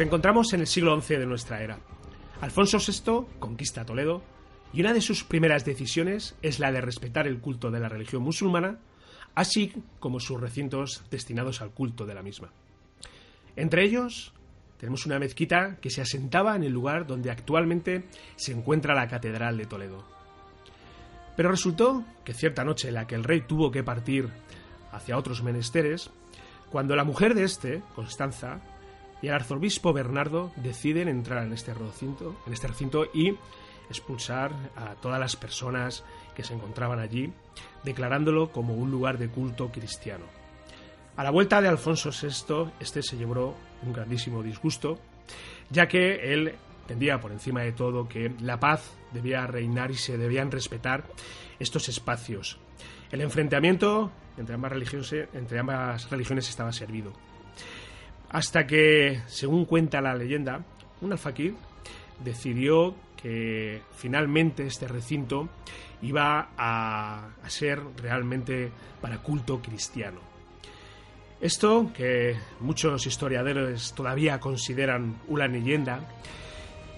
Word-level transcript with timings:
Nos 0.00 0.06
encontramos 0.06 0.54
en 0.54 0.60
el 0.60 0.66
siglo 0.66 0.98
XI 0.98 1.16
de 1.16 1.26
nuestra 1.26 1.62
era. 1.62 1.78
Alfonso 2.40 2.78
VI 2.78 3.36
conquista 3.38 3.84
Toledo 3.84 4.22
y 4.72 4.80
una 4.80 4.94
de 4.94 5.02
sus 5.02 5.24
primeras 5.24 5.66
decisiones 5.66 6.36
es 6.40 6.58
la 6.58 6.72
de 6.72 6.80
respetar 6.80 7.26
el 7.26 7.38
culto 7.38 7.70
de 7.70 7.80
la 7.80 7.90
religión 7.90 8.22
musulmana, 8.22 8.78
así 9.34 9.74
como 9.98 10.18
sus 10.18 10.40
recintos 10.40 11.04
destinados 11.10 11.60
al 11.60 11.72
culto 11.72 12.06
de 12.06 12.14
la 12.14 12.22
misma. 12.22 12.50
Entre 13.56 13.84
ellos 13.84 14.32
tenemos 14.78 15.04
una 15.04 15.18
mezquita 15.18 15.76
que 15.82 15.90
se 15.90 16.00
asentaba 16.00 16.56
en 16.56 16.62
el 16.62 16.72
lugar 16.72 17.06
donde 17.06 17.30
actualmente 17.30 18.04
se 18.36 18.52
encuentra 18.52 18.94
la 18.94 19.06
Catedral 19.06 19.58
de 19.58 19.66
Toledo. 19.66 20.02
Pero 21.36 21.50
resultó 21.50 22.06
que 22.24 22.32
cierta 22.32 22.64
noche 22.64 22.88
en 22.88 22.94
la 22.94 23.06
que 23.06 23.16
el 23.16 23.24
rey 23.24 23.42
tuvo 23.42 23.70
que 23.70 23.84
partir 23.84 24.30
hacia 24.92 25.18
otros 25.18 25.42
menesteres, 25.42 26.10
cuando 26.70 26.96
la 26.96 27.04
mujer 27.04 27.34
de 27.34 27.44
este, 27.44 27.82
Constanza, 27.94 28.62
y 29.22 29.28
el 29.28 29.34
arzobispo 29.34 29.92
Bernardo 29.92 30.52
deciden 30.56 31.08
entrar 31.08 31.44
en 31.44 31.52
este 31.52 31.74
recinto, 31.74 32.36
en 32.46 32.52
este 32.52 32.68
recinto 32.68 33.06
y 33.12 33.36
expulsar 33.88 34.52
a 34.76 34.94
todas 34.94 35.18
las 35.18 35.36
personas 35.36 36.04
que 36.34 36.44
se 36.44 36.54
encontraban 36.54 37.00
allí, 37.00 37.32
declarándolo 37.84 38.52
como 38.52 38.74
un 38.74 38.90
lugar 38.90 39.18
de 39.18 39.28
culto 39.28 39.70
cristiano. 39.70 40.24
A 41.16 41.24
la 41.24 41.30
vuelta 41.30 41.60
de 41.60 41.68
Alfonso 41.68 42.10
VI, 42.10 42.72
este 42.80 43.02
se 43.02 43.16
llevó 43.16 43.56
un 43.82 43.92
grandísimo 43.92 44.42
disgusto, 44.42 44.98
ya 45.68 45.86
que 45.88 46.32
él 46.32 46.54
entendía 46.82 47.20
por 47.20 47.32
encima 47.32 47.62
de 47.62 47.72
todo 47.72 48.08
que 48.08 48.32
la 48.40 48.58
paz 48.58 48.96
debía 49.12 49.46
reinar 49.46 49.90
y 49.90 49.96
se 49.96 50.16
debían 50.16 50.50
respetar 50.50 51.04
estos 51.58 51.88
espacios. 51.88 52.58
El 53.10 53.20
enfrentamiento 53.20 54.10
entre 54.38 54.54
ambas 54.54 54.72
religiones, 54.72 55.12
entre 55.34 55.58
ambas 55.58 56.08
religiones 56.10 56.48
estaba 56.48 56.72
servido 56.72 57.12
hasta 58.30 58.66
que, 58.66 59.22
según 59.26 59.64
cuenta 59.64 60.00
la 60.00 60.14
leyenda, 60.14 60.64
un 61.00 61.12
alfaquir 61.12 61.54
decidió 62.22 62.94
que 63.20 63.82
finalmente 63.96 64.66
este 64.66 64.86
recinto 64.86 65.48
iba 66.02 66.50
a, 66.56 67.30
ser 67.48 67.80
realmente 67.96 68.70
para 69.00 69.18
culto 69.18 69.60
cristiano. 69.60 70.20
Esto, 71.40 71.90
que 71.94 72.36
muchos 72.60 73.06
historiadores 73.06 73.92
todavía 73.94 74.38
consideran 74.38 75.16
una 75.26 75.48
leyenda, 75.48 76.00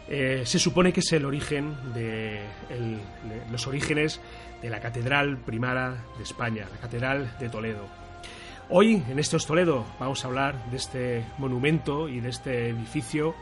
eh, 0.09 0.43
se 0.45 0.59
supone 0.59 0.93
que 0.93 1.01
es 1.01 1.13
el 1.13 1.25
origen 1.25 1.75
de 1.95 2.41
los 3.51 3.67
orígenes 3.67 4.21
de 4.61 4.69
la 4.69 4.81
catedral 4.81 5.39
primara 5.39 6.05
de 6.19 6.25
España, 6.25 6.67
la 6.71 6.79
catedral 6.79 7.37
de 7.39 7.49
Toledo. 7.49 8.02
Hoy, 8.75 9.03
en 9.07 9.19
Estos 9.19 9.47
Toledo, 9.47 9.85
vamos 10.01 10.25
a 10.25 10.29
hablar 10.29 10.71
de 10.71 10.79
este 10.79 11.27
monumento 11.37 12.09
y 12.09 12.21
de 12.21 12.31
este 12.31 12.71
edificio 12.71 13.35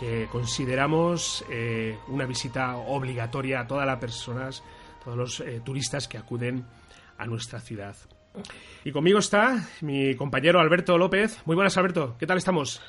que 0.00 0.26
consideramos 0.32 1.44
eh, 1.48 1.96
una 2.08 2.26
visita 2.26 2.76
obligatoria 2.78 3.60
a 3.60 3.66
todas 3.68 3.86
las 3.86 4.00
personas, 4.00 4.64
todos 5.04 5.16
los 5.16 5.38
eh, 5.38 5.60
turistas 5.64 6.08
que 6.08 6.18
acuden 6.18 6.64
a 7.18 7.24
nuestra 7.24 7.60
ciudad. 7.60 7.94
Y 8.84 8.90
conmigo 8.90 9.20
está 9.20 9.64
mi 9.80 10.16
compañero 10.16 10.58
Alberto 10.58 10.98
López. 10.98 11.40
Muy 11.44 11.54
buenas, 11.54 11.78
Alberto. 11.78 12.16
¿Qué 12.18 12.26
tal 12.26 12.38
estamos? 12.38 12.82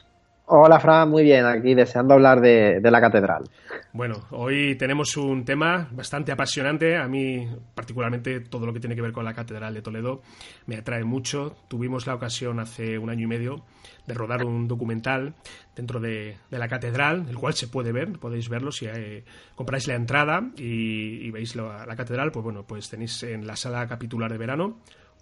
Hola, 0.48 0.80
Fran, 0.80 1.10
muy 1.10 1.24
bien, 1.24 1.44
aquí 1.44 1.74
deseando 1.74 2.14
hablar 2.14 2.40
de, 2.40 2.80
la 2.80 3.02
catedral. 3.02 3.50
Bueno, 3.94 4.28
hoy 4.30 4.76
tenemos 4.76 5.18
un 5.18 5.44
tema 5.44 5.88
bastante 5.92 6.32
apasionante. 6.32 6.98
A 6.98 7.08
mí, 7.08 7.50
particularmente, 7.74 8.42
todo 8.42 8.68
lo 8.68 8.74
que 8.74 8.80
tiene 8.80 8.96
que 8.96 9.02
ver 9.02 9.12
con 9.12 9.26
la 9.26 9.34
catedral 9.34 9.74
de 9.74 9.82
Toledo 9.82 10.22
me 10.68 10.78
atrae 10.78 11.04
mucho. 11.04 11.56
Tuvimos 11.68 12.06
la 12.06 12.14
ocasión 12.14 12.60
hace 12.60 13.00
un 13.00 13.10
año 13.10 13.24
y 13.24 13.28
medio 13.28 13.64
de 14.06 14.14
rodar 14.14 14.46
un 14.46 14.68
documental 14.68 15.34
dentro 15.76 16.00
de, 16.00 16.38
la 16.52 16.68
catedral, 16.68 17.26
el 17.28 17.38
cual 17.38 17.56
se 17.56 17.68
puede 17.68 17.92
ver, 17.92 18.20
podéis 18.20 18.48
verlo 18.48 18.72
si 18.72 18.86
eh, 18.86 19.24
compráis 19.56 19.88
la 19.88 19.96
entrada 19.96 20.52
y, 20.58 21.32
veis 21.32 21.56
la, 21.56 21.88
la 21.88 21.96
catedral, 21.96 22.32
pues 22.32 22.44
bueno, 22.44 22.66
pues 22.68 22.88
tenéis 22.88 23.24
en 23.24 23.48
la 23.48 23.56
sala 23.56 23.88
capitular 23.88 24.32
de 24.32 24.38
verano 24.38 24.78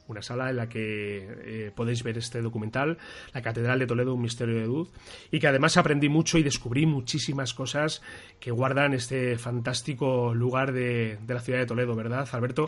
una 0.08 0.22
sala 0.22 0.50
en 0.50 0.58
la 0.58 0.70
que 0.70 1.68
eh, 1.68 1.72
podéis 1.76 2.04
ver 2.04 2.18
este 2.18 2.42
documental, 2.42 2.98
La 3.34 3.42
Catedral 3.42 3.80
de 3.80 3.88
Toledo, 3.88 4.14
un 4.14 4.22
misterio 4.22 4.56
de 4.56 4.66
luz, 4.66 4.90
y 5.32 5.40
que 5.40 5.48
además 5.48 5.78
aprendí 5.78 6.10
mucho 6.10 6.38
y 6.38 6.44
descubrí 6.44 6.86
muchísimas 6.86 7.54
cosas 7.54 8.02
que 8.40 8.52
guardan 8.52 8.94
este 8.94 9.38
fantástico 9.38 10.34
lugar 10.34 10.74
de, 10.74 11.18
de 11.26 11.34
la 11.34 11.40
ciudad 11.40 11.60
de 11.60 11.66
Toledo, 11.66 11.96
¿verdad, 11.96 12.28
Alberto? 12.32 12.68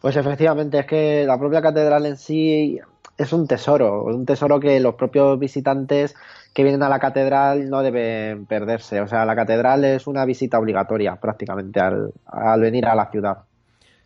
Pues 0.00 0.16
efectivamente, 0.16 0.80
es 0.80 0.86
que 0.86 1.24
la 1.26 1.38
propia 1.38 1.62
catedral 1.62 2.04
en 2.04 2.16
sí 2.16 2.78
es 3.16 3.32
un 3.32 3.46
tesoro, 3.46 4.04
un 4.04 4.26
tesoro 4.26 4.60
que 4.60 4.80
los 4.80 4.96
propios 4.96 5.38
visitantes 5.38 6.14
que 6.52 6.62
vienen 6.62 6.82
a 6.82 6.88
la 6.88 6.98
catedral 6.98 7.68
no 7.68 7.82
deben 7.82 8.46
perderse. 8.46 9.00
O 9.00 9.08
sea, 9.08 9.24
la 9.24 9.34
catedral 9.34 9.84
es 9.84 10.06
una 10.06 10.24
visita 10.24 10.58
obligatoria 10.58 11.16
prácticamente 11.16 11.80
al, 11.80 12.12
al 12.26 12.60
venir 12.60 12.86
a 12.86 12.94
la 12.94 13.10
ciudad. 13.10 13.38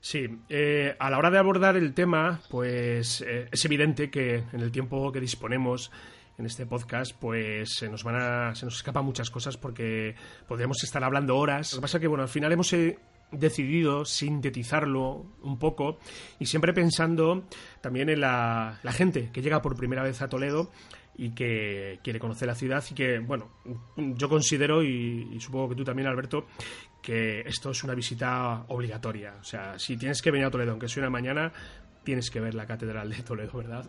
Sí, 0.00 0.26
eh, 0.48 0.94
a 0.98 1.10
la 1.10 1.18
hora 1.18 1.30
de 1.30 1.38
abordar 1.38 1.76
el 1.76 1.92
tema, 1.92 2.40
pues 2.48 3.20
eh, 3.22 3.48
es 3.50 3.64
evidente 3.64 4.10
que 4.10 4.44
en 4.52 4.60
el 4.60 4.70
tiempo 4.70 5.10
que 5.10 5.20
disponemos 5.20 5.90
en 6.38 6.46
este 6.46 6.66
podcast, 6.66 7.12
pues 7.18 7.74
se 7.74 7.88
nos 7.88 8.04
van 8.04 8.14
a, 8.16 8.54
se 8.54 8.64
nos 8.64 8.76
escapan 8.76 9.04
muchas 9.04 9.28
cosas 9.28 9.56
porque 9.56 10.14
podríamos 10.46 10.82
estar 10.84 11.02
hablando 11.02 11.36
horas. 11.36 11.72
Lo 11.72 11.78
que 11.78 11.82
pasa 11.82 11.98
es 11.98 12.02
que, 12.02 12.06
bueno, 12.06 12.22
al 12.22 12.28
final 12.28 12.52
hemos 12.52 12.72
eh, 12.74 12.96
decidido 13.32 14.04
sintetizarlo 14.04 15.26
un 15.42 15.58
poco 15.58 15.98
y 16.38 16.46
siempre 16.46 16.72
pensando 16.72 17.44
también 17.80 18.08
en 18.08 18.20
la, 18.20 18.78
la 18.84 18.92
gente 18.92 19.30
que 19.32 19.42
llega 19.42 19.60
por 19.60 19.76
primera 19.76 20.04
vez 20.04 20.22
a 20.22 20.28
Toledo 20.28 20.70
y 21.18 21.30
que 21.30 21.98
quiere 22.02 22.20
conocer 22.20 22.46
la 22.46 22.54
ciudad 22.54 22.82
y 22.88 22.94
que, 22.94 23.18
bueno, 23.18 23.48
yo 23.96 24.28
considero, 24.28 24.82
y, 24.84 25.36
supongo 25.40 25.70
que 25.70 25.74
tú 25.74 25.84
también, 25.84 26.08
Alberto, 26.08 26.46
que 27.02 27.40
esto 27.40 27.70
es 27.70 27.82
una 27.82 27.94
visita 27.94 28.64
obligatoria. 28.68 29.34
O 29.40 29.44
sea, 29.44 29.78
si 29.78 29.96
tienes 29.96 30.22
que 30.22 30.30
venir 30.30 30.46
a 30.46 30.50
Toledo, 30.50 30.70
aunque 30.70 30.88
sea 30.88 31.02
una 31.02 31.10
mañana, 31.10 31.52
tienes 32.04 32.30
que 32.30 32.40
ver 32.40 32.54
la 32.54 32.66
Catedral 32.66 33.10
de 33.10 33.22
Toledo, 33.22 33.58
¿verdad? 33.58 33.84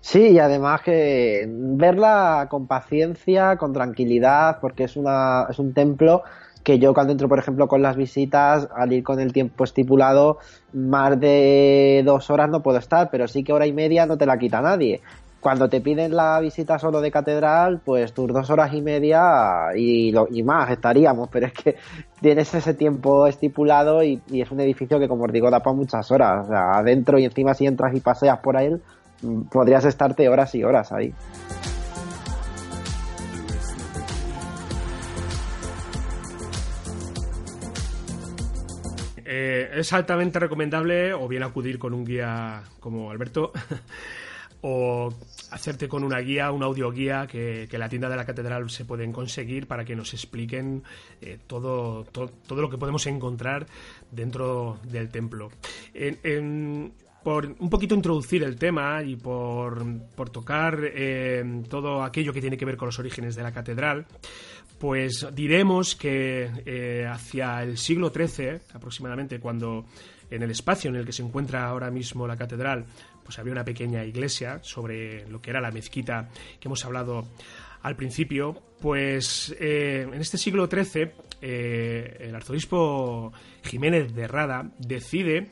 Sí, 0.00 0.28
y 0.32 0.38
además 0.38 0.82
que 0.82 1.46
verla 1.48 2.46
con 2.50 2.66
paciencia, 2.66 3.56
con 3.56 3.72
tranquilidad, 3.72 4.58
porque 4.60 4.84
es, 4.84 4.96
una, 4.96 5.46
es 5.48 5.58
un 5.58 5.72
templo 5.72 6.22
que 6.62 6.78
yo 6.78 6.92
cuando 6.92 7.12
entro, 7.12 7.28
por 7.28 7.38
ejemplo, 7.38 7.66
con 7.66 7.80
las 7.80 7.96
visitas, 7.96 8.68
al 8.76 8.92
ir 8.92 9.02
con 9.02 9.20
el 9.20 9.32
tiempo 9.32 9.64
estipulado, 9.64 10.38
más 10.74 11.18
de 11.18 12.02
dos 12.04 12.28
horas 12.28 12.50
no 12.50 12.62
puedo 12.62 12.78
estar, 12.78 13.08
pero 13.10 13.26
sí 13.26 13.42
que 13.42 13.52
hora 13.54 13.66
y 13.66 13.72
media 13.72 14.04
no 14.04 14.18
te 14.18 14.26
la 14.26 14.36
quita 14.36 14.60
nadie 14.60 15.00
cuando 15.40 15.68
te 15.68 15.80
piden 15.80 16.16
la 16.16 16.40
visita 16.40 16.78
solo 16.78 17.00
de 17.00 17.10
catedral, 17.10 17.80
pues 17.84 18.12
tus 18.12 18.32
dos 18.32 18.50
horas 18.50 18.72
y 18.72 18.82
media 18.82 19.68
y, 19.76 20.12
más 20.44 20.70
estaríamos, 20.70 21.28
pero 21.28 21.46
es 21.46 21.52
que 21.52 21.76
tienes 22.20 22.52
ese 22.54 22.74
tiempo 22.74 23.26
estipulado 23.26 24.02
y, 24.02 24.20
es 24.32 24.50
un 24.50 24.60
edificio 24.60 24.98
que, 24.98 25.08
como 25.08 25.24
os 25.24 25.32
digo, 25.32 25.50
da 25.50 25.60
para 25.60 25.76
muchas 25.76 26.10
horas. 26.10 26.46
O 26.46 26.48
sea, 26.48 26.78
adentro 26.78 27.18
y 27.18 27.24
encima 27.24 27.54
si 27.54 27.66
entras 27.66 27.94
y 27.94 28.00
paseas 28.00 28.38
por 28.38 28.56
ahí, 28.56 28.74
mm, 29.22 29.42
podrías 29.42 29.84
estarte 29.84 30.28
horas 30.28 30.54
y 30.54 30.64
horas 30.64 30.92
ahí. 30.92 31.12
Eh, 39.28 39.70
es 39.80 39.92
altamente 39.92 40.38
recomendable 40.38 41.12
o 41.12 41.26
bien 41.26 41.42
acudir 41.42 41.78
con 41.78 41.92
un 41.92 42.04
guía 42.04 42.62
como 42.78 43.10
Alberto 43.10 43.52
o 44.68 45.14
hacerte 45.52 45.86
con 45.86 46.02
una 46.02 46.18
guía, 46.18 46.50
un 46.50 46.64
audioguía 46.64 47.28
que, 47.28 47.68
que 47.70 47.78
la 47.78 47.88
tienda 47.88 48.08
de 48.08 48.16
la 48.16 48.24
catedral 48.24 48.68
se 48.68 48.84
pueden 48.84 49.12
conseguir 49.12 49.68
para 49.68 49.84
que 49.84 49.94
nos 49.94 50.12
expliquen 50.12 50.82
eh, 51.20 51.38
todo, 51.46 52.02
todo, 52.02 52.60
lo 52.60 52.68
que 52.68 52.76
podemos 52.76 53.06
encontrar 53.06 53.68
dentro 54.10 54.80
del 54.82 55.08
templo. 55.08 55.50
Por 57.22 57.46
un 57.58 57.70
poquito 57.70 57.94
introducir 57.94 58.42
el 58.42 58.56
tema 58.56 59.02
y 59.04 59.14
por, 59.14 59.84
por 60.16 60.30
tocar 60.30 60.78
eh, 60.82 61.62
todo 61.68 62.02
aquello 62.02 62.32
que 62.32 62.40
tiene 62.40 62.56
que 62.56 62.64
ver 62.64 62.76
con 62.76 62.86
los 62.86 62.98
orígenes 62.98 63.36
de 63.36 63.44
la 63.44 63.52
catedral, 63.52 64.06
pues 64.80 65.28
diremos 65.32 65.94
que 65.94 66.50
eh, 66.66 67.06
hacia 67.08 67.62
el 67.62 67.78
siglo 67.78 68.10
XIII, 68.10 68.58
aproximadamente, 68.74 69.38
cuando 69.38 69.86
en 70.30 70.42
el 70.42 70.50
espacio 70.50 70.90
en 70.90 70.96
el 70.96 71.06
que 71.06 71.12
se 71.12 71.22
encuentra 71.22 71.66
ahora 71.66 71.90
mismo 71.90 72.26
la 72.26 72.36
catedral, 72.36 72.84
pues 73.26 73.38
había 73.40 73.52
una 73.52 73.64
pequeña 73.64 74.04
iglesia 74.04 74.60
sobre 74.62 75.28
lo 75.28 75.42
que 75.42 75.50
era 75.50 75.60
la 75.60 75.72
mezquita 75.72 76.28
que 76.60 76.68
hemos 76.68 76.84
hablado 76.84 77.26
al 77.82 77.96
principio, 77.96 78.62
pues 78.80 79.54
eh, 79.60 80.08
en 80.10 80.20
este 80.20 80.38
siglo 80.38 80.68
XIII 80.68 81.10
eh, 81.42 82.16
el 82.20 82.34
arzobispo 82.34 83.32
Jiménez 83.64 84.14
de 84.14 84.28
Rada 84.28 84.70
decide 84.78 85.48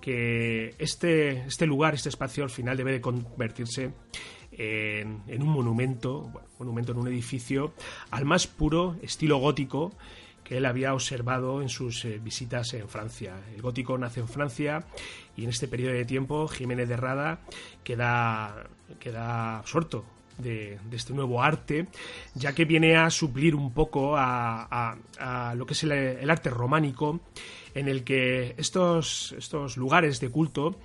que 0.00 0.74
este, 0.78 1.46
este 1.46 1.66
lugar, 1.66 1.94
este 1.94 2.10
espacio 2.10 2.44
al 2.44 2.50
final 2.50 2.76
debe 2.76 2.92
de 2.92 3.00
convertirse 3.00 3.90
en, 4.52 5.42
un 5.42 5.48
monumento, 5.48 6.28
bueno, 6.30 6.48
monumento 6.58 6.92
en 6.92 6.98
un 6.98 7.08
edificio 7.08 7.72
al 8.10 8.26
más 8.26 8.46
puro 8.46 8.96
estilo 9.02 9.38
gótico 9.38 9.92
que 10.44 10.58
él 10.58 10.66
había 10.66 10.94
observado 10.94 11.62
en 11.62 11.68
sus 11.68 12.04
eh, 12.04 12.20
visitas 12.22 12.74
en 12.74 12.88
Francia. 12.88 13.34
El 13.54 13.62
gótico 13.62 13.96
nace 13.98 14.20
en 14.20 14.28
Francia 14.28 14.84
y 15.36 15.44
en 15.44 15.50
este 15.50 15.66
periodo 15.66 15.94
de 15.94 16.04
tiempo 16.04 16.46
Jiménez 16.46 16.88
de 16.88 16.96
Rada 16.96 17.40
queda, 17.82 18.68
queda 19.00 19.58
absorto 19.58 20.04
de, 20.38 20.78
este 20.92 21.14
nuevo 21.14 21.42
arte, 21.42 21.88
ya 22.34 22.54
que 22.54 22.64
viene 22.64 22.96
a 22.96 23.08
suplir 23.10 23.54
un 23.54 23.72
poco 23.72 24.14
a 24.16 24.96
lo 25.56 25.64
que 25.64 25.72
es 25.72 25.82
el, 25.84 25.92
el, 25.92 26.30
arte 26.30 26.50
románico, 26.50 27.20
en 27.74 27.88
el 27.88 28.04
que 28.04 28.54
estos, 28.56 29.34
estos 29.38 29.76
lugares 29.76 30.20
de 30.20 30.28
culto 30.28 30.76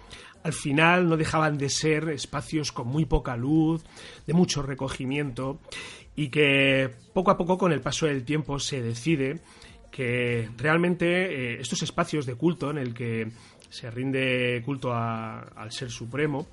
al 0.44 0.54
final 0.54 1.10
no 1.10 1.18
dejaban 1.18 1.58
de 1.58 1.70
ser 1.70 2.10
espacios 2.10 2.72
con 2.72 2.88
muy 2.88 3.06
poca 3.06 3.36
luz, 3.36 3.84
de 4.26 4.34
mucho 4.34 4.62
recogimiento, 4.62 5.60
y 6.20 6.28
que 6.28 6.90
poco 7.14 7.32
a 7.32 7.38
poco 7.38 7.58
con 7.58 7.72
el 7.72 7.80
paso 7.80 8.06
del 8.06 8.26
tiempo 8.26 8.60
se 8.60 8.82
decide 8.82 9.40
que 9.90 10.50
realmente 10.58 11.06
eh, 11.06 11.62
estos 11.62 11.82
espacios 11.82 12.26
de 12.26 12.36
culto 12.36 12.70
en 12.72 12.78
el 12.78 12.94
que 12.94 13.32
se 13.70 13.90
rinde 13.90 14.62
culto 14.66 14.92
a, 14.92 15.40
al 15.40 15.72
Ser 15.72 15.90
Supremo, 15.90 16.50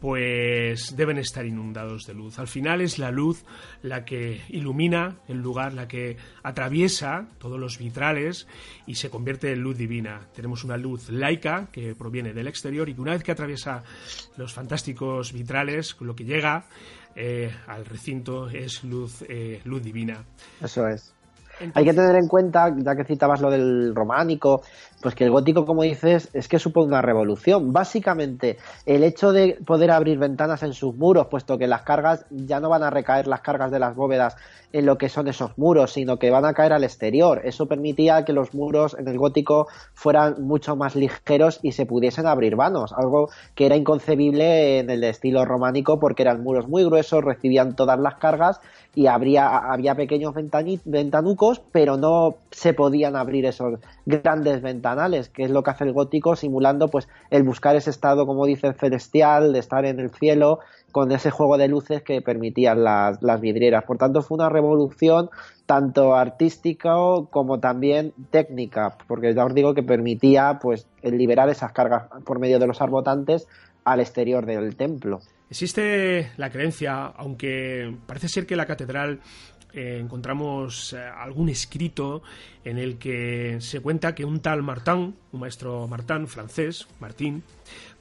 pues 0.00 0.96
deben 0.96 1.18
estar 1.18 1.44
inundados 1.44 2.06
de 2.06 2.14
luz. 2.14 2.38
Al 2.38 2.48
final 2.48 2.80
es 2.80 2.98
la 2.98 3.10
luz 3.10 3.44
la 3.82 4.06
que 4.06 4.40
ilumina 4.48 5.18
el 5.28 5.38
lugar, 5.42 5.74
la 5.74 5.86
que 5.86 6.16
atraviesa 6.42 7.28
todos 7.38 7.60
los 7.60 7.78
vitrales 7.78 8.48
y 8.86 8.94
se 8.94 9.10
convierte 9.10 9.52
en 9.52 9.60
luz 9.60 9.76
divina. 9.76 10.26
Tenemos 10.34 10.64
una 10.64 10.78
luz 10.78 11.10
laica 11.10 11.68
que 11.70 11.94
proviene 11.94 12.32
del 12.32 12.48
exterior 12.48 12.88
y 12.88 12.94
que 12.94 13.00
una 13.00 13.12
vez 13.12 13.22
que 13.22 13.30
atraviesa 13.30 13.84
los 14.38 14.54
fantásticos 14.54 15.34
vitrales, 15.34 15.96
lo 16.00 16.16
que 16.16 16.24
llega 16.24 16.66
eh, 17.14 17.50
al 17.66 17.84
recinto 17.84 18.48
es 18.48 18.84
luz, 18.84 19.24
eh, 19.28 19.60
luz 19.64 19.82
divina. 19.82 20.24
Eso 20.60 20.86
es. 20.88 21.14
Entonces... 21.60 21.76
Hay 21.76 21.84
que 21.84 21.92
tener 21.92 22.16
en 22.16 22.28
cuenta, 22.28 22.74
ya 22.76 22.96
que 22.96 23.04
citabas 23.04 23.40
lo 23.40 23.50
del 23.50 23.94
románico, 23.94 24.62
pues 25.02 25.14
que 25.14 25.24
el 25.24 25.30
gótico, 25.30 25.66
como 25.66 25.82
dices, 25.82 26.30
es 26.32 26.48
que 26.48 26.58
supone 26.58 26.86
una 26.86 27.02
revolución. 27.02 27.72
Básicamente, 27.72 28.56
el 28.86 29.04
hecho 29.04 29.32
de 29.32 29.58
poder 29.66 29.90
abrir 29.90 30.18
ventanas 30.18 30.62
en 30.62 30.72
sus 30.72 30.94
muros, 30.94 31.26
puesto 31.26 31.58
que 31.58 31.66
las 31.66 31.82
cargas 31.82 32.24
ya 32.30 32.60
no 32.60 32.68
van 32.68 32.82
a 32.82 32.90
recaer 32.90 33.26
las 33.26 33.40
cargas 33.40 33.70
de 33.70 33.80
las 33.80 33.94
bóvedas 33.94 34.36
en 34.72 34.86
lo 34.86 34.96
que 34.96 35.08
son 35.08 35.28
esos 35.28 35.56
muros, 35.58 35.92
sino 35.92 36.18
que 36.18 36.30
van 36.30 36.46
a 36.46 36.54
caer 36.54 36.72
al 36.72 36.84
exterior. 36.84 37.42
Eso 37.44 37.66
permitía 37.66 38.24
que 38.24 38.32
los 38.32 38.54
muros 38.54 38.96
en 38.98 39.06
el 39.06 39.18
gótico 39.18 39.68
fueran 39.92 40.42
mucho 40.42 40.76
más 40.76 40.96
ligeros 40.96 41.60
y 41.62 41.72
se 41.72 41.84
pudiesen 41.84 42.26
abrir 42.26 42.56
vanos, 42.56 42.94
algo 42.96 43.28
que 43.54 43.66
era 43.66 43.76
inconcebible 43.76 44.78
en 44.78 44.88
el 44.88 45.04
estilo 45.04 45.44
románico 45.44 46.00
porque 46.00 46.22
eran 46.22 46.42
muros 46.42 46.68
muy 46.68 46.84
gruesos, 46.84 47.22
recibían 47.22 47.76
todas 47.76 47.98
las 47.98 48.14
cargas 48.14 48.60
y 48.94 49.06
había 49.06 49.94
pequeños 49.94 50.34
ventanucos, 50.84 51.60
pero 51.72 51.96
no 51.96 52.36
se 52.50 52.74
podían 52.74 53.16
abrir 53.16 53.46
esos 53.46 53.78
grandes 54.04 54.60
que 55.32 55.44
es 55.44 55.50
lo 55.50 55.62
que 55.62 55.70
hace 55.70 55.84
el 55.84 55.92
gótico, 55.92 56.36
simulando 56.36 56.88
pues 56.88 57.08
el 57.30 57.42
buscar 57.42 57.76
ese 57.76 57.90
estado, 57.90 58.26
como 58.26 58.46
dice, 58.46 58.72
celestial, 58.72 59.52
de 59.52 59.58
estar 59.58 59.84
en 59.84 60.00
el 60.00 60.10
cielo, 60.10 60.60
con 60.90 61.10
ese 61.12 61.30
juego 61.30 61.58
de 61.58 61.68
luces 61.68 62.02
que 62.02 62.20
permitían 62.20 62.84
las, 62.84 63.22
las 63.22 63.40
vidrieras. 63.40 63.84
Por 63.84 63.98
tanto, 63.98 64.22
fue 64.22 64.36
una 64.36 64.48
revolución 64.48 65.30
tanto 65.66 66.14
artística 66.14 66.92
como 67.30 67.60
también 67.60 68.12
técnica, 68.30 68.96
porque 69.06 69.34
ya 69.34 69.44
os 69.44 69.54
digo 69.54 69.74
que 69.74 69.82
permitía 69.82 70.58
pues 70.60 70.86
liberar 71.02 71.48
esas 71.48 71.72
cargas 71.72 72.04
por 72.24 72.38
medio 72.38 72.58
de 72.58 72.66
los 72.66 72.80
arbotantes 72.80 73.46
al 73.84 74.00
exterior 74.00 74.46
del 74.46 74.76
templo. 74.76 75.20
Existe 75.52 76.30
la 76.38 76.48
creencia, 76.48 77.06
aunque 77.08 77.94
parece 78.06 78.28
ser 78.28 78.46
que 78.46 78.56
la 78.56 78.64
catedral 78.64 79.20
eh, 79.74 79.98
encontramos 80.00 80.92
eh, 80.92 80.98
algún 80.98 81.48
escrito 81.48 82.22
en 82.64 82.78
el 82.78 82.98
que 82.98 83.56
se 83.60 83.80
cuenta 83.80 84.14
que 84.14 84.24
un 84.24 84.40
tal 84.40 84.62
Martin, 84.62 85.14
un 85.32 85.40
maestro 85.40 85.88
Martin 85.88 86.26
francés, 86.26 86.86
Martín, 87.00 87.42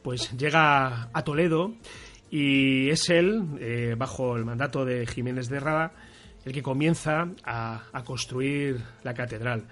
pues 0.02 0.32
llega 0.38 1.10
a 1.14 1.24
Toledo 1.24 1.74
y 2.30 2.90
es 2.90 3.10
él, 3.10 3.44
eh, 3.60 3.96
bajo 3.98 4.36
el 4.36 4.44
mandato 4.44 4.84
de 4.84 5.08
Jiménez 5.08 5.48
de 5.48 5.60
Rada, 5.60 5.94
el 6.44 6.54
que 6.54 6.62
comienza 6.62 7.30
a, 7.44 8.04
construir 8.06 8.82
la 9.04 9.13
catedral. 9.13 9.66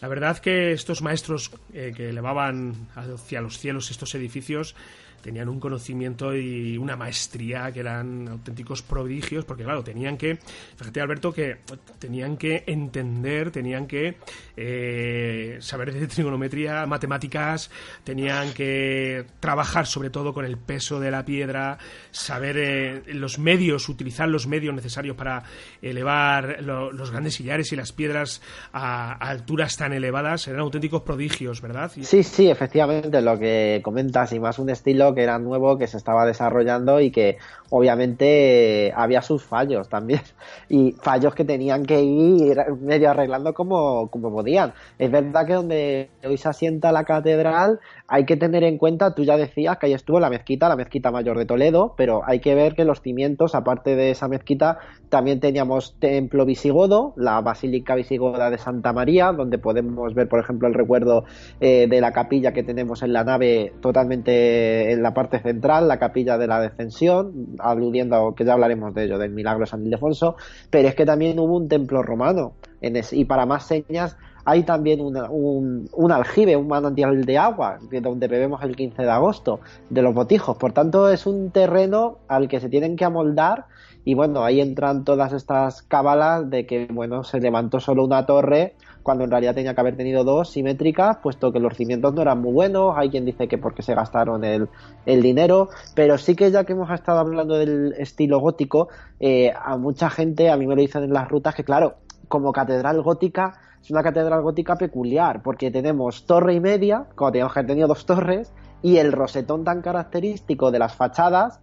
La 0.00 0.08
verdad 0.08 0.38
que 0.38 0.72
estos 0.72 1.02
maestros 1.02 1.50
que 1.72 2.08
elevaban 2.08 2.88
hacia 2.94 3.40
los 3.40 3.58
cielos 3.58 3.90
estos 3.90 4.14
edificios 4.14 4.74
tenían 5.22 5.48
un 5.48 5.60
conocimiento 5.60 6.34
y 6.34 6.76
una 6.78 6.96
maestría 6.96 7.70
que 7.72 7.80
eran 7.80 8.28
auténticos 8.28 8.82
prodigios, 8.82 9.44
porque 9.44 9.64
claro, 9.64 9.82
tenían 9.82 10.16
que, 10.16 10.38
fíjate 10.76 11.00
Alberto, 11.00 11.32
que 11.32 11.58
tenían 11.98 12.36
que 12.36 12.64
entender, 12.66 13.50
tenían 13.50 13.86
que 13.86 14.16
eh, 14.56 15.58
saber 15.60 15.92
de 15.92 16.06
trigonometría, 16.06 16.86
matemáticas, 16.86 17.70
tenían 18.04 18.52
que 18.52 19.26
trabajar 19.40 19.86
sobre 19.86 20.10
todo 20.10 20.32
con 20.32 20.44
el 20.44 20.56
peso 20.56 21.00
de 21.00 21.10
la 21.10 21.24
piedra, 21.24 21.78
saber 22.10 22.56
eh, 22.58 23.02
los 23.14 23.38
medios, 23.38 23.88
utilizar 23.88 24.28
los 24.28 24.46
medios 24.46 24.74
necesarios 24.74 25.16
para 25.16 25.42
elevar 25.82 26.58
lo, 26.62 26.92
los 26.92 27.10
grandes 27.10 27.34
sillares 27.34 27.72
y 27.72 27.76
las 27.76 27.92
piedras 27.92 28.42
a, 28.72 29.12
alturas 29.12 29.76
tan 29.76 29.92
elevadas, 29.92 30.46
eran 30.48 30.60
auténticos 30.60 31.02
prodigios, 31.02 31.60
¿verdad? 31.60 31.90
Sí, 32.00 32.22
sí, 32.22 32.50
efectivamente, 32.50 33.20
lo 33.20 33.38
que 33.38 33.80
comentas, 33.82 34.32
y 34.32 34.40
más 34.40 34.58
un 34.58 34.70
estilo 34.70 35.09
que 35.14 35.22
era 35.22 35.38
nuevo, 35.38 35.78
que 35.78 35.86
se 35.86 35.96
estaba 35.96 36.26
desarrollando 36.26 37.00
y 37.00 37.10
que 37.10 37.38
obviamente 37.70 38.92
había 38.94 39.22
sus 39.22 39.44
fallos 39.44 39.88
también 39.88 40.22
y 40.68 40.92
fallos 40.92 41.34
que 41.34 41.44
tenían 41.44 41.84
que 41.84 42.02
ir 42.02 42.58
medio 42.80 43.10
arreglando 43.10 43.54
como, 43.54 44.08
como 44.08 44.30
podían. 44.30 44.72
Es 44.98 45.10
verdad 45.10 45.46
que 45.46 45.54
donde 45.54 46.10
hoy 46.24 46.36
se 46.36 46.48
asienta 46.48 46.92
la 46.92 47.04
catedral 47.04 47.80
hay 48.12 48.24
que 48.24 48.36
tener 48.36 48.64
en 48.64 48.76
cuenta, 48.76 49.14
tú 49.14 49.22
ya 49.22 49.36
decías 49.36 49.78
que 49.78 49.86
ahí 49.86 49.92
estuvo 49.92 50.18
la 50.18 50.30
mezquita, 50.30 50.68
la 50.68 50.74
mezquita 50.74 51.12
mayor 51.12 51.38
de 51.38 51.46
Toledo, 51.46 51.94
pero 51.96 52.22
hay 52.26 52.40
que 52.40 52.56
ver 52.56 52.74
que 52.74 52.84
los 52.84 53.00
cimientos, 53.02 53.54
aparte 53.54 53.94
de 53.94 54.10
esa 54.10 54.26
mezquita, 54.26 54.78
también 55.10 55.38
teníamos 55.38 55.94
templo 56.00 56.44
visigodo, 56.44 57.14
la 57.16 57.40
basílica 57.40 57.94
visigoda 57.94 58.50
de 58.50 58.58
Santa 58.58 58.92
María, 58.92 59.30
donde 59.30 59.58
podemos 59.58 60.12
ver, 60.12 60.28
por 60.28 60.40
ejemplo, 60.40 60.66
el 60.66 60.74
recuerdo 60.74 61.24
eh, 61.60 61.86
de 61.88 62.00
la 62.00 62.12
capilla 62.12 62.52
que 62.52 62.64
tenemos 62.64 63.04
en 63.04 63.12
la 63.12 63.22
nave 63.22 63.72
totalmente 63.80 64.96
en 65.00 65.04
la 65.04 65.14
parte 65.14 65.40
central, 65.40 65.88
la 65.88 65.98
capilla 65.98 66.36
de 66.36 66.46
la 66.46 66.60
descensión, 66.60 67.56
aludiendo, 67.58 68.34
que 68.34 68.44
ya 68.44 68.52
hablaremos 68.52 68.94
de 68.94 69.04
ello, 69.04 69.18
del 69.18 69.30
milagro 69.30 69.60
de 69.60 69.66
San 69.66 69.82
Ildefonso, 69.82 70.36
pero 70.68 70.88
es 70.88 70.94
que 70.94 71.06
también 71.06 71.38
hubo 71.38 71.56
un 71.56 71.68
templo 71.68 72.02
romano, 72.02 72.52
en 72.82 73.00
y 73.12 73.24
para 73.24 73.46
más 73.46 73.66
señas 73.66 74.16
hay 74.44 74.62
también 74.62 75.00
un, 75.00 75.88
un, 75.92 76.12
aljibe, 76.12 76.56
un 76.56 76.68
manantial 76.68 77.24
de 77.24 77.38
agua, 77.38 77.78
donde 78.02 78.28
bebemos 78.28 78.62
el 78.62 78.76
15 78.76 79.02
de 79.02 79.10
agosto, 79.10 79.60
de 79.90 80.02
los 80.02 80.14
botijos. 80.14 80.56
Por 80.56 80.72
tanto, 80.72 81.08
es 81.10 81.26
un 81.26 81.50
terreno 81.50 82.18
al 82.26 82.48
que 82.48 82.58
se 82.58 82.68
tienen 82.68 82.96
que 82.96 83.04
amoldar 83.04 83.66
y 84.04 84.14
bueno, 84.14 84.42
ahí 84.42 84.60
entran 84.60 85.04
todas 85.04 85.32
estas 85.32 85.82
cábalas 85.82 86.48
de 86.48 86.66
que, 86.66 86.88
bueno, 86.90 87.22
se 87.22 87.38
levantó 87.38 87.80
solo 87.80 88.04
una 88.04 88.24
torre 88.24 88.74
cuando 89.02 89.24
en 89.24 89.30
realidad 89.30 89.54
tenía 89.54 89.74
que 89.74 89.80
haber 89.80 89.96
tenido 89.96 90.24
dos 90.24 90.50
simétricas, 90.50 91.18
puesto 91.18 91.52
que 91.52 91.60
los 91.60 91.76
cimientos 91.76 92.14
no 92.14 92.22
eran 92.22 92.40
muy 92.40 92.52
buenos. 92.52 92.94
Hay 92.96 93.10
quien 93.10 93.24
dice 93.24 93.48
que 93.48 93.58
porque 93.58 93.82
se 93.82 93.94
gastaron 93.94 94.44
el, 94.44 94.68
dinero, 95.04 95.68
pero 95.94 96.18
sí 96.18 96.34
que 96.36 96.50
ya 96.50 96.64
que 96.64 96.72
hemos 96.72 96.90
estado 96.90 97.18
hablando 97.18 97.56
del 97.56 97.94
estilo 97.98 98.40
gótico, 98.40 98.88
eh, 99.18 99.52
a 99.60 99.76
mucha 99.76 100.10
gente, 100.10 100.50
a 100.50 100.56
mí 100.56 100.66
me 100.66 100.74
lo 100.74 100.80
dicen 100.80 101.04
en 101.04 101.12
las 101.12 101.28
rutas, 101.28 101.54
que 101.54 101.64
claro, 101.64 101.96
como 102.28 102.52
catedral 102.52 103.02
gótica, 103.02 103.58
es 103.82 103.90
una 103.90 104.02
catedral 104.02 104.42
gótica 104.42 104.76
peculiar, 104.76 105.42
porque 105.42 105.70
tenemos 105.70 106.26
torre 106.26 106.54
y 106.54 106.60
media, 106.60 107.06
como 107.14 107.32
teníamos 107.32 107.52
que 107.52 107.60
haber 107.60 107.68
tenido 107.68 107.88
dos 107.88 108.06
torres, 108.06 108.52
y 108.82 108.98
el 108.98 109.12
rosetón 109.12 109.64
tan 109.64 109.82
característico 109.82 110.70
de 110.70 110.78
las 110.78 110.94
fachadas 110.94 111.60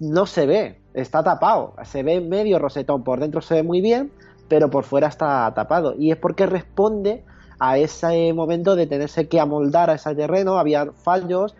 no 0.00 0.26
se 0.26 0.46
ve, 0.46 0.80
está 0.94 1.22
tapado. 1.22 1.74
Se 1.84 2.02
ve 2.02 2.20
medio 2.20 2.58
rosetón, 2.58 3.04
por 3.04 3.20
dentro 3.20 3.40
se 3.40 3.54
ve 3.54 3.62
muy 3.62 3.80
bien, 3.80 4.10
pero 4.50 4.68
por 4.68 4.84
fuera 4.84 5.06
está 5.06 5.50
tapado. 5.54 5.94
Y 5.96 6.10
es 6.10 6.18
porque 6.18 6.44
responde 6.44 7.24
a 7.60 7.78
ese 7.78 8.32
momento 8.34 8.74
de 8.74 8.88
tenerse 8.88 9.28
que 9.28 9.38
amoldar 9.38 9.90
a 9.90 9.94
ese 9.94 10.12
terreno. 10.16 10.58
Había 10.58 10.90
fallos, 10.92 11.54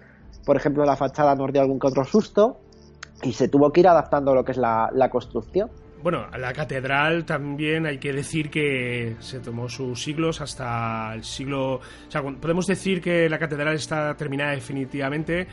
por 0.44 0.56
ejemplo, 0.56 0.84
la 0.84 0.96
fachada 0.96 1.36
nos 1.36 1.52
dio 1.52 1.62
algún 1.62 1.78
que 1.78 1.86
otro 1.86 2.04
susto 2.04 2.58
y 3.22 3.32
se 3.32 3.48
tuvo 3.48 3.70
que 3.70 3.80
ir 3.80 3.88
adaptando 3.88 4.32
a 4.32 4.34
lo 4.34 4.44
que 4.44 4.52
es 4.52 4.58
la, 4.58 5.08
construcción. 5.08 5.70
Bueno, 6.02 6.26
la 6.36 6.52
catedral 6.52 7.24
también 7.26 7.86
hay 7.86 7.98
que 7.98 8.12
decir 8.12 8.50
que 8.50 9.16
se 9.20 9.38
tomó 9.38 9.68
sus 9.68 10.02
siglos 10.02 10.40
hasta 10.40 11.14
el 11.14 11.22
siglo... 11.22 11.74
O 11.76 11.80
sea, 12.10 12.22
podemos 12.22 12.66
decir 12.66 13.00
que 13.00 13.28
la 13.28 13.38
catedral 13.38 13.74
está 13.74 14.16
terminada 14.16 14.50
definitivamente 14.50 15.46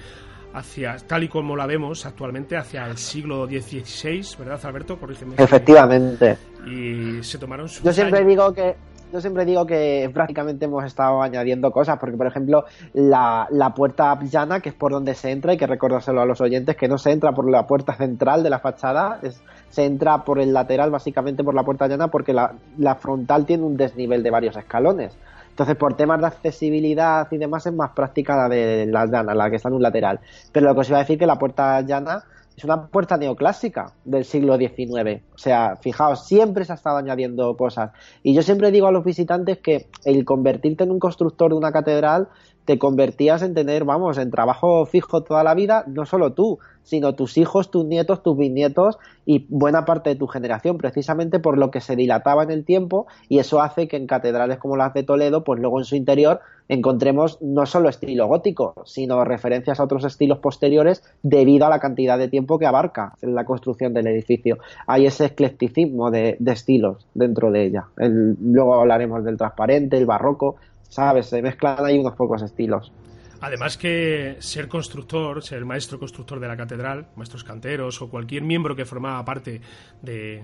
hacia, 0.57 0.97
tal 1.07 1.23
y 1.23 1.29
como 1.29 1.55
la 1.55 1.65
vemos 1.65 2.05
actualmente, 2.05 2.57
hacia 2.57 2.85
el 2.85 2.97
siglo 2.97 3.45
XVI, 3.45 4.23
¿verdad, 4.39 4.59
Alberto? 4.65 4.99
Corrígeme. 4.99 5.35
Efectivamente. 5.37 6.37
Y 6.65 7.23
se 7.23 7.37
tomaron 7.37 7.67
Yo 7.67 7.93
siempre 7.93 8.25
digo 8.25 8.53
que 8.53 8.75
yo 9.11 9.21
siempre 9.21 9.45
digo 9.45 9.65
que 9.65 10.09
prácticamente 10.13 10.65
hemos 10.65 10.83
estado 10.83 11.21
añadiendo 11.21 11.71
cosas, 11.71 11.97
porque 11.97 12.17
por 12.17 12.27
ejemplo 12.27 12.65
la, 12.93 13.47
la 13.51 13.73
puerta 13.73 14.19
llana, 14.21 14.59
que 14.59 14.69
es 14.69 14.75
por 14.75 14.91
donde 14.91 15.15
se 15.15 15.31
entra, 15.31 15.51
hay 15.51 15.57
que 15.57 15.67
recordárselo 15.67 16.21
a 16.21 16.25
los 16.25 16.41
oyentes, 16.41 16.75
que 16.75 16.89
no 16.89 16.97
se 16.97 17.11
entra 17.11 17.31
por 17.31 17.49
la 17.49 17.65
puerta 17.65 17.95
central 17.95 18.43
de 18.43 18.49
la 18.49 18.59
fachada, 18.59 19.21
se 19.69 19.85
entra 19.85 20.25
por 20.25 20.39
el 20.39 20.53
lateral, 20.53 20.91
básicamente 20.91 21.43
por 21.43 21.55
la 21.55 21.63
puerta 21.63 21.87
llana, 21.87 22.09
porque 22.09 22.33
la, 22.33 22.55
la 22.77 22.95
frontal 22.95 23.45
tiene 23.45 23.63
un 23.63 23.77
desnivel 23.77 24.23
de 24.23 24.29
varios 24.29 24.57
escalones. 24.57 25.17
Entonces, 25.57 25.75
por 25.75 25.95
temas 25.95 26.21
de 26.21 26.27
accesibilidad 26.27 27.27
y 27.31 27.37
demás, 27.39 27.65
es 27.65 27.73
más 27.73 27.89
práctica 27.89 28.37
la 28.37 28.47
de 28.47 28.85
la 28.85 29.07
llana, 29.07 29.33
la 29.33 29.49
que 29.49 29.55
está 29.55 29.69
en 29.69 29.73
un 29.73 29.81
lateral. 29.81 30.19
Pero 30.51 30.67
lo 30.67 30.75
que 30.75 30.81
os 30.81 30.89
iba 30.89 30.99
a 30.99 31.01
decir 31.01 31.17
que 31.17 31.25
la 31.25 31.39
puerta 31.39 31.81
llana 31.81 32.25
es 32.55 32.63
una 32.63 32.85
puerta 32.85 33.17
neoclásica 33.17 33.91
del 34.05 34.23
siglo 34.23 34.55
XIX. 34.55 35.23
O 35.33 35.37
sea, 35.39 35.75
fijaos, 35.77 36.27
siempre 36.27 36.63
se 36.63 36.73
ha 36.73 36.75
estado 36.75 36.97
añadiendo 36.97 37.57
cosas. 37.57 37.89
Y 38.21 38.35
yo 38.35 38.43
siempre 38.43 38.69
digo 38.69 38.85
a 38.85 38.91
los 38.91 39.03
visitantes 39.03 39.57
que 39.57 39.89
el 40.05 40.23
convertirte 40.25 40.83
en 40.83 40.91
un 40.91 40.99
constructor 40.99 41.49
de 41.49 41.57
una 41.57 41.71
catedral 41.71 42.27
te 42.67 42.77
convertías 42.77 43.43
en 43.43 43.53
tener, 43.53 43.86
vamos, 43.86 44.17
en 44.17 44.29
trabajo 44.29 44.86
fijo 44.86 45.24
toda 45.24 45.41
la 45.41 45.55
vida, 45.55 45.86
no 45.88 46.05
solo 46.05 46.33
tú, 46.33 46.59
sino 46.83 47.15
tus 47.15 47.38
hijos, 47.38 47.71
tus 47.71 47.86
nietos, 47.86 48.21
tus 48.24 48.38
bisnietos 48.38 48.97
y 49.25 49.45
buena 49.47 49.86
parte 49.86 50.09
de 50.09 50.15
tu 50.17 50.27
generación, 50.27 50.77
precisamente 50.77 51.39
por 51.39 51.57
lo 51.57 51.71
que 51.71 51.79
se 51.79 51.95
dilataba 51.95 52.43
en 52.43 52.51
el 52.51 52.65
tiempo 52.65 53.07
y 53.29 53.39
eso 53.39 53.62
hace 53.62 53.88
que 53.88 53.95
en 53.95 54.05
catedrales 54.05 54.57
como 54.57 54.75
las 54.75 54.93
de 54.93 55.03
Toledo, 55.03 55.45
pues 55.45 55.62
luego 55.62 55.79
en 55.79 55.86
su 55.86 55.95
interior 55.95 56.41
encontremos 56.67 57.38
no 57.41 57.65
solo 57.65 57.88
estilo 57.88 58.27
gótico, 58.27 58.74
sino 58.86 59.24
referencias 59.24 59.79
a 59.79 59.86
otros 59.86 60.03
estilos 60.03 60.39
posteriores 60.39 61.03
debido 61.24 61.67
a 61.67 61.69
la 61.69 61.79
cantidad 61.79 62.17
de 62.17 62.27
tiempo 62.27 62.59
que 62.59 62.65
abarca 62.65 63.13
en 63.21 63.33
la 63.33 63.45
construcción 63.45 63.93
del 63.93 64.07
edificio. 64.07 64.57
Hay 64.88 65.05
ese 65.05 65.27
eclecticismo 65.27 66.12
de, 66.12 66.38
estilos 66.45 67.07
dentro 67.13 67.50
de 67.50 67.63
ella. 67.63 67.86
luego 67.95 68.75
hablaremos 68.75 69.24
del 69.24 69.38
transparente, 69.38 69.97
el 69.97 70.05
barroco, 70.05 70.57
¿sabes? 70.89 71.27
Se 71.27 71.41
mezclan 71.41 71.86
ahí 71.86 71.98
unos 72.00 72.15
pocos 72.15 72.41
estilos. 72.41 72.91
Además 73.39 73.77
que 73.77 74.38
ser 74.39 74.67
constructor, 74.67 75.44
ser 75.44 75.63
maestro 75.63 76.00
constructor 76.00 76.39
de 76.39 76.48
la 76.48 76.58
catedral, 76.58 77.10
maestros 77.15 77.44
canteros 77.44 78.01
o 78.01 78.10
cualquier 78.10 78.41
miembro 78.41 78.75
que 78.75 78.84
formaba 78.84 79.24
parte 79.24 79.62
de, 80.01 80.44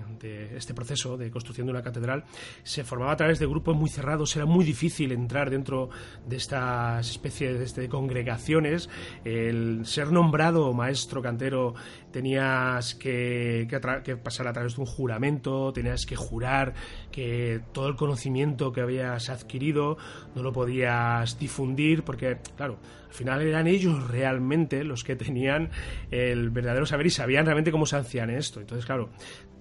este 0.56 0.74
proceso 0.74 1.16
de 1.16 1.30
construcción 1.30 1.66
de 1.66 1.72
una 1.72 1.82
catedral, 1.82 2.24
se 2.62 2.84
formaba 2.84 3.12
a 3.12 3.16
través 3.16 3.40
de 3.40 3.46
grupos 3.46 3.76
muy 3.76 3.90
cerrados, 3.90 4.36
era 4.36 4.46
muy 4.46 4.64
difícil 4.64 5.10
entrar 5.10 5.50
dentro 5.50 5.88
de 6.24 6.36
estas 6.36 7.10
especies 7.10 7.74
de 7.74 7.88
congregaciones. 7.88 8.88
El 9.24 9.86
ser 9.86 10.12
nombrado 10.12 10.72
maestro 10.72 11.20
cantero 11.20 11.74
tenías 12.14 12.94
que, 12.94 13.66
que, 14.04 14.16
pasar 14.16 14.46
a 14.46 14.52
través 14.52 14.76
de 14.76 14.82
un 14.82 14.86
juramento, 14.86 15.72
tenías 15.72 16.06
que 16.06 16.14
jurar 16.14 16.72
que 17.10 17.60
todo 17.72 17.88
el 17.88 17.96
conocimiento 17.96 18.70
que 18.70 18.82
habías 18.82 19.30
adquirido 19.30 19.98
no 20.36 20.44
lo 20.44 20.52
podías 20.52 21.36
difundir, 21.40 22.04
porque, 22.04 22.38
claro, 22.56 22.78
al 23.08 23.14
final 23.14 23.42
eran 23.42 23.66
ellos 23.66 24.06
realmente 24.06 24.84
los 24.84 25.02
que 25.02 25.16
tenían 25.16 25.70
el 26.12 26.50
verdadero 26.50 26.86
saber 26.86 27.06
y 27.06 27.10
sabían 27.10 27.46
realmente 27.46 27.72
cómo 27.72 27.84
se 27.84 27.96
hacían 27.96 28.30
esto. 28.30 28.60
Entonces, 28.60 28.86
claro, 28.86 29.10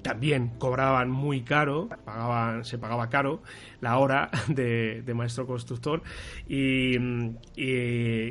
también 0.03 0.51
cobraban 0.59 1.09
muy 1.09 1.41
caro, 1.41 1.89
pagaban, 2.05 2.63
se 2.65 2.77
pagaba 2.77 3.09
caro 3.09 3.41
la 3.81 3.97
hora 3.97 4.29
de, 4.47 5.03
maestro 5.15 5.47
constructor 5.47 6.03
y, 6.47 6.97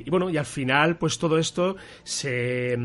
bueno, 0.09 0.31
y 0.31 0.37
al 0.37 0.45
final 0.45 0.99
pues 0.99 1.19
todo 1.19 1.39
esto 1.39 1.77
se, 2.05 2.77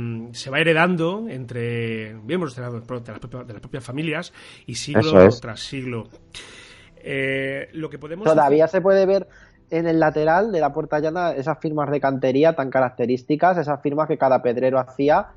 va 0.51 0.59
heredando 0.59 1.27
entre 1.29 2.13
miembros 2.13 2.55
de, 2.55 2.61
las 2.63 3.59
propias 3.61 3.83
familias 3.83 4.33
y 4.65 4.75
siglo 4.75 5.29
tras 5.39 5.59
siglo. 5.59 6.07
Eh, 6.97 7.69
lo 7.73 7.89
que 7.89 7.99
podemos 7.99 8.25
Todavía 8.25 8.67
se 8.67 8.81
puede 8.81 9.05
ver 9.05 9.27
en 9.69 9.87
el 9.87 9.99
lateral 9.99 10.51
de 10.51 10.59
la 10.59 10.73
puerta 10.73 10.99
llana 10.99 11.31
esas 11.31 11.59
firmas 11.59 11.89
de 11.91 11.99
cantería 11.99 12.55
tan 12.55 12.69
características, 12.69 13.57
esas 13.57 13.81
firmas 13.81 14.07
que 14.07 14.17
cada 14.17 14.41
pedrero 14.41 14.79
hacía 14.79 15.27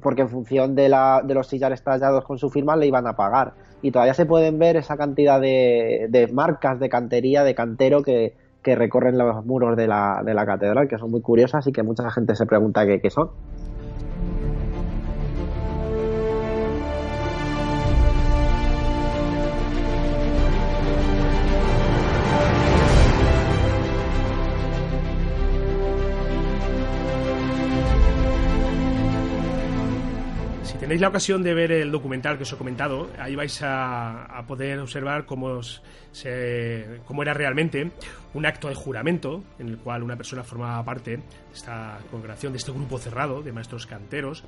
porque 0.00 0.22
en 0.22 0.28
función 0.28 0.74
de, 0.74 0.88
la, 0.88 1.22
de 1.24 1.34
los 1.34 1.46
sillares 1.46 1.82
tallados 1.82 2.24
con 2.24 2.38
su 2.38 2.50
firma 2.50 2.76
le 2.76 2.86
iban 2.86 3.06
a 3.06 3.16
pagar. 3.16 3.52
Y 3.82 3.90
todavía 3.90 4.14
se 4.14 4.26
pueden 4.26 4.58
ver 4.58 4.76
esa 4.76 4.96
cantidad 4.96 5.40
de, 5.40 6.06
de 6.08 6.26
marcas 6.28 6.80
de 6.80 6.88
cantería, 6.88 7.44
de 7.44 7.54
cantero 7.54 8.02
que, 8.02 8.34
que 8.62 8.74
recorren 8.74 9.18
los 9.18 9.44
muros 9.44 9.76
de 9.76 9.86
la, 9.86 10.22
de 10.24 10.34
la 10.34 10.46
catedral, 10.46 10.88
que 10.88 10.98
son 10.98 11.10
muy 11.10 11.20
curiosas 11.20 11.66
y 11.66 11.72
que 11.72 11.82
mucha 11.82 12.10
gente 12.10 12.34
se 12.34 12.46
pregunta 12.46 12.86
qué, 12.86 13.00
qué 13.00 13.10
son. 13.10 13.30
Tenéis 30.72 31.00
la 31.00 31.08
ocasión 31.08 31.42
de 31.42 31.54
ver 31.54 31.72
el 31.72 31.90
documental 31.90 32.36
que 32.36 32.44
os 32.44 32.52
he 32.52 32.56
comentado, 32.56 33.10
ahí 33.18 33.34
vais 33.36 33.60
a, 33.62 34.42
poder 34.46 34.78
observar 34.78 35.26
cómo, 35.26 35.60
cómo 37.06 37.22
era 37.22 37.34
realmente 37.34 37.90
un 38.34 38.46
acto 38.46 38.68
de 38.68 38.74
juramento 38.74 39.44
en 39.58 39.68
el 39.68 39.78
cual 39.78 40.02
una 40.02 40.16
persona 40.16 40.42
formaba 40.42 40.84
parte 40.84 41.18
de 41.18 41.22
esta 41.52 41.98
congregación, 42.10 42.52
de 42.52 42.58
este 42.58 42.72
grupo 42.72 42.98
cerrado 42.98 43.42
de 43.42 43.52
maestros 43.52 43.86
canteros. 43.86 44.44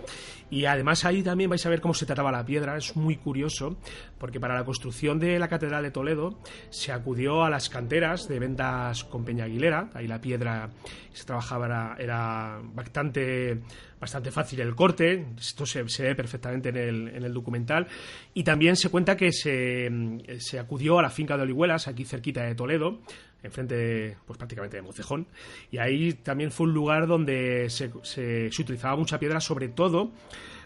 Y 0.51 0.65
además 0.65 1.05
ahí 1.05 1.23
también 1.23 1.51
vais 1.51 1.65
a 1.67 1.69
ver 1.69 1.81
cómo 1.81 1.95
se 1.95 2.07
trataba 2.07 2.33
la 2.33 2.45
piedra. 2.45 2.77
Es 2.77 2.97
muy 2.97 3.17
curioso 3.17 3.77
porque 4.19 4.41
para 4.41 4.55
la 4.55 4.65
construcción 4.65 5.19
de 5.19 5.39
la 5.39 5.49
Catedral 5.49 5.85
de 5.85 5.91
Toledo 5.91 6.39
se 6.71 6.93
acudió 6.93 7.45
a 7.45 7.51
las 7.51 7.69
canteras 7.69 8.29
de 8.29 8.39
ventas 8.39 9.05
con 9.05 9.25
Peña 9.25 9.45
Aguilera. 9.45 9.91
Ahí 9.95 10.09
la 10.09 10.21
piedra 10.21 10.71
se 11.17 11.25
trabajaba 11.25 11.97
era 11.99 12.61
bastante 12.63 13.61
bastante 13.99 14.31
fácil 14.31 14.61
el 14.61 14.75
corte, 14.75 15.27
esto 15.39 15.65
se, 15.65 15.83
ve 15.83 16.15
perfectamente 16.15 16.69
en 16.69 16.77
el, 16.77 17.09
en 17.09 17.25
el, 17.25 17.33
documental, 17.33 17.87
y 18.35 18.45
también 18.45 18.77
se 18.77 18.91
cuenta 18.91 19.17
que 19.17 19.33
se, 19.33 19.91
se, 20.39 20.59
acudió 20.59 20.99
a 20.99 21.03
la 21.03 21.11
finca 21.11 21.37
de 21.37 21.45
Olihuelas, 21.45 21.89
aquí 21.89 22.05
cerquita 22.05 22.43
de 22.43 22.55
Toledo, 22.55 23.01
enfrente 23.43 24.19
pues 24.27 24.37
prácticamente 24.37 24.77
de 24.77 24.83
Mocejón, 24.83 25.27
y 25.71 25.79
ahí 25.79 26.13
también 26.13 26.51
fue 26.51 26.67
un 26.67 26.75
lugar 26.75 27.07
donde 27.07 27.71
se, 27.71 27.91
se, 28.03 28.51
se 28.53 28.63
utilizaba 28.63 28.97
mucha 28.97 29.19
piedra, 29.19 29.41
sobre 29.41 29.69
todo 29.69 30.13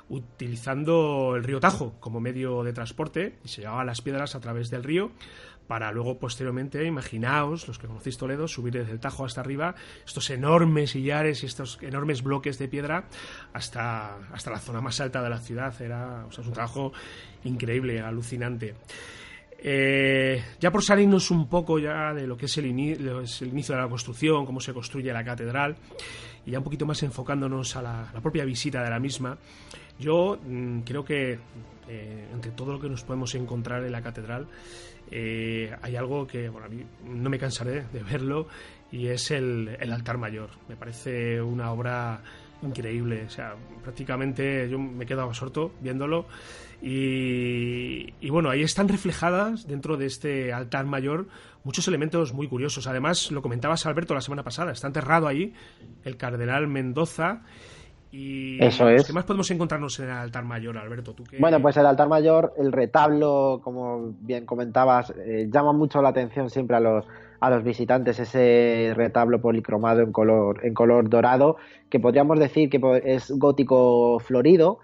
utilizando 0.08 1.36
el 1.36 1.44
río 1.44 1.60
Tajo 1.60 1.94
como 2.00 2.20
medio 2.20 2.64
de 2.64 2.72
transporte, 2.72 3.36
y 3.44 3.48
se 3.48 3.60
llevaban 3.60 3.86
las 3.86 4.02
piedras 4.02 4.34
a 4.34 4.40
través 4.40 4.68
del 4.70 4.82
río, 4.82 5.12
para 5.70 5.92
luego 5.92 6.18
posteriormente, 6.18 6.84
imaginaos, 6.84 7.68
los 7.68 7.78
que 7.78 7.86
conocéis 7.86 8.18
Toledo, 8.18 8.48
subir 8.48 8.72
desde 8.72 8.90
el 8.90 8.98
Tajo 8.98 9.24
hasta 9.24 9.40
arriba, 9.40 9.76
estos 10.04 10.28
enormes 10.30 10.90
sillares 10.90 11.44
y 11.44 11.46
estos 11.46 11.78
enormes 11.80 12.24
bloques 12.24 12.58
de 12.58 12.66
piedra 12.66 13.04
hasta, 13.52 14.16
hasta 14.32 14.50
la 14.50 14.58
zona 14.58 14.80
más 14.80 15.00
alta 15.00 15.22
de 15.22 15.30
la 15.30 15.38
ciudad. 15.38 15.80
Era 15.80 16.26
un 16.26 16.52
trabajo 16.52 16.92
increíble, 17.44 18.00
alucinante. 18.00 18.74
Eh, 19.60 20.42
ya 20.58 20.72
por 20.72 20.82
salirnos 20.82 21.30
un 21.30 21.48
poco 21.48 21.78
ya 21.78 22.14
de 22.14 22.26
lo 22.26 22.36
que 22.36 22.46
es 22.46 22.58
el, 22.58 22.66
inicio 22.66 23.76
de 23.76 23.80
la 23.80 23.88
construcción, 23.88 24.44
cómo 24.44 24.58
se 24.58 24.74
construye 24.74 25.12
la 25.12 25.22
catedral, 25.22 25.76
y 26.44 26.50
ya 26.50 26.58
un 26.58 26.64
poquito 26.64 26.84
más 26.84 27.00
enfocándonos 27.04 27.76
a 27.76 27.82
la, 27.82 28.12
propia 28.20 28.44
visita 28.44 28.82
de 28.82 28.90
la 28.90 28.98
misma, 28.98 29.38
yo 30.00 30.36
mm, 30.44 30.80
creo 30.80 31.04
que 31.04 31.38
eh, 31.88 32.28
entre 32.32 32.50
todo 32.50 32.72
lo 32.72 32.80
que 32.80 32.88
nos 32.88 33.04
podemos 33.04 33.36
encontrar 33.36 33.84
en 33.84 33.92
la 33.92 34.02
catedral, 34.02 34.48
eh, 35.10 35.74
hay 35.82 35.96
algo 35.96 36.26
que 36.26 36.48
bueno, 36.48 36.66
a 36.66 36.70
mí 36.70 36.84
no 37.04 37.30
me 37.30 37.38
cansaré 37.38 37.84
de 37.92 38.02
verlo 38.02 38.46
y 38.90 39.08
es 39.08 39.30
el, 39.30 39.76
el 39.80 39.92
altar 39.92 40.18
mayor. 40.18 40.50
Me 40.68 40.76
parece 40.76 41.40
una 41.40 41.72
obra 41.72 42.22
increíble. 42.62 43.24
O 43.26 43.30
sea, 43.30 43.54
prácticamente 43.82 44.68
yo 44.68 44.78
me 44.78 45.06
quedo 45.06 45.22
absorto 45.22 45.72
viéndolo. 45.80 46.26
Y, 46.82 48.30
bueno, 48.30 48.48
ahí 48.48 48.62
están 48.62 48.88
reflejadas 48.88 49.66
dentro 49.66 49.98
de 49.98 50.06
este 50.06 50.52
altar 50.52 50.86
mayor 50.86 51.28
muchos 51.62 51.86
elementos 51.88 52.32
muy 52.32 52.48
curiosos. 52.48 52.86
Además, 52.86 53.30
lo 53.30 53.42
comentabas 53.42 53.84
Alberto 53.84 54.14
la 54.14 54.22
semana 54.22 54.42
pasada, 54.42 54.72
está 54.72 54.86
enterrado 54.86 55.28
ahí 55.28 55.52
el 56.04 56.16
cardenal 56.16 56.68
Mendoza. 56.68 57.42
Y 58.12 58.62
Eso 58.62 58.88
es. 58.88 59.06
¿Qué 59.06 59.12
más 59.12 59.24
podemos 59.24 59.50
encontrarnos 59.50 59.98
en 60.00 60.06
el 60.06 60.16
altar 60.16 60.44
mayor, 60.44 60.76
Alberto? 60.78 61.14
¿Tú 61.14 61.24
Bueno, 61.38 61.62
pues 61.62 61.76
el 61.76 61.86
altar 61.86 62.08
mayor, 62.08 62.54
el 62.58 62.72
retablo, 62.72 63.60
como 63.62 64.14
bien 64.20 64.46
comentabas, 64.46 65.12
eh, 65.16 65.48
llama 65.50 65.72
mucho 65.72 66.02
la 66.02 66.08
atención 66.08 66.50
siempre 66.50 66.76
a 66.76 66.80
los 66.80 67.06
a 67.40 67.48
los 67.48 67.64
visitantes 67.64 68.18
ese 68.18 68.92
retablo 68.94 69.40
policromado 69.40 70.02
en 70.02 70.12
color, 70.12 70.60
en 70.62 70.74
color 70.74 71.08
dorado, 71.08 71.56
que 71.88 71.98
podríamos 71.98 72.38
decir 72.38 72.68
que 72.68 72.78
es 73.04 73.30
gótico 73.30 74.18
florido 74.20 74.80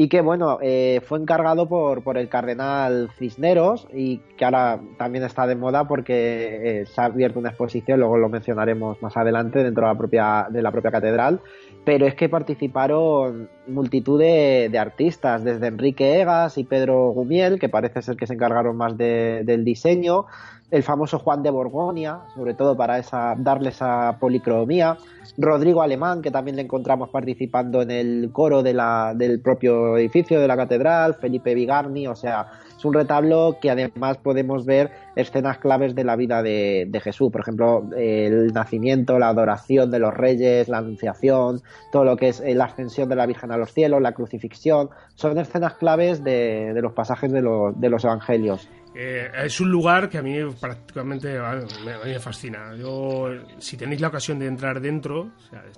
y 0.00 0.08
que 0.08 0.20
bueno 0.20 0.60
eh, 0.62 1.00
fue 1.04 1.18
encargado 1.18 1.68
por, 1.68 2.04
por 2.04 2.18
el 2.18 2.28
cardenal 2.28 3.10
Cisneros 3.18 3.88
y 3.92 4.18
que 4.36 4.44
ahora 4.44 4.80
también 4.96 5.24
está 5.24 5.44
de 5.48 5.56
moda 5.56 5.88
porque 5.88 6.82
eh, 6.82 6.86
se 6.86 7.00
ha 7.00 7.06
abierto 7.06 7.40
una 7.40 7.48
exposición 7.48 7.98
luego 7.98 8.16
lo 8.16 8.28
mencionaremos 8.28 9.02
más 9.02 9.16
adelante 9.16 9.64
dentro 9.64 9.88
de 9.88 9.92
la 9.92 9.98
propia 9.98 10.46
de 10.50 10.62
la 10.62 10.70
propia 10.70 10.92
catedral 10.92 11.40
pero 11.84 12.06
es 12.06 12.14
que 12.14 12.28
participaron 12.28 13.48
multitud 13.66 14.20
de, 14.20 14.70
artistas 14.78 15.42
desde 15.42 15.66
Enrique 15.66 16.20
Egas 16.20 16.58
y 16.58 16.64
Pedro 16.64 17.10
Gumiel 17.10 17.58
que 17.58 17.68
parece 17.68 18.00
ser 18.00 18.16
que 18.16 18.28
se 18.28 18.34
encargaron 18.34 18.76
más 18.76 18.96
del 18.96 19.64
diseño 19.64 20.26
el 20.70 20.82
famoso 20.82 21.18
Juan 21.18 21.42
de 21.42 21.50
Borgoña, 21.50 22.20
sobre 22.34 22.54
todo 22.54 22.76
para 22.76 22.98
esa, 22.98 23.34
darle 23.38 23.70
esa 23.70 24.18
policromía, 24.20 24.98
Rodrigo 25.38 25.82
Alemán, 25.82 26.20
que 26.20 26.30
también 26.30 26.56
le 26.56 26.62
encontramos 26.62 27.08
participando 27.10 27.80
en 27.80 27.90
el 27.90 28.30
coro 28.32 28.62
de 28.62 28.74
la, 28.74 29.14
del 29.14 29.40
propio 29.40 29.96
edificio 29.96 30.40
de 30.40 30.48
la 30.48 30.56
catedral, 30.56 31.14
Felipe 31.14 31.54
Vigarni, 31.54 32.06
o 32.06 32.16
sea, 32.16 32.48
es 32.76 32.84
un 32.84 32.92
retablo 32.92 33.58
que 33.60 33.70
además 33.70 34.18
podemos 34.18 34.66
ver 34.66 34.90
escenas 35.16 35.58
claves 35.58 35.94
de 35.94 36.04
la 36.04 36.16
vida 36.16 36.42
de, 36.42 37.00
Jesús, 37.02 37.30
por 37.32 37.40
ejemplo, 37.40 37.84
el 37.96 38.52
nacimiento, 38.52 39.18
la 39.18 39.28
adoración 39.28 39.90
de 39.90 39.98
los 39.98 40.14
reyes, 40.14 40.68
la 40.68 40.78
anunciación, 40.78 41.62
todo 41.92 42.04
lo 42.04 42.16
que 42.16 42.28
es 42.28 42.40
la 42.40 42.66
ascensión 42.66 43.08
de 43.08 43.16
la 43.16 43.26
Virgen 43.26 43.52
a 43.52 43.56
los 43.56 43.72
cielos, 43.72 44.02
la 44.02 44.12
crucifixión, 44.12 44.90
son 45.14 45.38
escenas 45.38 45.74
claves 45.74 46.22
de, 46.22 46.72
de 46.74 46.82
los 46.82 46.92
pasajes 46.92 47.32
de, 47.32 47.42
de 47.42 47.90
los 47.90 48.04
evangelios. 48.04 48.68
Eh, 49.00 49.30
es 49.44 49.60
un 49.60 49.70
lugar 49.70 50.08
que 50.08 50.18
a 50.18 50.22
mí 50.22 50.36
prácticamente 50.60 51.38
me, 51.84 52.18
fascina. 52.18 52.74
Yo, 52.74 53.28
si 53.60 53.76
tenéis 53.76 54.00
la 54.00 54.08
ocasión 54.08 54.40
de 54.40 54.46
entrar 54.46 54.80
dentro, 54.80 55.30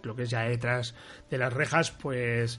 lo 0.03 0.17
que 0.17 0.23
es 0.23 0.31
ya 0.31 0.45
detrás 0.45 0.95
de 1.29 1.37
las 1.37 1.53
rejas, 1.53 1.91
pues 1.91 2.59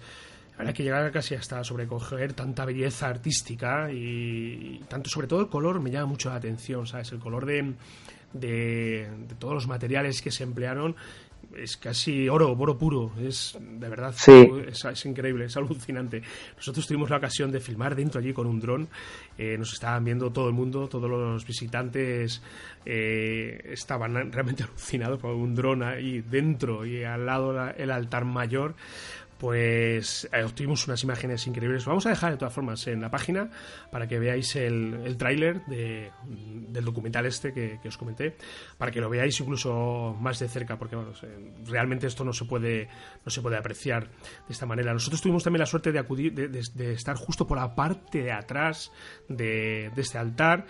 habrá 0.56 0.72
que 0.72 0.84
llegar 0.84 1.12
casi 1.12 1.34
hasta 1.34 1.64
sobrecoger 1.64 2.34
tanta 2.34 2.64
belleza 2.64 3.08
artística 3.08 3.92
y, 3.92 4.84
tanto, 4.88 5.10
sobre 5.10 5.26
todo 5.26 5.42
el 5.42 5.48
color 5.48 5.80
me 5.80 5.90
llama 5.90 6.06
mucho 6.06 6.30
la 6.30 6.36
atención, 6.36 6.86
¿sabes? 6.86 7.12
El 7.12 7.18
color 7.18 7.48
de, 7.48 7.74
de, 8.34 9.10
todos 9.40 9.56
los 9.56 9.68
materiales 9.68 10.22
que 10.22 10.30
se 10.30 10.44
emplearon 10.44 10.96
es 11.58 11.78
casi 11.78 12.30
oro, 12.30 12.56
oro 12.58 12.78
puro. 12.78 13.12
Es 13.20 13.58
de 13.60 13.90
verdad, 13.90 14.14
es, 14.14 15.06
increíble, 15.06 15.46
es 15.46 15.58
alucinante. 15.58 16.22
Nosotros 16.56 16.88
tuvimos 16.88 17.10
la 17.10 17.18
ocasión 17.18 17.52
de 17.52 17.60
filmar 17.60 17.96
dentro 17.96 18.20
allí 18.20 18.34
con 18.34 18.48
un 18.48 18.60
dron. 18.60 18.88
Eh, 19.38 19.58
nos 19.58 19.74
estaban 19.74 20.04
viendo 20.04 20.32
todo 20.32 20.48
el 20.48 20.54
mundo, 20.54 20.88
todos 20.88 21.10
los 21.10 21.46
visitantes 21.46 22.42
eh, 22.86 23.62
estaban 23.66 24.32
realmente 24.32 24.64
alucinados 24.70 25.20
por 25.20 25.34
un 25.34 25.56
dron 25.56 25.84
ahí 25.84 26.22
dentro 26.22 26.86
y 26.86 27.04
al 27.04 27.26
lado 27.26 27.70
el 27.72 27.92
altar 27.92 28.26
mayor 28.26 28.76
pues 29.42 30.30
eh, 30.32 30.44
obtuvimos 30.44 30.86
unas 30.88 31.02
imágenes 31.02 31.48
increíbles. 31.48 31.84
Vamos 31.86 32.06
a 32.06 32.10
dejar 32.10 32.34
de 32.34 32.38
todas 32.38 32.54
formas 32.54 32.86
en 32.86 33.02
la 33.02 33.10
página 33.10 33.50
para 33.90 34.08
que 34.08 34.20
veáis 34.20 34.56
el, 34.56 35.02
el 35.04 35.18
tráiler 35.18 35.66
del 35.66 36.86
documental 36.86 37.26
este 37.26 37.52
que, 37.52 37.80
os 37.88 37.98
comenté, 37.98 38.38
para 38.78 38.92
que 38.92 39.02
lo 39.02 39.10
veáis 39.10 39.40
incluso 39.40 40.16
más 40.22 40.38
de 40.38 40.48
cerca, 40.48 40.78
porque 40.78 40.96
realmente 41.66 42.06
esto 42.06 42.24
no 42.24 42.34
se 42.34 42.46
puede 42.46 42.88
no 43.26 43.32
se 43.32 43.42
puede 43.42 43.58
apreciar 43.58 44.10
de 44.10 44.54
esta 44.54 44.68
manera. 44.68 44.94
Nosotros 44.94 45.20
tuvimos 45.24 45.44
también 45.44 45.62
la 45.62 45.66
suerte 45.66 45.92
de 45.92 45.98
acudir, 45.98 46.36
de, 46.36 46.94
estar 46.94 47.16
justo 47.16 47.48
por 47.48 47.58
la 47.58 47.74
parte 47.74 48.22
de 48.22 48.32
atrás 48.32 48.92
de, 49.28 49.92
de 49.96 50.02
este 50.04 50.20
altar 50.20 50.68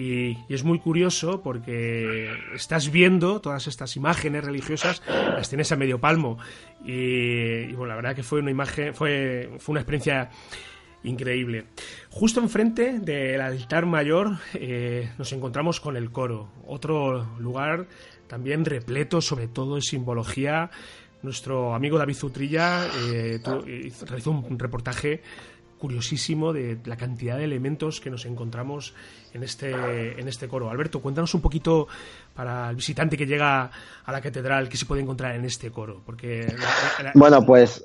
y, 0.00 0.38
es 0.48 0.64
muy 0.64 0.78
curioso 0.78 1.42
porque 1.42 2.32
estás 2.54 2.90
viendo 2.90 3.40
todas 3.40 3.66
estas 3.66 3.96
imágenes 3.96 4.44
religiosas, 4.44 5.02
las 5.06 5.48
tienes 5.50 5.70
a 5.72 5.76
medio 5.76 6.00
palmo. 6.00 6.38
Y, 6.84 7.66
bueno, 7.72 7.86
la 7.86 7.96
verdad 7.96 8.16
que 8.16 8.22
fue 8.22 8.40
una 8.40 8.50
imagen, 8.50 8.94
fue, 8.94 9.50
fue 9.58 9.74
una 9.74 9.80
experiencia 9.80 10.30
increíble. 11.02 11.66
Justo 12.08 12.40
enfrente 12.40 12.98
del 12.98 13.42
altar 13.42 13.84
mayor 13.84 14.38
eh, 14.54 15.10
nos 15.18 15.32
encontramos 15.34 15.80
con 15.80 15.96
el 15.96 16.10
coro, 16.10 16.50
otro 16.66 17.36
lugar 17.38 17.86
también 18.26 18.64
repleto 18.64 19.20
sobre 19.20 19.48
todo 19.48 19.74
de 19.76 19.82
simbología. 19.82 20.70
Nuestro 21.22 21.74
amigo 21.74 21.98
David 21.98 22.14
Zutrilla 22.14 22.86
eh, 22.86 23.40
eh, 23.66 23.92
realizó 24.06 24.30
un 24.30 24.58
reportaje 24.58 25.22
curiosísimo 25.80 26.52
de 26.52 26.78
la 26.84 26.96
cantidad 26.96 27.38
de 27.38 27.44
elementos 27.44 28.00
que 28.00 28.10
nos 28.10 28.26
encontramos 28.26 28.94
en 29.32 29.42
este, 29.42 30.20
en 30.20 30.28
este 30.28 30.46
coro. 30.46 30.70
Alberto, 30.70 31.00
cuéntanos 31.00 31.34
un 31.34 31.40
poquito 31.40 31.88
para 32.40 32.70
el 32.70 32.76
visitante 32.76 33.18
que 33.18 33.26
llega 33.26 33.70
a 34.02 34.12
la 34.12 34.20
catedral, 34.22 34.66
qué 34.66 34.78
se 34.78 34.86
puede 34.86 35.02
encontrar 35.02 35.34
en 35.34 35.44
este 35.44 35.70
coro. 35.70 36.00
Porque 36.06 36.50
Bueno, 37.14 37.44
pues 37.44 37.84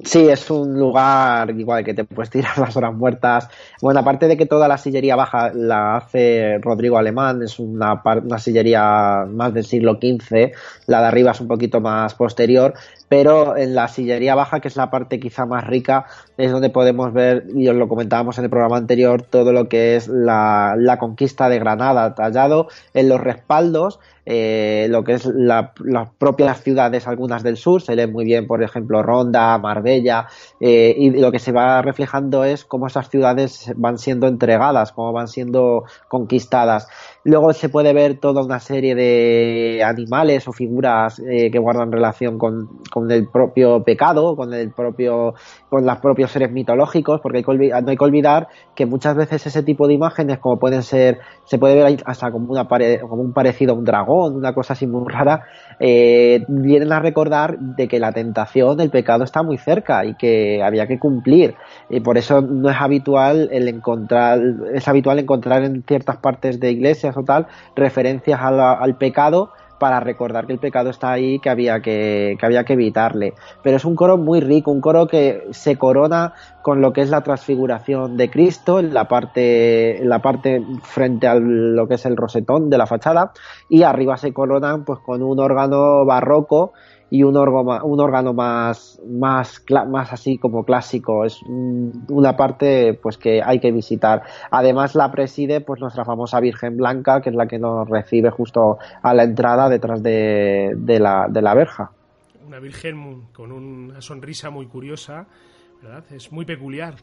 sí, 0.00 0.28
es 0.28 0.48
un 0.48 0.78
lugar 0.78 1.50
igual 1.50 1.84
que 1.84 1.92
te 1.92 2.04
puedes 2.04 2.30
tirar 2.30 2.56
las 2.58 2.76
horas 2.76 2.94
muertas. 2.94 3.48
Bueno, 3.82 3.98
aparte 3.98 4.28
de 4.28 4.36
que 4.36 4.46
toda 4.46 4.68
la 4.68 4.78
sillería 4.78 5.16
baja 5.16 5.50
la 5.52 5.96
hace 5.96 6.58
Rodrigo 6.62 6.96
Alemán, 6.96 7.42
es 7.42 7.58
una, 7.58 8.00
una 8.04 8.38
sillería 8.38 9.26
más 9.28 9.52
del 9.52 9.64
siglo 9.64 9.94
XV, 9.94 10.52
la 10.86 11.00
de 11.00 11.06
arriba 11.06 11.32
es 11.32 11.40
un 11.40 11.48
poquito 11.48 11.80
más 11.80 12.14
posterior, 12.14 12.74
pero 13.08 13.56
en 13.56 13.74
la 13.74 13.88
sillería 13.88 14.34
baja, 14.34 14.60
que 14.60 14.68
es 14.68 14.76
la 14.76 14.90
parte 14.90 15.20
quizá 15.20 15.46
más 15.46 15.66
rica, 15.66 16.06
es 16.36 16.52
donde 16.52 16.70
podemos 16.70 17.12
ver, 17.12 17.46
y 17.54 17.68
os 17.68 17.76
lo 17.76 17.88
comentábamos 17.88 18.38
en 18.38 18.44
el 18.44 18.50
programa 18.50 18.76
anterior, 18.76 19.22
todo 19.22 19.52
lo 19.52 19.68
que 19.68 19.96
es 19.96 20.08
la, 20.08 20.74
la 20.78 20.98
conquista 20.98 21.48
de 21.48 21.58
Granada, 21.58 22.14
tallado 22.14 22.68
en 22.94 23.08
los 23.08 23.20
respaldos, 23.20 23.95
eh, 24.24 24.86
lo 24.90 25.04
que 25.04 25.12
es 25.14 25.26
las 25.26 25.70
propias 26.18 26.60
ciudades, 26.62 27.06
algunas 27.06 27.42
del 27.42 27.56
sur, 27.56 27.80
se 27.80 27.94
lee 27.94 28.06
muy 28.06 28.24
bien, 28.24 28.46
por 28.46 28.62
ejemplo, 28.62 29.02
Ronda, 29.02 29.56
Marbella, 29.58 30.26
eh, 30.60 30.94
y 30.98 31.10
lo 31.10 31.30
que 31.30 31.38
se 31.38 31.52
va 31.52 31.80
reflejando 31.82 32.44
es 32.44 32.64
cómo 32.64 32.88
esas 32.88 33.08
ciudades 33.08 33.72
van 33.76 33.98
siendo 33.98 34.26
entregadas, 34.26 34.92
cómo 34.92 35.12
van 35.12 35.28
siendo 35.28 35.84
conquistadas. 36.08 36.88
Luego 37.26 37.52
se 37.52 37.68
puede 37.68 37.92
ver 37.92 38.18
toda 38.18 38.44
una 38.44 38.60
serie 38.60 38.94
de 38.94 39.82
animales 39.82 40.46
o 40.46 40.52
figuras 40.52 41.18
eh, 41.18 41.50
que 41.50 41.58
guardan 41.58 41.90
relación 41.90 42.38
con, 42.38 42.68
el 43.10 43.26
propio 43.26 43.82
pecado, 43.82 44.36
con 44.36 44.54
el 44.54 44.70
propio, 44.70 45.34
con 45.68 45.84
los 45.84 45.98
propios 45.98 46.30
seres 46.30 46.52
mitológicos, 46.52 47.20
porque 47.20 47.38
hay 47.38 47.42
que 47.42 47.82
no 47.82 47.90
hay 47.90 47.96
que 47.96 48.04
olvidar 48.04 48.46
que 48.76 48.86
muchas 48.86 49.16
veces 49.16 49.44
ese 49.44 49.64
tipo 49.64 49.88
de 49.88 49.94
imágenes, 49.94 50.38
como 50.38 50.60
pueden 50.60 50.84
ser, 50.84 51.18
se 51.46 51.58
puede 51.58 51.74
ver 51.74 52.00
hasta 52.04 52.30
como, 52.30 52.52
una 52.52 52.68
como 52.68 53.22
un 53.22 53.32
parecido 53.32 53.72
a 53.72 53.76
un 53.76 53.84
dragón, 53.84 54.36
una 54.36 54.54
cosa 54.54 54.74
así 54.74 54.86
muy 54.86 55.12
rara, 55.12 55.46
eh, 55.80 56.44
vienen 56.46 56.92
a 56.92 57.00
recordar 57.00 57.58
de 57.58 57.88
que 57.88 57.98
la 57.98 58.12
tentación, 58.12 58.80
el 58.80 58.90
pecado 58.90 59.24
está 59.24 59.42
muy 59.42 59.58
cerca 59.58 60.04
y 60.04 60.14
que 60.14 60.62
había 60.62 60.86
que 60.86 61.00
cumplir. 61.00 61.56
Y 61.90 61.98
por 61.98 62.18
eso 62.18 62.40
no 62.40 62.70
es 62.70 62.76
habitual 62.80 63.48
el 63.50 63.66
encontrar, 63.66 64.38
es 64.72 64.86
habitual 64.86 65.18
encontrar 65.18 65.64
en 65.64 65.82
ciertas 65.82 66.18
partes 66.18 66.60
de 66.60 66.70
iglesias 66.70 67.15
referencias 67.74 68.40
al 68.40 68.96
pecado 68.96 69.52
para 69.78 70.00
recordar 70.00 70.46
que 70.46 70.52
el 70.52 70.58
pecado 70.58 70.90
está 70.90 71.12
ahí, 71.12 71.38
que 71.38 71.50
había 71.50 71.80
que, 71.80 72.36
que 72.38 72.46
había 72.46 72.64
que 72.64 72.74
evitarle. 72.74 73.34
Pero 73.62 73.76
es 73.76 73.84
un 73.84 73.94
coro 73.94 74.16
muy 74.16 74.40
rico, 74.40 74.70
un 74.70 74.80
coro 74.80 75.06
que 75.06 75.46
se 75.50 75.76
corona 75.76 76.34
con 76.62 76.80
lo 76.80 76.92
que 76.92 77.02
es 77.02 77.10
la 77.10 77.22
transfiguración 77.22 78.16
de 78.16 78.30
Cristo 78.30 78.80
en 78.80 78.92
la 78.94 79.06
parte, 79.06 79.98
en 80.00 80.08
la 80.08 80.20
parte 80.20 80.64
frente 80.82 81.26
a 81.26 81.34
lo 81.34 81.86
que 81.86 81.94
es 81.94 82.06
el 82.06 82.16
rosetón 82.16 82.70
de 82.70 82.78
la 82.78 82.86
fachada 82.86 83.32
y 83.68 83.82
arriba 83.82 84.16
se 84.16 84.32
coronan 84.32 84.84
pues 84.84 84.98
con 85.00 85.22
un 85.22 85.38
órgano 85.38 86.04
barroco 86.04 86.72
y 87.10 87.22
un, 87.22 87.36
un 87.36 88.00
órgano 88.00 88.32
más, 88.32 89.00
más, 89.06 89.62
más 89.88 90.12
así 90.12 90.38
como 90.38 90.64
clásico. 90.64 91.24
Es 91.24 91.40
una 91.42 92.36
parte 92.36 92.94
pues 92.94 93.16
que 93.16 93.42
hay 93.42 93.60
que 93.60 93.70
visitar. 93.70 94.22
Además 94.50 94.94
la 94.94 95.10
preside 95.10 95.60
pues 95.60 95.80
nuestra 95.80 96.04
famosa 96.04 96.40
Virgen 96.40 96.76
Blanca, 96.76 97.20
que 97.20 97.30
es 97.30 97.36
la 97.36 97.46
que 97.46 97.58
nos 97.58 97.88
recibe 97.88 98.30
justo 98.30 98.78
a 99.02 99.14
la 99.14 99.24
entrada 99.24 99.68
detrás 99.68 100.02
de, 100.02 100.72
de, 100.76 100.98
la, 100.98 101.26
de 101.28 101.42
la 101.42 101.54
verja. 101.54 101.90
Una 102.46 102.58
Virgen 102.58 103.22
con 103.32 103.52
una 103.52 104.00
sonrisa 104.00 104.50
muy 104.50 104.66
curiosa 104.66 105.26
es 106.10 106.32
muy 106.32 106.44
peculiar. 106.44 106.94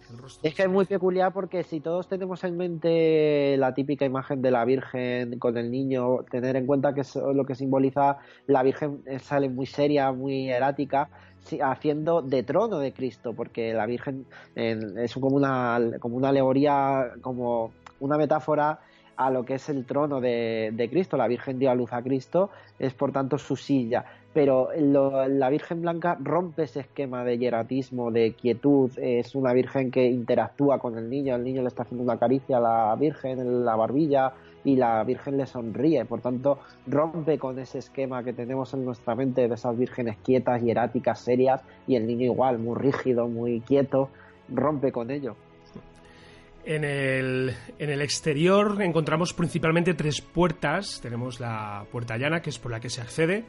Es 0.42 0.56
que 0.56 0.64
es 0.64 0.70
muy 0.70 0.86
peculiar 0.86 1.34
porque 1.34 1.64
si 1.64 1.80
todos 1.80 2.08
tenemos 2.08 2.44
en 2.44 2.58
mente 2.58 3.56
la 3.58 3.74
típica 3.74 4.06
imagen 4.06 4.42
de 4.42 4.52
la 4.52 4.66
Virgen 4.66 5.40
con 5.40 5.58
el 5.58 5.72
niño, 5.72 6.24
tener 6.30 6.56
en 6.56 6.66
cuenta 6.66 6.94
que 6.94 7.02
es 7.02 7.16
lo 7.16 7.46
que 7.46 7.56
simboliza 7.56 8.18
la 8.48 8.64
Virgen 8.64 9.04
sale 9.20 9.50
muy 9.50 9.66
seria, 9.66 10.12
muy 10.12 10.50
erática, 10.50 11.10
haciendo 11.62 12.22
de 12.22 12.44
trono 12.44 12.80
de 12.80 12.94
Cristo, 12.94 13.34
porque 13.34 13.74
la 13.74 13.86
Virgen 13.86 14.26
es 14.56 15.14
como 15.14 15.36
una, 15.36 15.80
como 16.00 16.18
una 16.18 16.30
alegoría, 16.30 17.12
como 17.22 17.72
una 18.00 18.18
metáfora 18.18 18.80
a 19.16 19.30
lo 19.30 19.46
que 19.46 19.56
es 19.56 19.70
el 19.70 19.86
trono 19.86 20.20
de, 20.20 20.88
Cristo. 20.90 21.18
La 21.18 21.28
Virgen 21.28 21.60
dio 21.60 21.72
a 21.72 21.76
luz 21.76 21.94
a 21.94 22.02
Cristo, 22.02 22.50
es 22.80 22.94
por 22.94 23.12
tanto 23.12 23.38
su 23.38 23.56
silla 23.56 24.06
pero 24.34 24.70
la 24.76 25.50
Virgen 25.50 25.82
Blanca 25.82 26.18
rompe 26.20 26.64
ese 26.64 26.82
esquema 26.82 27.24
de 27.24 27.38
hieratismo, 27.38 28.12
de 28.12 28.34
quietud, 28.34 28.92
es 28.98 29.36
una 29.36 29.54
Virgen 29.54 29.92
que 29.92 30.06
interactúa 30.06 30.80
con 30.80 30.98
el 30.98 31.10
niño, 31.10 31.36
el 31.36 31.44
niño 31.44 31.62
le 31.62 31.68
está 31.68 31.84
haciendo 31.84 32.04
una 32.04 32.18
caricia 32.18 32.58
a 32.58 32.62
la 32.62 32.96
Virgen 32.96 33.40
en 33.40 33.64
la 33.64 33.76
barbilla 33.76 34.34
y 34.64 34.76
la 34.76 35.04
Virgen 35.04 35.38
le 35.38 35.46
sonríe, 35.46 36.06
por 36.06 36.22
tanto 36.22 36.60
rompe 36.88 37.38
con 37.38 37.60
ese 37.60 37.80
esquema 37.80 38.24
que 38.24 38.34
tenemos 38.34 38.74
en 38.74 38.86
nuestra 38.86 39.14
mente 39.14 39.48
de 39.48 39.54
esas 39.54 39.78
vírgenes 39.78 40.18
quietas, 40.24 40.62
hieráticas, 40.62 41.20
serias 41.20 41.62
y 41.86 41.96
el 41.96 42.08
niño 42.08 42.26
igual, 42.26 42.58
muy 42.58 42.76
rígido, 42.76 43.28
muy 43.28 43.62
quieto, 43.62 44.10
rompe 44.50 44.92
con 44.92 45.12
ello. 45.12 45.36
En 46.66 46.86
el, 46.86 47.54
en 47.78 47.90
el, 47.90 48.02
exterior 48.02 48.82
encontramos 48.82 49.34
principalmente 49.34 49.96
tres 49.96 50.22
puertas. 50.22 51.02
Tenemos 51.02 51.42
la 51.42 51.86
puerta 51.92 52.16
llana, 52.18 52.42
que 52.42 52.52
es 52.52 52.58
por 52.58 52.72
la 52.72 52.80
que 52.80 52.90
se 52.90 53.02
accede, 53.02 53.44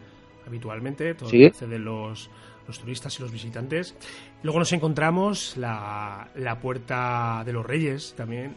habitualmente, 0.47 1.15
todo 1.15 1.29
¿Sí? 1.29 1.51
de 1.61 1.79
los, 1.79 2.31
los, 2.67 2.79
turistas 2.79 3.19
y 3.19 3.23
los 3.23 3.33
visitantes. 3.33 3.95
Luego 4.43 4.59
nos 4.59 4.73
encontramos 4.73 5.57
la, 5.57 6.29
la 6.35 6.59
puerta 6.59 7.43
de 7.45 7.53
los 7.53 7.65
reyes 7.65 8.15
también, 8.17 8.55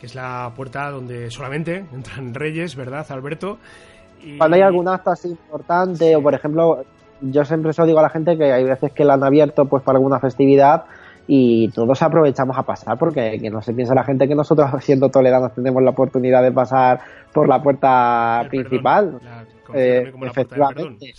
que 0.00 0.06
es 0.06 0.14
la 0.14 0.52
puerta 0.54 0.90
donde 0.90 1.30
solamente 1.30 1.84
entran 1.92 2.34
reyes, 2.34 2.76
¿verdad, 2.76 3.06
Alberto? 3.10 3.58
Cuando 4.38 4.56
hay 4.56 4.62
algún 4.62 4.88
acto 4.88 5.10
así 5.10 5.28
importante, 5.28 6.16
o 6.16 6.22
por 6.22 6.34
ejemplo, 6.34 6.84
yo 7.20 7.44
siempre 7.44 7.70
eso 7.70 7.86
digo 7.86 7.98
a 7.98 8.02
la 8.02 8.10
gente 8.10 8.36
que 8.36 8.52
hay 8.52 8.64
veces 8.64 8.92
que 8.92 9.04
la 9.04 9.14
han 9.14 9.22
abierto 9.22 9.66
pues 9.66 9.82
para 9.82 9.98
alguna 9.98 10.18
festividad 10.18 10.84
y 11.26 11.68
todos 11.68 12.02
aprovechamos 12.02 12.56
a 12.56 12.62
pasar 12.62 12.98
porque 12.98 13.38
que 13.40 13.50
no 13.50 13.62
se 13.62 13.72
piensa 13.72 13.94
la 13.94 14.04
gente 14.04 14.28
que 14.28 14.34
nosotros 14.34 14.70
siendo 14.80 15.08
toledanos 15.10 15.54
tenemos 15.54 15.82
la 15.82 15.90
oportunidad 15.90 16.42
de 16.42 16.52
pasar 16.52 17.00
por 17.32 17.48
la 17.48 17.62
puerta 17.62 18.44
principal. 18.48 19.18
Eh, 19.74 20.12
efectivamente. 20.22 21.12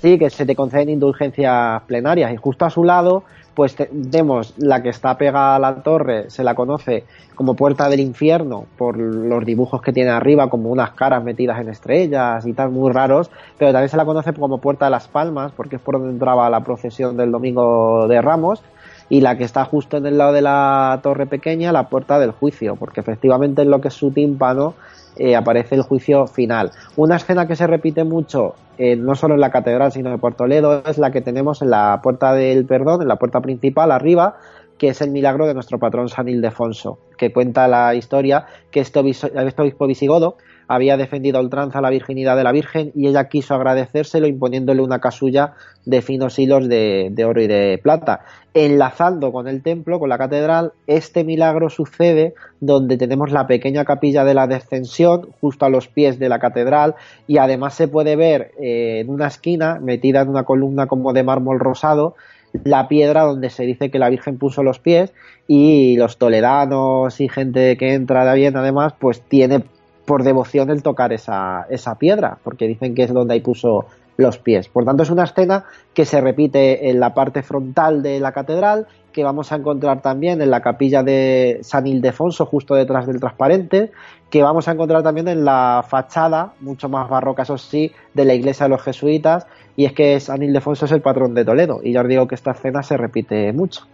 sí. 0.00 0.18
que 0.18 0.30
se 0.30 0.46
te 0.46 0.54
conceden 0.54 0.90
indulgencias 0.90 1.82
plenarias 1.82 2.32
y 2.32 2.36
justo 2.36 2.64
a 2.64 2.70
su 2.70 2.84
lado 2.84 3.24
pues 3.54 3.76
vemos 3.90 4.54
la 4.58 4.82
que 4.82 4.90
está 4.90 5.18
pegada 5.18 5.56
a 5.56 5.58
la 5.58 5.82
torre, 5.82 6.30
se 6.30 6.44
la 6.44 6.54
conoce 6.54 7.04
como 7.34 7.54
puerta 7.54 7.88
del 7.88 8.00
infierno 8.00 8.66
por 8.78 8.96
los 8.96 9.44
dibujos 9.44 9.82
que 9.82 9.92
tiene 9.92 10.10
arriba, 10.10 10.48
como 10.48 10.70
unas 10.70 10.92
caras 10.92 11.22
metidas 11.22 11.60
en 11.60 11.68
estrellas 11.68 12.46
y 12.46 12.52
tal, 12.52 12.70
muy 12.70 12.92
raros, 12.92 13.30
pero 13.58 13.72
también 13.72 13.88
se 13.88 13.96
la 13.96 14.04
conoce 14.04 14.32
como 14.32 14.58
puerta 14.58 14.86
de 14.86 14.92
las 14.92 15.08
palmas, 15.08 15.52
porque 15.52 15.76
es 15.76 15.82
por 15.82 15.96
donde 15.96 16.10
entraba 16.10 16.48
la 16.48 16.60
procesión 16.60 17.16
del 17.16 17.32
domingo 17.32 18.06
de 18.08 18.22
Ramos, 18.22 18.62
y 19.10 19.20
la 19.20 19.36
que 19.36 19.44
está 19.44 19.66
justo 19.66 19.98
en 19.98 20.06
el 20.06 20.16
lado 20.16 20.32
de 20.32 20.40
la 20.40 21.00
torre 21.02 21.26
pequeña, 21.26 21.72
la 21.72 21.90
puerta 21.90 22.18
del 22.18 22.30
juicio, 22.30 22.76
porque 22.76 23.00
efectivamente 23.00 23.62
en 23.62 23.70
lo 23.70 23.80
que 23.80 23.88
es 23.88 23.94
su 23.94 24.12
tímpano 24.12 24.74
eh, 25.16 25.36
aparece 25.36 25.74
el 25.74 25.82
juicio 25.82 26.28
final. 26.28 26.70
Una 26.96 27.16
escena 27.16 27.46
que 27.46 27.56
se 27.56 27.66
repite 27.66 28.04
mucho, 28.04 28.54
eh, 28.78 28.94
no 28.94 29.16
solo 29.16 29.34
en 29.34 29.40
la 29.40 29.50
catedral, 29.50 29.90
sino 29.90 30.10
en 30.10 30.20
Puerto 30.20 30.46
Ledo, 30.46 30.82
es 30.86 30.96
la 30.96 31.10
que 31.10 31.20
tenemos 31.20 31.60
en 31.60 31.70
la 31.70 32.00
puerta 32.02 32.32
del 32.32 32.64
perdón, 32.64 33.02
en 33.02 33.08
la 33.08 33.16
puerta 33.16 33.40
principal, 33.40 33.90
arriba, 33.90 34.36
que 34.78 34.88
es 34.88 35.00
el 35.02 35.10
milagro 35.10 35.46
de 35.46 35.54
nuestro 35.54 35.78
patrón 35.78 36.08
San 36.08 36.28
Ildefonso, 36.28 37.00
que 37.18 37.32
cuenta 37.32 37.68
la 37.68 37.94
historia 37.96 38.46
que 38.70 38.80
este 38.80 39.00
obispo, 39.00 39.28
obispo 39.58 39.86
visigodo 39.86 40.36
había 40.70 40.96
defendido 40.96 41.40
a 41.40 41.80
la 41.80 41.90
virginidad 41.90 42.36
de 42.36 42.44
la 42.44 42.52
Virgen 42.52 42.92
y 42.94 43.08
ella 43.08 43.28
quiso 43.28 43.56
agradecérselo 43.56 44.28
imponiéndole 44.28 44.80
una 44.80 45.00
casulla 45.00 45.54
de 45.84 46.00
finos 46.00 46.38
hilos 46.38 46.68
de, 46.68 47.24
oro 47.26 47.42
y 47.42 47.48
de 47.48 47.80
plata. 47.82 48.20
Enlazando 48.54 49.32
con 49.32 49.48
el 49.48 49.64
templo, 49.64 49.98
con 49.98 50.08
la 50.08 50.16
catedral, 50.16 50.72
este 50.86 51.24
milagro 51.24 51.70
sucede 51.70 52.34
donde 52.60 52.96
tenemos 52.96 53.32
la 53.32 53.48
pequeña 53.48 53.84
capilla 53.84 54.24
de 54.24 54.34
la 54.34 54.46
descensión 54.46 55.30
justo 55.40 55.64
a 55.64 55.70
los 55.70 55.88
pies 55.88 56.20
de 56.20 56.28
la 56.28 56.38
catedral 56.38 56.94
y 57.26 57.38
además 57.38 57.74
se 57.74 57.88
puede 57.88 58.14
ver 58.14 58.52
eh, 58.60 59.00
en 59.00 59.10
una 59.10 59.26
esquina, 59.26 59.80
metida 59.80 60.20
en 60.20 60.28
una 60.28 60.44
columna 60.44 60.86
como 60.86 61.12
de 61.12 61.24
mármol 61.24 61.58
rosado, 61.58 62.14
la 62.62 62.86
piedra 62.86 63.22
donde 63.22 63.50
se 63.50 63.64
dice 63.64 63.90
que 63.90 63.98
la 63.98 64.08
Virgen 64.08 64.38
puso 64.38 64.62
los 64.62 64.78
pies 64.78 65.12
y 65.48 65.96
los 65.96 66.16
toledanos 66.16 67.20
y 67.20 67.28
gente 67.28 67.76
que 67.76 67.94
entra 67.94 68.24
de 68.24 68.38
bien 68.38 68.56
además 68.56 68.94
pues 69.00 69.20
tiene 69.22 69.64
por 70.04 70.22
devoción 70.22 70.70
el 70.70 70.82
tocar 70.82 71.12
esa, 71.12 71.66
esa 71.70 71.96
piedra, 71.96 72.38
porque 72.42 72.66
dicen 72.66 72.94
que 72.94 73.04
es 73.04 73.12
donde 73.12 73.34
ahí 73.34 73.40
puso 73.40 73.86
los 74.16 74.38
pies. 74.38 74.68
Por 74.68 74.84
tanto, 74.84 75.02
es 75.02 75.10
una 75.10 75.24
escena 75.24 75.64
que 75.94 76.04
se 76.04 76.20
repite 76.20 76.90
en 76.90 77.00
la 77.00 77.14
parte 77.14 77.42
frontal 77.42 78.02
de 78.02 78.20
la 78.20 78.32
catedral, 78.32 78.86
que 79.12 79.24
vamos 79.24 79.50
a 79.50 79.56
encontrar 79.56 80.02
también 80.02 80.40
en 80.40 80.50
la 80.50 80.60
capilla 80.60 81.02
de 81.02 81.58
San 81.62 81.86
Ildefonso, 81.86 82.46
justo 82.46 82.74
detrás 82.74 83.06
del 83.06 83.18
transparente, 83.18 83.90
que 84.30 84.42
vamos 84.42 84.68
a 84.68 84.72
encontrar 84.72 85.02
también 85.02 85.26
en 85.26 85.44
la 85.44 85.84
fachada, 85.88 86.52
mucho 86.60 86.88
más 86.88 87.08
barroca, 87.08 87.42
eso 87.42 87.58
sí, 87.58 87.92
de 88.14 88.24
la 88.24 88.34
iglesia 88.34 88.66
de 88.66 88.70
los 88.70 88.82
jesuitas, 88.82 89.46
y 89.76 89.86
es 89.86 89.92
que 89.92 90.20
San 90.20 90.42
Ildefonso 90.42 90.84
es 90.84 90.92
el 90.92 91.00
patrón 91.00 91.34
de 91.34 91.44
Toledo, 91.44 91.80
y 91.82 91.92
ya 91.92 92.02
os 92.02 92.08
digo 92.08 92.28
que 92.28 92.36
esta 92.36 92.52
escena 92.52 92.82
se 92.82 92.96
repite 92.96 93.52
mucho. 93.52 93.86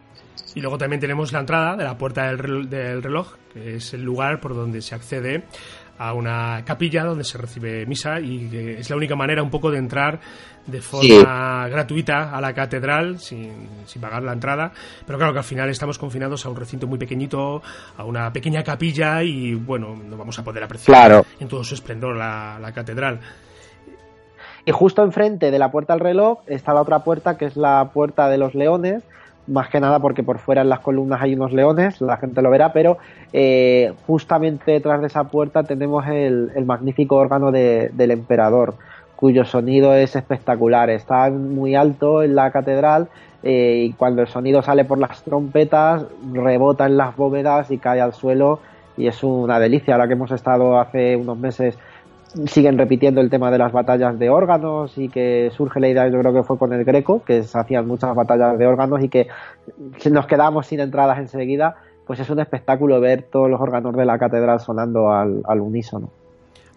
Y 0.54 0.60
luego 0.60 0.78
también 0.78 1.00
tenemos 1.00 1.32
la 1.32 1.40
entrada 1.40 1.76
de 1.76 1.84
la 1.84 1.98
puerta 1.98 2.26
del 2.26 3.02
reloj, 3.02 3.34
que 3.52 3.76
es 3.76 3.92
el 3.94 4.02
lugar 4.02 4.40
por 4.40 4.54
donde 4.54 4.80
se 4.80 4.94
accede 4.94 5.44
a 5.98 6.12
una 6.12 6.62
capilla 6.64 7.04
donde 7.04 7.24
se 7.24 7.38
recibe 7.38 7.86
misa 7.86 8.20
y 8.20 8.48
que 8.48 8.80
es 8.80 8.90
la 8.90 8.96
única 8.96 9.16
manera 9.16 9.42
un 9.42 9.50
poco 9.50 9.70
de 9.70 9.78
entrar 9.78 10.20
de 10.66 10.80
forma 10.80 11.68
gratuita 11.68 12.36
a 12.36 12.40
la 12.40 12.52
catedral 12.52 13.20
sin, 13.20 13.68
sin, 13.86 14.02
pagar 14.02 14.22
la 14.22 14.32
entrada. 14.32 14.72
Pero 15.06 15.18
claro 15.18 15.32
que 15.32 15.38
al 15.38 15.44
final 15.44 15.68
estamos 15.68 15.98
confinados 15.98 16.44
a 16.44 16.50
un 16.50 16.56
recinto 16.56 16.86
muy 16.86 16.98
pequeñito, 16.98 17.62
a 17.96 18.04
una 18.04 18.32
pequeña 18.32 18.62
capilla 18.62 19.22
y 19.22 19.54
bueno, 19.54 19.94
no 19.94 20.16
vamos 20.16 20.38
a 20.38 20.44
poder 20.44 20.64
apreciar 20.64 21.24
en 21.38 21.48
todo 21.48 21.62
su 21.62 21.74
esplendor 21.74 22.16
la, 22.16 22.58
la 22.60 22.72
catedral. 22.72 23.20
Y 24.64 24.72
justo 24.72 25.04
enfrente 25.04 25.52
de 25.52 25.58
la 25.60 25.70
puerta 25.70 25.92
al 25.92 26.00
reloj 26.00 26.40
está 26.46 26.74
la 26.74 26.82
otra 26.82 27.04
puerta 27.04 27.38
que 27.38 27.44
es 27.44 27.56
la 27.56 27.90
puerta 27.92 28.28
de 28.28 28.36
los 28.36 28.54
leones, 28.56 29.04
más 29.46 29.68
que 29.68 29.80
nada 29.80 29.98
porque 30.00 30.22
por 30.22 30.38
fuera 30.38 30.62
en 30.62 30.68
las 30.68 30.80
columnas 30.80 31.20
hay 31.22 31.34
unos 31.34 31.52
leones, 31.52 32.00
la 32.00 32.16
gente 32.16 32.42
lo 32.42 32.50
verá, 32.50 32.72
pero 32.72 32.98
eh, 33.32 33.92
justamente 34.06 34.72
detrás 34.72 35.00
de 35.00 35.06
esa 35.06 35.24
puerta 35.24 35.62
tenemos 35.62 36.06
el, 36.06 36.50
magnífico 36.64 37.16
órgano 37.16 37.52
del 37.52 38.10
emperador, 38.10 38.74
cuyo 39.14 39.44
sonido 39.44 39.94
es 39.94 40.16
espectacular, 40.16 40.90
está 40.90 41.30
muy 41.30 41.74
alto 41.74 42.22
en 42.22 42.34
la 42.34 42.50
catedral 42.50 43.08
eh, 43.42 43.84
y 43.88 43.92
cuando 43.92 44.22
el 44.22 44.28
sonido 44.28 44.62
sale 44.62 44.84
por 44.84 44.98
las 44.98 45.22
trompetas 45.22 46.04
rebota 46.32 46.86
en 46.86 46.96
las 46.96 47.16
bóvedas 47.16 47.70
y 47.70 47.78
cae 47.78 48.00
al 48.00 48.12
suelo 48.12 48.60
y 48.96 49.06
es 49.06 49.22
una 49.22 49.58
delicia. 49.58 49.94
Ahora 49.94 50.06
que 50.06 50.14
hemos 50.14 50.30
estado 50.30 50.80
hace 50.80 51.16
unos 51.16 51.38
meses 51.38 51.78
siguen 52.46 52.78
repitiendo 52.78 53.20
el 53.20 53.30
tema 53.30 53.50
de 53.50 53.58
las 53.58 53.72
batallas 53.72 54.18
de 54.18 54.30
órganos 54.30 54.96
y 54.98 55.08
que 55.08 55.50
surge 55.56 55.80
la 55.80 55.88
idea, 55.88 56.08
yo 56.08 56.18
creo 56.20 56.34
que 56.34 56.42
fue 56.42 56.58
con 56.58 56.72
el 56.72 56.84
Greco, 56.84 57.22
que 57.24 57.42
se 57.42 57.58
hacían 57.58 57.86
muchas 57.86 58.14
batallas 58.14 58.58
de 58.58 58.66
órganos 58.66 59.02
y 59.02 59.08
que 59.08 59.28
si 59.98 60.10
nos 60.10 60.26
quedamos 60.26 60.66
sin 60.66 60.80
entradas 60.80 61.18
enseguida, 61.18 61.76
pues 62.06 62.20
es 62.20 62.30
un 62.30 62.40
espectáculo 62.40 63.00
ver 63.00 63.22
todos 63.22 63.50
los 63.50 63.60
órganos 63.60 63.94
de 63.96 64.04
la 64.04 64.18
catedral 64.18 64.60
sonando 64.60 65.10
al, 65.10 65.60
unísono. 65.60 66.10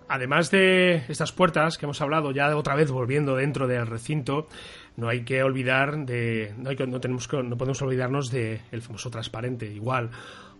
Además 0.07 0.49
de 0.49 1.03
estas 1.07 1.31
puertas 1.31 1.77
que 1.77 1.85
hemos 1.85 2.01
hablado, 2.01 2.31
ya 2.31 2.55
otra 2.57 2.75
vez 2.75 2.89
volviendo 2.89 3.35
dentro 3.35 3.67
del 3.67 3.85
recinto, 3.85 4.47
no 4.97 5.07
hay 5.07 5.23
que 5.23 5.43
olvidar 5.43 6.05
de, 6.05 6.51
no, 6.57 6.71
hay 6.71 6.75
que, 6.75 6.87
no 6.87 6.99
tenemos 6.99 7.27
que, 7.27 7.43
no 7.43 7.57
podemos 7.57 7.79
olvidarnos 7.83 8.31
del 8.31 8.59
el 8.71 8.81
famoso 8.81 9.11
transparente, 9.11 9.67
igual 9.67 10.09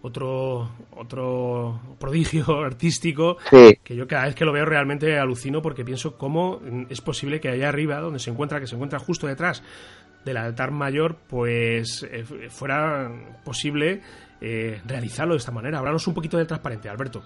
otro, 0.02 0.70
otro 0.96 1.80
prodigio 2.00 2.60
artístico 2.64 3.38
que 3.84 3.96
yo 3.96 4.08
cada 4.08 4.26
vez 4.26 4.36
que 4.36 4.46
lo 4.46 4.52
veo 4.52 4.66
realmente 4.66 5.18
alucino 5.18 5.62
porque 5.62 5.84
pienso 5.84 6.18
cómo 6.18 6.62
es 6.90 7.02
posible 7.02 7.40
que 7.40 7.50
allá 7.50 7.70
arriba, 7.70 8.00
donde 8.00 8.20
se 8.20 8.30
encuentra, 8.30 8.60
que 8.60 8.68
se 8.68 8.76
encuentra 8.76 9.00
justo 9.00 9.28
detrás 9.28 9.64
del 10.26 10.38
altar 10.38 10.72
mayor, 10.72 11.16
pues 11.28 12.08
eh, 12.12 12.24
fuera 12.50 13.10
posible 13.44 14.02
eh, 14.42 14.80
realizarlo 14.86 15.34
de 15.34 15.40
esta 15.40 15.52
manera. 15.52 15.80
Háblanos 15.80 16.08
un 16.08 16.14
poquito 16.14 16.38
del 16.38 16.48
transparente, 16.48 16.88
Alberto. 16.88 17.24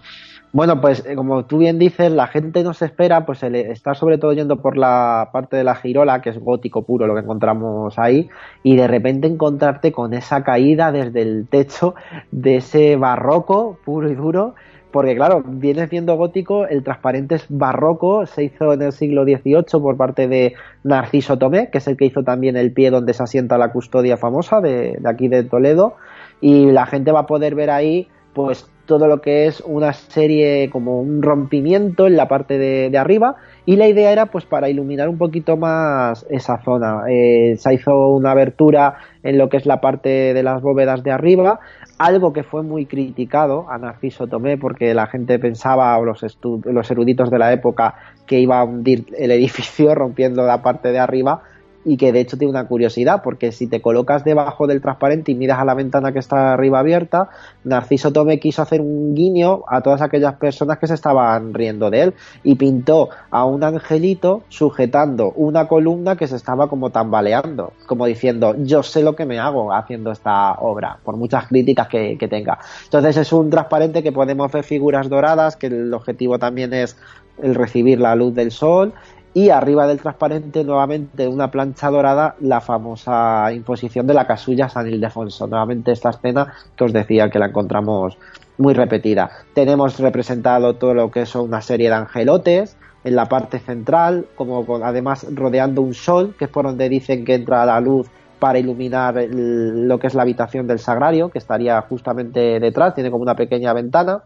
Bueno, 0.51 0.81
pues 0.81 1.05
eh, 1.05 1.15
como 1.15 1.45
tú 1.45 1.59
bien 1.59 1.77
dices, 1.77 2.11
la 2.11 2.27
gente 2.27 2.63
no 2.63 2.73
se 2.73 2.85
espera, 2.85 3.25
pues 3.25 3.43
está 3.43 3.93
sobre 3.93 4.17
todo 4.17 4.33
yendo 4.33 4.61
por 4.61 4.77
la 4.77 5.29
parte 5.31 5.55
de 5.55 5.63
la 5.63 5.75
girola, 5.75 6.21
que 6.21 6.31
es 6.31 6.39
gótico 6.39 6.83
puro 6.83 7.05
lo 7.05 7.13
que 7.13 7.21
encontramos 7.21 7.97
ahí, 7.99 8.29
y 8.63 8.75
de 8.75 8.87
repente 8.87 9.27
encontrarte 9.27 9.91
con 9.91 10.13
esa 10.13 10.43
caída 10.43 10.91
desde 10.91 11.21
el 11.21 11.47
techo 11.47 11.93
de 12.31 12.57
ese 12.57 12.95
barroco 12.95 13.77
puro 13.85 14.09
y 14.09 14.15
duro, 14.15 14.55
porque 14.93 15.15
claro, 15.15 15.43
viene 15.43 15.87
siendo 15.87 16.15
gótico, 16.15 16.67
el 16.67 16.83
transparente 16.83 17.33
es 17.35 17.45
barroco, 17.49 18.27
se 18.27 18.43
hizo 18.43 18.73
en 18.73 18.83
el 18.83 18.91
siglo 18.91 19.23
XVIII 19.23 19.81
por 19.81 19.97
parte 19.97 20.27
de 20.27 20.53
Narciso 20.83 21.39
Tomé, 21.39 21.71
que 21.71 21.79
es 21.79 21.87
el 21.87 21.97
que 21.97 22.05
hizo 22.05 22.23
también 22.23 22.55
el 22.55 22.71
pie 22.71 22.91
donde 22.91 23.15
se 23.15 23.23
asienta 23.23 23.57
la 23.57 23.71
custodia 23.71 24.17
famosa 24.17 24.61
de, 24.61 24.97
de 24.99 25.09
aquí 25.09 25.27
de 25.29 25.43
Toledo, 25.43 25.95
y 26.41 26.67
la 26.67 26.85
gente 26.85 27.11
va 27.11 27.21
a 27.21 27.25
poder 27.25 27.55
ver 27.55 27.71
ahí 27.71 28.07
pues 28.33 28.69
todo 28.85 29.07
lo 29.07 29.21
que 29.21 29.47
es 29.47 29.61
una 29.61 29.93
serie 29.93 30.69
como 30.69 30.99
un 30.99 31.21
rompimiento 31.21 32.05
en 32.05 32.17
la 32.17 32.27
parte 32.27 32.57
de, 32.57 32.97
arriba 32.97 33.37
y 33.65 33.77
la 33.77 33.87
idea 33.87 34.11
era 34.11 34.25
pues 34.25 34.45
para 34.45 34.69
iluminar 34.69 35.07
un 35.07 35.17
poquito 35.17 35.55
más 35.55 36.25
esa 36.29 36.61
zona. 36.63 37.03
Eh, 37.09 37.55
se 37.57 37.73
hizo 37.73 38.09
una 38.09 38.31
abertura 38.31 38.95
en 39.23 39.37
lo 39.37 39.47
que 39.47 39.57
es 39.57 39.65
la 39.65 39.79
parte 39.79 40.33
de 40.33 40.43
las 40.43 40.61
bóvedas 40.61 41.03
de 41.03 41.11
arriba 41.11 41.61
algo 42.03 42.33
que 42.33 42.43
fue 42.43 42.63
muy 42.63 42.85
criticado 42.85 43.65
a 43.69 43.77
Narciso 43.77 44.27
Tomé 44.27 44.57
porque 44.57 44.93
la 44.93 45.07
gente 45.07 45.39
pensaba 45.39 45.97
o 45.97 46.03
los, 46.03 46.21
los 46.65 46.91
eruditos 46.91 47.31
de 47.31 47.39
la 47.39 47.53
época 47.53 47.95
que 48.25 48.39
iba 48.39 48.59
a 48.59 48.65
hundir 48.65 49.05
el 49.17 49.31
edificio 49.31 49.95
rompiendo 49.95 50.45
la 50.45 50.61
parte 50.61 50.91
de 50.91 50.99
arriba 50.99 51.43
y 51.85 51.97
que 51.97 52.11
de 52.11 52.21
hecho 52.21 52.37
tiene 52.37 52.51
una 52.51 52.67
curiosidad, 52.67 53.21
porque 53.23 53.51
si 53.51 53.67
te 53.67 53.81
colocas 53.81 54.23
debajo 54.23 54.67
del 54.67 54.81
transparente 54.81 55.31
y 55.31 55.35
miras 55.35 55.59
a 55.59 55.65
la 55.65 55.73
ventana 55.73 56.11
que 56.11 56.19
está 56.19 56.53
arriba 56.53 56.79
abierta, 56.79 57.29
Narciso 57.63 58.11
Tome 58.11 58.39
quiso 58.39 58.61
hacer 58.61 58.81
un 58.81 59.15
guiño 59.15 59.63
a 59.67 59.81
todas 59.81 60.01
aquellas 60.01 60.35
personas 60.35 60.77
que 60.77 60.87
se 60.87 60.93
estaban 60.93 61.53
riendo 61.53 61.89
de 61.89 62.01
él 62.01 62.13
y 62.43 62.55
pintó 62.55 63.09
a 63.31 63.45
un 63.45 63.63
angelito 63.63 64.43
sujetando 64.49 65.31
una 65.35 65.67
columna 65.67 66.15
que 66.15 66.27
se 66.27 66.35
estaba 66.35 66.67
como 66.67 66.89
tambaleando, 66.89 67.73
como 67.85 68.05
diciendo 68.05 68.55
yo 68.59 68.83
sé 68.83 69.03
lo 69.03 69.15
que 69.15 69.25
me 69.25 69.39
hago 69.39 69.73
haciendo 69.73 70.11
esta 70.11 70.53
obra, 70.53 70.99
por 71.03 71.17
muchas 71.17 71.47
críticas 71.47 71.87
que, 71.87 72.17
que 72.17 72.27
tenga. 72.27 72.59
Entonces 72.85 73.17
es 73.17 73.33
un 73.33 73.49
transparente 73.49 74.03
que 74.03 74.11
podemos 74.11 74.51
ver 74.51 74.63
figuras 74.63 75.09
doradas, 75.09 75.55
que 75.55 75.67
el 75.67 75.93
objetivo 75.93 76.39
también 76.39 76.73
es 76.73 76.97
el 77.41 77.55
recibir 77.55 77.99
la 77.99 78.15
luz 78.15 78.33
del 78.35 78.51
sol 78.51 78.93
y 79.33 79.49
arriba 79.49 79.87
del 79.87 79.99
transparente 79.99 80.63
nuevamente 80.63 81.27
una 81.27 81.49
plancha 81.49 81.89
dorada 81.89 82.35
la 82.39 82.61
famosa 82.61 83.51
imposición 83.51 84.05
de 84.05 84.13
la 84.13 84.27
casulla 84.27 84.69
San 84.69 84.87
Ildefonso. 84.87 85.47
Nuevamente 85.47 85.91
esta 85.91 86.11
escena 86.11 86.53
que 86.75 86.83
os 86.83 86.93
decía 86.93 87.29
que 87.29 87.39
la 87.39 87.47
encontramos 87.47 88.17
muy 88.57 88.73
repetida. 88.73 89.31
Tenemos 89.55 89.99
representado 89.99 90.75
todo 90.75 90.93
lo 90.93 91.09
que 91.09 91.21
es 91.21 91.35
una 91.35 91.61
serie 91.61 91.89
de 91.89 91.95
angelotes 91.95 92.77
en 93.03 93.15
la 93.15 93.27
parte 93.27 93.59
central 93.59 94.27
como 94.35 94.65
además 94.83 95.25
rodeando 95.33 95.81
un 95.81 95.93
sol 95.93 96.35
que 96.37 96.45
es 96.45 96.51
por 96.51 96.65
donde 96.65 96.87
dicen 96.87 97.25
que 97.25 97.33
entra 97.33 97.65
la 97.65 97.81
luz 97.81 98.07
para 98.39 98.59
iluminar 98.59 99.15
lo 99.29 99.99
que 99.99 100.07
es 100.07 100.13
la 100.13 100.21
habitación 100.21 100.67
del 100.67 100.79
sagrario 100.79 101.29
que 101.29 101.39
estaría 101.39 101.81
justamente 101.81 102.59
detrás 102.59 102.93
tiene 102.93 103.09
como 103.09 103.23
una 103.23 103.35
pequeña 103.35 103.73
ventana 103.73 104.23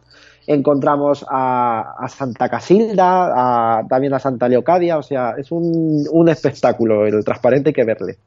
encontramos 0.47 1.25
a, 1.29 2.07
Santa 2.09 2.49
Casilda, 2.49 3.85
también 3.87 4.13
a 4.13 4.19
Santa 4.19 4.47
Leocadia, 4.47 4.97
o 4.97 5.03
sea, 5.03 5.35
es 5.37 5.51
un, 5.51 6.29
espectáculo, 6.29 7.05
el 7.05 7.23
transparente 7.23 7.73
que 7.73 7.83
verle. 7.83 8.17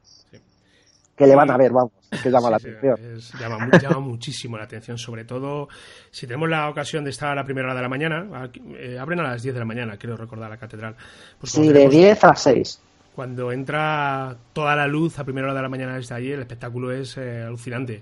Que 1.15 1.27
le 1.27 1.35
van 1.35 1.51
a 1.51 1.57
ver, 1.57 1.71
vamos, 1.71 1.91
que 2.23 2.31
llama 2.31 2.49
la 2.49 2.57
atención. 2.57 2.97
llama, 3.39 3.99
muchísimo 3.99 4.57
la 4.57 4.63
atención, 4.63 4.97
sobre 4.97 5.25
todo 5.25 5.67
si 6.09 6.25
tenemos 6.25 6.49
la 6.49 6.69
ocasión 6.69 7.03
de 7.03 7.09
estar 7.09 7.29
a 7.29 7.35
la 7.35 7.43
primera 7.43 7.67
hora 7.67 7.75
de 7.75 7.81
la 7.81 7.89
mañana, 7.89 8.49
eh, 8.79 8.97
abren 8.99 9.19
a 9.19 9.23
las 9.23 9.43
10 9.43 9.53
de 9.53 9.59
la 9.59 9.65
mañana, 9.65 9.97
quiero 9.97 10.15
recordar 10.15 10.49
la 10.49 10.57
catedral. 10.57 10.95
Pues 11.39 11.51
sí, 11.51 11.67
de 11.67 11.89
10 11.89 12.23
a 12.23 12.35
6 12.35 12.81
cuando 13.15 13.51
entra 13.51 14.37
toda 14.53 14.75
la 14.75 14.87
luz 14.87 15.19
a 15.19 15.25
primera 15.25 15.47
hora 15.47 15.55
de 15.55 15.61
la 15.61 15.69
mañana 15.69 15.95
desde 15.95 16.15
allí, 16.15 16.31
el 16.31 16.39
espectáculo 16.39 16.91
es 16.91 17.17
eh, 17.17 17.43
alucinante. 17.43 18.01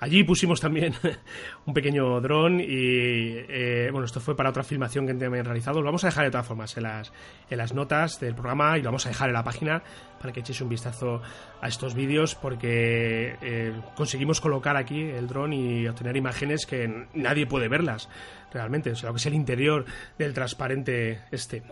Allí 0.00 0.24
pusimos 0.24 0.60
también 0.60 0.94
un 1.66 1.74
pequeño 1.74 2.20
dron 2.22 2.58
y 2.58 2.64
eh, 2.66 3.90
bueno, 3.92 4.06
esto 4.06 4.18
fue 4.18 4.34
para 4.34 4.48
otra 4.48 4.62
filmación 4.62 5.06
que 5.06 5.12
también 5.12 5.44
realizado. 5.44 5.80
Lo 5.80 5.86
vamos 5.86 6.04
a 6.04 6.06
dejar 6.06 6.24
de 6.24 6.30
todas 6.30 6.46
formas 6.46 6.74
en 6.78 6.84
las, 6.84 7.12
en 7.50 7.58
las 7.58 7.74
notas 7.74 8.18
del 8.18 8.34
programa 8.34 8.78
y 8.78 8.82
lo 8.82 8.86
vamos 8.86 9.04
a 9.04 9.10
dejar 9.10 9.28
en 9.28 9.34
la 9.34 9.44
página 9.44 9.82
para 10.18 10.32
que 10.32 10.40
echéis 10.40 10.62
un 10.62 10.70
vistazo 10.70 11.20
a 11.60 11.68
estos 11.68 11.94
vídeos 11.94 12.34
porque 12.34 13.36
eh, 13.42 13.78
conseguimos 13.94 14.40
colocar 14.40 14.76
aquí 14.78 15.02
el 15.02 15.26
dron 15.26 15.52
y 15.52 15.86
obtener 15.86 16.16
imágenes 16.16 16.64
que 16.64 17.06
nadie 17.12 17.46
puede 17.46 17.68
verlas 17.68 18.08
realmente, 18.52 18.90
o 18.90 18.94
sea, 18.94 19.08
lo 19.08 19.14
que 19.14 19.18
es 19.18 19.26
el 19.26 19.34
interior 19.34 19.84
del 20.18 20.32
transparente 20.34 21.20
este. 21.30 21.62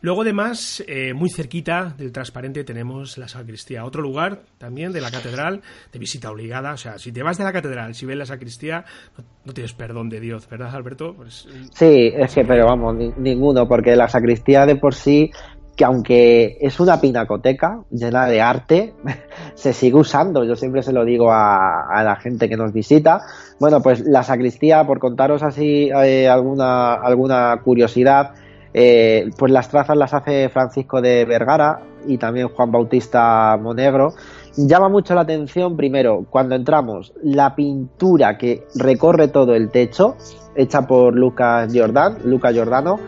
Luego, 0.00 0.22
además, 0.22 0.84
eh, 0.86 1.12
muy 1.14 1.30
cerquita 1.30 1.94
del 1.96 2.12
transparente 2.12 2.64
tenemos 2.64 3.18
la 3.18 3.28
sacristía, 3.28 3.84
otro 3.84 4.02
lugar 4.02 4.42
también 4.58 4.92
de 4.92 5.00
la 5.00 5.10
catedral 5.10 5.62
de 5.92 5.98
visita 5.98 6.30
obligada, 6.30 6.72
o 6.72 6.76
sea, 6.76 6.98
si 6.98 7.12
te 7.12 7.22
vas 7.22 7.38
de 7.38 7.44
la 7.44 7.52
catedral, 7.52 7.94
si 7.94 8.06
ves 8.06 8.16
la 8.16 8.26
sacristía, 8.26 8.84
no, 9.44 9.52
tienes 9.52 9.72
perdón 9.72 10.08
de 10.08 10.20
Dios, 10.20 10.48
¿verdad, 10.48 10.74
Alberto? 10.74 11.14
Pues, 11.14 11.48
sí, 11.72 12.12
es 12.14 12.34
que, 12.34 12.44
pero 12.44 12.66
vamos, 12.66 12.96
ninguno, 13.16 13.66
porque 13.66 13.96
la 13.96 14.08
sacristía 14.08 14.66
de 14.66 14.76
por 14.76 14.94
sí 14.94 15.30
que 15.76 15.84
aunque 15.84 16.56
es 16.60 16.80
una 16.80 17.00
pinacoteca 17.00 17.82
llena 17.90 18.26
de 18.26 18.40
arte, 18.40 18.94
se 19.54 19.74
sigue 19.74 19.96
usando. 19.96 20.42
Yo 20.42 20.56
siempre 20.56 20.82
se 20.82 20.92
lo 20.92 21.04
digo 21.04 21.30
a, 21.30 22.02
la 22.02 22.16
gente 22.16 22.48
que 22.48 22.56
nos 22.56 22.72
visita. 22.72 23.20
Bueno, 23.60 23.82
pues 23.82 24.00
la 24.00 24.22
sacristía, 24.22 24.84
por 24.86 24.98
contaros 24.98 25.42
así 25.42 25.90
eh, 26.02 26.28
alguna, 26.28 26.94
alguna 26.94 27.60
curiosidad, 27.62 28.32
eh, 28.72 29.30
pues 29.38 29.52
las 29.52 29.68
trazas 29.68 29.96
las 29.96 30.14
hace 30.14 30.48
Francisco 30.48 31.00
de 31.00 31.24
Vergara 31.26 31.80
y 32.06 32.16
también 32.16 32.48
Juan 32.48 32.72
Bautista 32.72 33.58
Monegro. 33.60 34.14
Llama 34.56 34.88
mucho 34.88 35.14
la 35.14 35.22
atención, 35.22 35.76
primero, 35.76 36.24
cuando 36.30 36.54
entramos, 36.54 37.12
la 37.22 37.54
pintura 37.54 38.38
que 38.38 38.66
recorre 38.76 39.28
todo 39.28 39.54
el 39.54 39.70
techo, 39.70 40.16
hecha 40.54 40.86
por 40.86 41.14
Lucas 41.14 41.70
Luca 41.74 42.52
Giordano, 42.52 42.98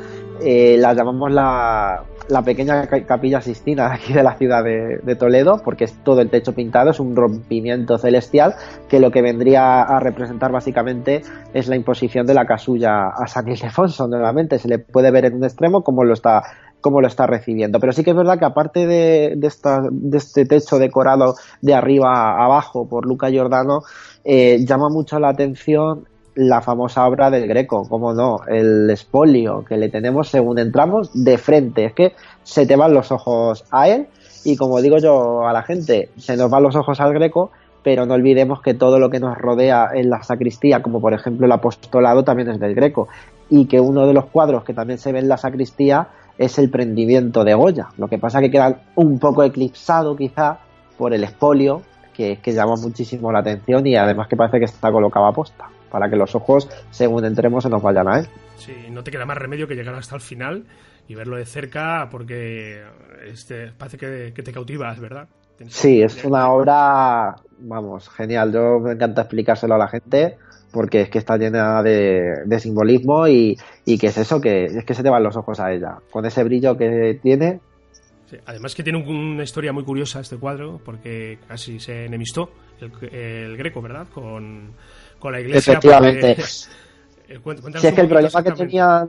eh, 0.42 0.76
la 0.78 0.92
llamamos 0.92 1.33
la, 1.33 2.04
la 2.29 2.43
pequeña 2.43 2.87
capilla 2.87 3.41
Sistina 3.41 3.93
aquí 3.93 4.12
de 4.12 4.23
la 4.23 4.37
ciudad 4.37 4.64
de, 4.64 5.17
Toledo, 5.17 5.61
porque 5.64 5.85
es 5.85 5.95
todo 6.05 6.21
el 6.21 6.31
techo 6.31 6.55
pintado, 6.55 6.91
es 6.91 7.01
un 7.01 7.17
rompimiento 7.17 7.99
celestial 7.99 8.55
que 8.88 9.01
lo 9.01 9.11
que 9.11 9.23
vendría 9.23 9.83
a 9.83 9.99
representar 10.01 10.53
básicamente 10.53 11.23
es 11.55 11.69
la 11.69 11.77
imposición 11.77 12.27
de 12.27 12.35
la 12.35 12.47
casulla 12.47 13.09
a 13.09 13.27
San 13.27 13.49
Ildefonso 13.49 14.07
nuevamente. 14.07 14.59
Se 14.59 14.69
le 14.69 14.79
puede 14.79 15.11
ver 15.11 15.25
en 15.25 15.35
un 15.35 15.45
extremo 15.45 15.83
como 15.83 16.05
lo 16.05 16.14
está 16.14 16.43
como 16.81 17.01
lo 17.01 17.09
está 17.09 17.27
recibiendo. 17.27 17.81
Pero 17.81 17.93
sí 17.93 18.05
que 18.05 18.11
es 18.11 18.17
verdad 18.17 18.38
que 18.38 18.45
aparte 18.45 18.87
de, 18.87 19.35
de 19.37 20.17
este 20.17 20.47
techo 20.47 20.79
decorado 20.79 21.35
de 21.61 21.75
arriba 21.75 22.12
a 22.12 22.45
abajo 22.45 22.88
por 22.88 23.05
Luca 23.05 23.31
Giordano, 23.31 23.81
eh, 24.25 24.64
llama 24.64 24.88
mucho 24.88 25.19
la 25.19 25.31
atención 25.31 26.07
la 26.38 26.61
famosa 26.61 27.05
obra 27.05 27.31
del 27.31 27.48
Greco, 27.48 27.88
como 27.88 28.14
no, 28.14 28.40
el 28.46 28.88
espolio 28.90 29.64
que 29.64 29.77
le 29.77 29.88
tenemos 29.88 30.29
según 30.29 30.61
entramos 30.61 31.11
de 31.12 31.37
frente. 31.37 31.87
Es 31.87 31.94
que 31.94 32.12
se 32.44 32.64
te 32.64 32.77
van 32.77 32.94
los 32.94 33.11
ojos 33.11 33.64
a 33.72 33.88
él 33.88 34.07
y 34.44 34.57
como 34.57 34.81
digo 34.81 34.98
yo 34.98 35.48
a 35.48 35.53
la 35.53 35.64
gente, 35.64 36.11
se 36.16 36.37
nos 36.37 36.48
van 36.48 36.62
los 36.62 36.77
ojos 36.77 37.01
al 37.01 37.12
Greco, 37.12 37.51
pero 37.83 38.07
no 38.07 38.14
olvidemos 38.14 38.62
que 38.62 38.72
todo 38.72 39.01
lo 39.01 39.11
que 39.11 39.18
nos 39.18 39.37
rodea 39.37 39.90
en 39.92 40.11
la 40.11 40.22
sacristía, 40.22 40.81
como 40.81 41.01
por 41.01 41.12
ejemplo 41.12 41.44
el 41.44 41.51
apostolado, 41.51 42.22
también 42.22 42.51
es 42.51 42.61
del 42.61 42.77
Greco. 42.77 43.09
Y 43.51 43.66
que 43.66 43.81
uno 43.81 44.07
de 44.07 44.14
los 44.14 44.27
cuadros 44.27 44.62
que 44.62 44.74
también 44.74 45.01
se 45.01 45.11
ve 45.11 45.18
en 45.18 45.29
la 45.29 45.38
sacristía 45.38 46.07
es 46.38 46.57
el 46.61 46.70
prendimiento 46.70 47.42
de 47.42 47.55
Goya. 47.55 47.88
Lo 47.96 48.07
que 48.07 48.18
pasa 48.18 48.40
que 48.40 48.53
queda 48.53 48.83
un 48.94 49.18
poco 49.18 49.42
eclipsado 49.42 50.14
quizá 50.14 50.59
por 50.96 51.12
el 51.12 51.24
espolio, 51.24 51.83
que, 52.14 52.38
que 52.40 52.53
llama 52.53 52.77
muchísimo 52.77 53.33
la 53.33 53.40
atención 53.40 53.85
y 53.88 53.96
además 53.96 54.29
que 54.29 54.37
parece 54.37 54.61
que 54.61 54.66
está 54.66 54.92
colocado 54.92 55.27
a 55.27 55.33
posta 55.33 55.68
para 55.90 56.09
que 56.09 56.16
los 56.16 56.35
ojos, 56.35 56.68
según 56.90 57.24
entremos, 57.24 57.64
se 57.64 57.70
nos 57.70 57.83
vayan 57.83 58.09
a 58.09 58.20
él. 58.20 58.29
Sí, 58.57 58.74
no 58.90 59.03
te 59.03 59.11
queda 59.11 59.24
más 59.24 59.38
remedio 59.38 59.68
que 59.68 59.74
llegar 59.74 59.94
hasta 59.94 60.14
el 60.14 60.20
final 60.20 60.64
y 61.09 61.14
verlo 61.14 61.37
de 61.37 61.46
cerca 61.46 62.09
porque 62.11 62.83
este, 63.27 63.72
parece 63.72 63.96
que, 63.96 64.42
te 64.42 64.53
cautivas, 64.53 65.01
¿verdad? 65.01 65.29
Sí, 65.68 66.03
es 66.03 66.24
una 66.24 66.51
obra, 66.53 67.35
vamos, 67.59 68.09
genial. 68.11 68.53
Yo 68.53 68.79
me 68.79 68.92
encanta 68.92 69.22
explicárselo 69.22 69.74
a 69.74 69.79
la 69.79 69.88
gente 69.88 70.37
porque 70.70 71.01
es 71.01 71.11
que 71.11 71.18
está 71.18 71.37
llena 71.37 71.83
de, 71.83 72.61
simbolismo 72.61 73.27
y, 73.27 73.57
y, 73.85 73.98
que 73.98 74.09
es 74.09 74.18
eso, 74.18 74.40
que 74.40 74.66
es 74.66 74.85
que 74.85 74.94
se 74.94 75.03
te 75.03 75.11
van 75.11 75.22
los 75.22 75.37
ojos 75.37 75.59
a 75.59 75.72
ella. 75.72 75.96
Con 76.11 76.27
ese 76.27 76.44
brillo 76.44 76.77
que 76.77 77.18
tiene. 77.20 77.61
además 78.44 78.74
que 78.74 78.83
tiene 78.85 79.03
una 79.03 79.42
historia 79.42 79.72
muy 79.72 79.85
curiosa 79.85 80.20
este 80.20 80.37
cuadro 80.37 80.81
porque 80.85 81.38
casi 81.48 81.81
se 81.81 82.05
enemistó 82.05 82.51
el, 82.81 82.92
el 83.12 83.57
Greco, 83.57 83.83
¿verdad? 83.83 84.07
Con, 84.12 84.74
con 85.18 85.33
la 85.33 85.40
iglesia. 85.40 85.72
Efectivamente. 85.72 86.37
si 86.42 87.87
es 87.87 87.94
que 87.94 88.00
el 88.00 88.09
problema 88.09 88.42
que 88.42 88.52
tenía 88.52 89.09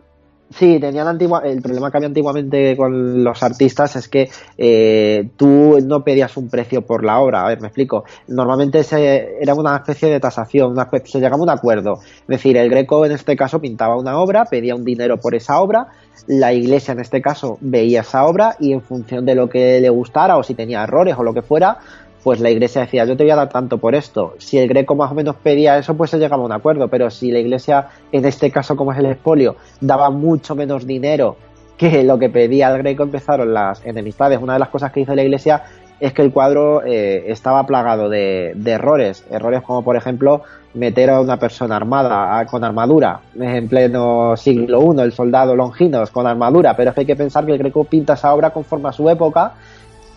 Sí, 0.52 0.80
tenían 0.80 1.08
antigua, 1.08 1.44
el 1.46 1.62
problema 1.62 1.92
que 1.92 1.98
había 1.98 2.08
antiguamente 2.08 2.76
con 2.76 3.24
los 3.24 3.44
artistas 3.44 3.96
es 3.96 4.08
que 4.08 4.32
eh, 4.58 5.30
tú 5.38 5.78
no 5.86 6.04
pedías 6.04 6.36
un 6.38 6.50
precio 6.50 6.82
por 6.82 7.06
la 7.06 7.20
obra. 7.20 7.46
A 7.46 7.50
ver, 7.50 7.62
me 7.62 7.68
explico. 7.68 8.04
Normalmente 8.28 8.84
se, 8.84 9.38
era 9.40 9.54
una 9.54 9.76
especie 9.76 10.10
de 10.10 10.20
tasación, 10.20 10.72
una 10.72 10.90
se 11.06 11.20
llegaba 11.20 11.38
a 11.38 11.44
un 11.44 11.50
acuerdo. 11.52 12.00
Es 12.22 12.28
decir, 12.28 12.58
el 12.58 12.70
Greco 12.70 13.06
en 13.06 13.12
este 13.12 13.36
caso 13.36 13.62
pintaba 13.62 13.96
una 13.96 14.18
obra, 14.18 14.46
pedía 14.46 14.74
un 14.74 14.84
dinero 14.84 15.18
por 15.18 15.36
esa 15.36 15.60
obra, 15.60 15.90
la 16.26 16.52
iglesia 16.52 16.94
en 16.94 17.00
este 17.00 17.22
caso 17.22 17.60
veía 17.62 18.02
esa 18.02 18.26
obra 18.26 18.56
y 18.60 18.74
en 18.74 18.82
función 18.82 19.26
de 19.26 19.36
lo 19.36 19.50
que 19.50 19.80
le 19.80 19.90
gustara 19.90 20.38
o 20.38 20.44
si 20.44 20.56
tenía 20.56 20.84
errores 20.84 21.16
o 21.16 21.24
lo 21.24 21.34
que 21.34 21.44
fuera, 21.44 21.78
pues 22.24 22.40
la 22.40 22.50
iglesia 22.50 22.82
decía, 22.82 23.06
yo 23.06 23.16
te 23.16 23.24
voy 23.24 23.32
a 23.32 23.36
dar 23.36 23.50
tanto 23.50 23.78
por 23.78 23.96
esto. 23.96 24.36
Si 24.38 24.58
el 24.58 24.68
greco 24.68 24.96
más 24.96 25.12
o 25.12 25.16
menos 25.16 25.36
pedía 25.36 25.78
eso, 25.78 25.96
pues 25.96 26.12
se 26.12 26.18
llegaba 26.18 26.44
a 26.44 26.46
un 26.46 26.52
acuerdo, 26.52 26.88
pero 26.88 27.10
si 27.10 27.32
la 27.32 27.40
iglesia, 27.40 27.88
en 28.12 28.26
este 28.26 28.52
caso 28.52 28.76
como 28.76 28.92
es 28.92 29.00
el 29.00 29.06
expolio, 29.06 29.56
daba 29.80 30.10
mucho 30.10 30.56
menos 30.56 30.86
dinero 30.86 31.38
que 31.78 32.04
lo 32.04 32.20
que 32.20 32.30
pedía 32.30 32.70
el 32.70 32.80
greco, 32.80 33.04
empezaron 33.04 33.54
las 33.54 33.86
enemistades. 33.86 34.40
Una 34.42 34.54
de 34.54 34.60
las 34.60 34.70
cosas 34.70 34.92
que 34.92 35.00
hizo 35.00 35.16
la 35.16 35.24
iglesia 35.24 35.64
es 36.00 36.14
que 36.14 36.22
el 36.22 36.32
cuadro 36.32 36.84
eh, 36.86 37.26
estaba 37.28 37.66
plagado 37.66 38.10
de, 38.10 38.54
errores, 38.66 39.26
errores 39.30 39.62
como 39.62 39.84
por 39.84 39.96
ejemplo 39.96 40.44
meter 40.74 41.10
a 41.10 41.20
una 41.20 41.38
persona 41.38 41.76
armada 41.76 42.46
con 42.46 42.64
armadura 42.64 43.22
en 43.38 43.68
pleno 43.68 44.38
siglo 44.38 44.94
I, 44.94 45.02
el 45.02 45.12
soldado 45.12 45.56
Longinos 45.56 46.10
con 46.12 46.28
armadura, 46.28 46.76
pero 46.76 46.90
es 46.90 46.96
que 46.96 47.02
hay 47.02 47.08
que 47.08 47.16
pensar 47.16 47.46
que 47.46 47.54
el 47.54 47.58
greco 47.58 47.84
pinta 47.84 48.14
esa 48.14 48.34
obra 48.34 48.52
conforme 48.52 48.90
a 48.90 48.94
su 48.94 49.10
época 49.10 49.54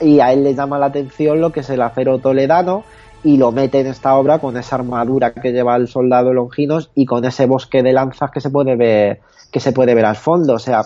y 0.02 0.20
a 0.20 0.32
él 0.32 0.44
le 0.44 0.54
llama 0.54 0.78
la 0.78 0.86
atención 0.86 1.40
lo 1.40 1.52
que 1.52 1.60
es 1.60 1.70
el 1.70 1.82
acero 1.82 2.18
toledano 2.18 2.84
y 3.24 3.36
lo 3.36 3.52
mete 3.52 3.80
en 3.80 3.86
esta 3.86 4.16
obra 4.16 4.38
con 4.38 4.56
esa 4.56 4.76
armadura 4.76 5.32
que 5.32 5.52
lleva 5.52 5.76
el 5.76 5.88
soldado 5.88 6.32
Longinos 6.32 6.90
y 6.94 7.06
con 7.06 7.24
ese 7.24 7.46
bosque 7.46 7.82
de 7.82 7.92
lanzas 7.92 8.30
que 8.30 8.40
se 8.40 8.50
puede 8.50 8.76
ver 8.76 9.20
que 9.52 9.60
se 9.60 9.72
puede 9.72 9.94
ver 9.94 10.06
al 10.06 10.16
fondo, 10.16 10.54
o 10.54 10.58
sea, 10.58 10.82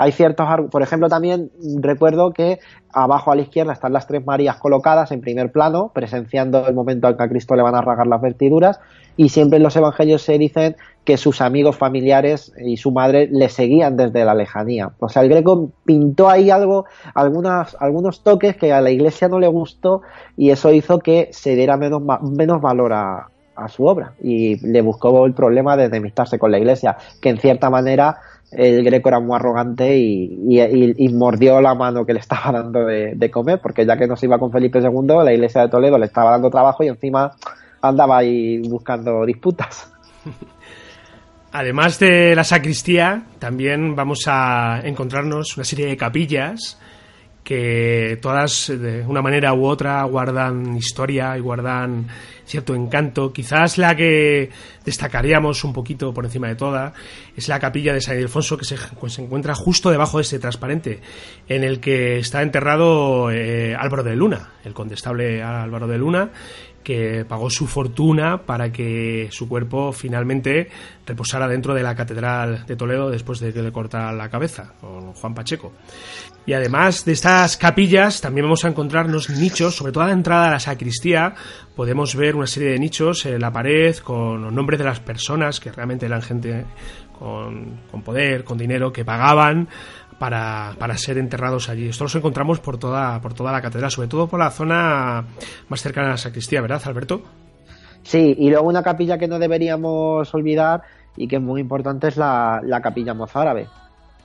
hay 0.00 0.12
ciertos, 0.12 0.48
por 0.70 0.82
ejemplo, 0.82 1.10
también 1.10 1.50
recuerdo 1.78 2.32
que 2.32 2.58
abajo 2.90 3.32
a 3.32 3.36
la 3.36 3.42
izquierda 3.42 3.74
están 3.74 3.92
las 3.92 4.06
tres 4.06 4.24
Marías 4.24 4.56
colocadas 4.56 5.12
en 5.12 5.20
primer 5.20 5.52
plano, 5.52 5.90
presenciando 5.94 6.66
el 6.66 6.74
momento 6.74 7.06
en 7.08 7.18
que 7.18 7.22
a 7.22 7.28
Cristo 7.28 7.54
le 7.54 7.62
van 7.62 7.74
a 7.74 7.82
rasgar 7.82 8.06
las 8.06 8.22
vestiduras, 8.22 8.80
y 9.18 9.28
siempre 9.28 9.58
en 9.58 9.62
los 9.62 9.76
evangelios 9.76 10.22
se 10.22 10.38
dicen 10.38 10.76
que 11.04 11.18
sus 11.18 11.42
amigos 11.42 11.76
familiares 11.76 12.50
y 12.58 12.78
su 12.78 12.92
madre 12.92 13.28
le 13.30 13.50
seguían 13.50 13.98
desde 13.98 14.24
la 14.24 14.34
lejanía. 14.34 14.90
O 15.00 15.10
sea, 15.10 15.20
el 15.20 15.28
Greco 15.28 15.70
pintó 15.84 16.30
ahí 16.30 16.48
algo, 16.48 16.86
algunas, 17.12 17.76
algunos 17.78 18.22
toques 18.22 18.56
que 18.56 18.72
a 18.72 18.80
la 18.80 18.90
iglesia 18.90 19.28
no 19.28 19.38
le 19.38 19.48
gustó 19.48 20.00
y 20.34 20.48
eso 20.48 20.72
hizo 20.72 21.00
que 21.00 21.28
se 21.32 21.56
diera 21.56 21.76
menos, 21.76 22.00
menos 22.22 22.62
valor 22.62 22.94
a, 22.94 23.28
a 23.60 23.68
su 23.68 23.84
obra 23.84 24.14
y 24.22 24.56
le 24.66 24.80
buscó 24.80 25.26
el 25.26 25.34
problema 25.34 25.76
de 25.76 25.84
enemistarse 25.84 26.38
con 26.38 26.50
la 26.50 26.58
iglesia, 26.58 26.96
que 27.20 27.28
en 27.28 27.38
cierta 27.38 27.68
manera 27.68 28.16
el 28.52 28.84
Greco 28.84 29.08
era 29.08 29.20
muy 29.20 29.36
arrogante 29.36 29.96
y, 29.96 31.08
mordió 31.12 31.60
la 31.60 31.74
mano 31.74 32.04
que 32.04 32.14
le 32.14 32.20
estaba 32.20 32.52
dando 32.62 32.84
de, 32.84 33.30
comer, 33.30 33.60
porque 33.60 33.86
ya 33.86 33.96
que 33.96 34.06
no 34.06 34.16
se 34.16 34.26
iba 34.26 34.38
con 34.38 34.50
Felipe 34.50 34.80
II, 34.80 35.24
la 35.24 35.32
iglesia 35.32 35.62
de 35.62 35.68
Toledo 35.68 35.98
le 35.98 36.06
estaba 36.06 36.32
dando 36.32 36.50
trabajo 36.50 36.82
y 36.82 36.88
encima 36.88 37.32
andaba 37.82 38.18
ahí 38.18 38.58
buscando 38.68 39.24
disputas. 39.24 39.92
Además 41.52 41.98
de 41.98 42.36
la 42.36 42.44
sacristía, 42.44 43.24
también 43.40 43.96
vamos 43.96 44.24
a 44.28 44.80
encontrarnos 44.84 45.56
una 45.56 45.64
serie 45.64 45.86
de 45.86 45.96
capillas 45.96 46.78
que 47.44 48.18
todas 48.20 48.68
de 48.68 49.04
una 49.06 49.22
manera 49.22 49.52
u 49.54 49.66
otra 49.66 50.02
guardan 50.04 50.76
historia 50.76 51.36
y 51.36 51.40
guardan 51.40 52.06
cierto 52.44 52.74
encanto. 52.74 53.32
Quizás 53.32 53.78
la 53.78 53.96
que 53.96 54.50
destacaríamos 54.84 55.64
un 55.64 55.72
poquito 55.72 56.12
por 56.12 56.24
encima 56.24 56.48
de 56.48 56.56
toda 56.56 56.92
es 57.36 57.48
la 57.48 57.60
capilla 57.60 57.94
de 57.94 58.00
San 58.00 58.16
Ildefonso 58.16 58.56
que 58.56 58.64
se, 58.64 58.76
pues, 58.98 59.14
se 59.14 59.22
encuentra 59.22 59.54
justo 59.54 59.90
debajo 59.90 60.18
de 60.18 60.22
ese 60.22 60.38
transparente 60.38 61.00
en 61.48 61.64
el 61.64 61.80
que 61.80 62.18
está 62.18 62.42
enterrado 62.42 63.30
eh, 63.30 63.74
Álvaro 63.74 64.02
de 64.02 64.16
Luna, 64.16 64.50
el 64.64 64.74
condestable 64.74 65.42
Álvaro 65.42 65.86
de 65.86 65.98
Luna, 65.98 66.30
que 66.82 67.24
pagó 67.28 67.50
su 67.50 67.66
fortuna 67.66 68.42
para 68.44 68.72
que 68.72 69.28
su 69.30 69.48
cuerpo 69.48 69.92
finalmente 69.92 70.68
reposara 71.06 71.46
dentro 71.46 71.74
de 71.74 71.82
la 71.82 71.94
Catedral 71.94 72.64
de 72.66 72.76
Toledo 72.76 73.10
después 73.10 73.40
de 73.40 73.52
que 73.52 73.62
le 73.62 73.72
cortara 73.72 74.12
la 74.12 74.30
cabeza 74.30 74.74
con 74.80 75.12
Juan 75.12 75.34
Pacheco. 75.34 75.72
Y 76.46 76.52
además 76.52 77.04
de 77.04 77.12
estas 77.12 77.56
capillas, 77.56 78.20
también 78.20 78.46
vamos 78.46 78.64
a 78.64 78.68
encontrarnos 78.68 79.28
nichos, 79.28 79.76
sobre 79.76 79.92
todo 79.92 80.04
a 80.04 80.06
la 80.06 80.14
entrada 80.14 80.48
a 80.48 80.50
la 80.50 80.60
sacristía, 80.60 81.34
podemos 81.76 82.16
ver 82.16 82.34
una 82.34 82.46
serie 82.46 82.70
de 82.70 82.78
nichos 82.78 83.26
en 83.26 83.40
la 83.40 83.52
pared 83.52 83.96
con 83.98 84.42
los 84.42 84.52
nombres 84.52 84.78
de 84.78 84.86
las 84.86 85.00
personas 85.00 85.60
que 85.60 85.70
realmente 85.70 86.06
eran 86.06 86.22
gente 86.22 86.64
con, 87.18 87.82
con 87.90 88.02
poder, 88.02 88.42
con 88.44 88.56
dinero, 88.56 88.92
que 88.92 89.04
pagaban 89.04 89.68
para, 90.20 90.74
para, 90.78 90.98
ser 90.98 91.16
enterrados 91.16 91.70
allí. 91.70 91.88
Esto 91.88 92.04
los 92.04 92.14
encontramos 92.14 92.60
por 92.60 92.76
toda, 92.76 93.18
por 93.22 93.32
toda 93.32 93.52
la 93.52 93.62
catedral, 93.62 93.90
sobre 93.90 94.06
todo 94.06 94.26
por 94.26 94.38
la 94.38 94.50
zona 94.50 95.24
más 95.70 95.80
cercana 95.80 96.08
a 96.08 96.10
la 96.10 96.16
sacristía, 96.18 96.60
¿verdad, 96.60 96.82
Alberto? 96.84 97.22
Sí, 98.02 98.36
y 98.38 98.50
luego 98.50 98.68
una 98.68 98.82
capilla 98.82 99.16
que 99.16 99.28
no 99.28 99.38
deberíamos 99.38 100.34
olvidar 100.34 100.82
y 101.16 101.26
que 101.26 101.36
es 101.36 101.42
muy 101.42 101.62
importante 101.62 102.08
es 102.08 102.18
la, 102.18 102.60
la 102.62 102.82
capilla 102.82 103.14
mozárabe, 103.14 103.68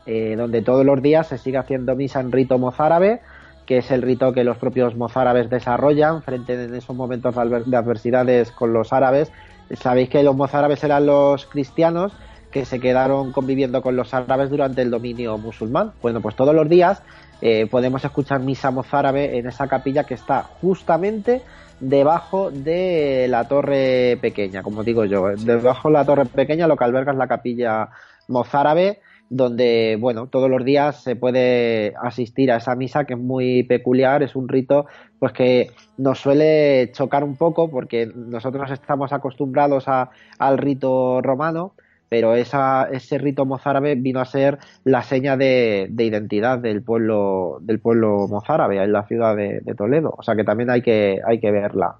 eh, 0.05 0.35
donde 0.35 0.61
todos 0.61 0.85
los 0.85 1.01
días 1.01 1.27
se 1.27 1.37
sigue 1.37 1.59
haciendo 1.59 1.95
misa 1.95 2.19
en 2.19 2.33
rito 2.33 2.57
mozárabe, 2.57 3.21
que 3.65 3.77
es 3.77 3.89
el 3.89 4.01
rito 4.01 4.33
que 4.33 4.43
los 4.43 4.57
propios 4.57 4.97
mozárabes 4.97 5.49
desarrollan 5.49 6.23
frente 6.23 6.61
en 6.61 6.75
esos 6.75 6.93
momentos 6.93 7.33
de 7.33 7.77
adversidades 7.77 8.51
con 8.51 8.73
los 8.73 8.91
árabes. 8.91 9.31
Sabéis 9.71 10.09
que 10.09 10.23
los 10.23 10.35
mozárabes 10.35 10.83
eran 10.83 11.05
los 11.05 11.45
cristianos 11.45 12.11
que 12.55 12.63
se 12.63 12.79
quedaron 12.79 13.33
conviviendo 13.33 13.81
con 13.81 13.97
los 13.97 14.13
árabes 14.13 14.49
durante 14.49 14.81
el 14.81 14.89
dominio 14.89 15.37
musulmán. 15.37 15.91
Bueno, 16.01 16.21
pues 16.21 16.37
todos 16.37 16.55
los 16.55 16.69
días 16.69 17.03
eh, 17.41 17.67
podemos 17.69 18.05
escuchar 18.05 18.39
misa 18.39 18.71
mozárabe 18.71 19.37
en 19.37 19.45
esa 19.45 19.67
capilla 19.67 20.05
que 20.05 20.13
está 20.13 20.43
justamente 20.61 21.41
debajo 21.81 22.51
de 22.51 23.27
la 23.27 23.45
torre 23.49 24.17
pequeña, 24.21 24.63
como 24.63 24.85
digo 24.85 25.03
yo. 25.03 25.35
Debajo 25.35 25.89
de 25.89 25.93
la 25.95 26.05
torre 26.05 26.23
pequeña 26.27 26.65
lo 26.65 26.77
que 26.77 26.85
alberga 26.85 27.11
es 27.11 27.17
la 27.17 27.27
capilla 27.27 27.89
mozárabe 28.29 29.01
donde, 29.29 29.97
bueno, 29.99 30.27
todos 30.27 30.49
los 30.49 30.63
días 30.63 31.03
se 31.03 31.17
puede 31.17 31.93
asistir 32.01 32.53
a 32.53 32.57
esa 32.57 32.73
misa 32.75 33.03
que 33.03 33.15
es 33.15 33.19
muy 33.19 33.63
peculiar, 33.63 34.23
es 34.23 34.33
un 34.33 34.47
rito 34.47 34.85
pues 35.19 35.33
que 35.33 35.71
nos 35.97 36.19
suele 36.19 36.89
chocar 36.93 37.25
un 37.25 37.35
poco 37.35 37.69
porque 37.69 38.09
nosotros 38.15 38.71
estamos 38.71 39.11
acostumbrados 39.11 39.89
a, 39.89 40.11
al 40.39 40.57
rito 40.57 41.21
romano, 41.21 41.73
pero 42.09 42.35
esa, 42.35 42.87
ese 42.91 43.17
rito 43.17 43.45
mozárabe 43.45 43.95
vino 43.95 44.19
a 44.19 44.25
ser 44.25 44.59
la 44.83 45.01
seña 45.01 45.37
de, 45.37 45.89
identidad 45.97 46.59
del 46.59 46.83
pueblo, 46.83 47.57
del 47.61 47.79
pueblo 47.79 48.27
mozárabe 48.27 48.81
en 48.81 48.91
la 48.91 49.07
ciudad 49.07 49.35
de, 49.35 49.61
Toledo. 49.75 50.13
O 50.17 50.23
sea 50.23 50.35
que 50.35 50.43
también 50.43 50.69
hay 50.69 50.81
que, 50.81 51.19
hay 51.25 51.39
que 51.39 51.51
verla. 51.51 51.95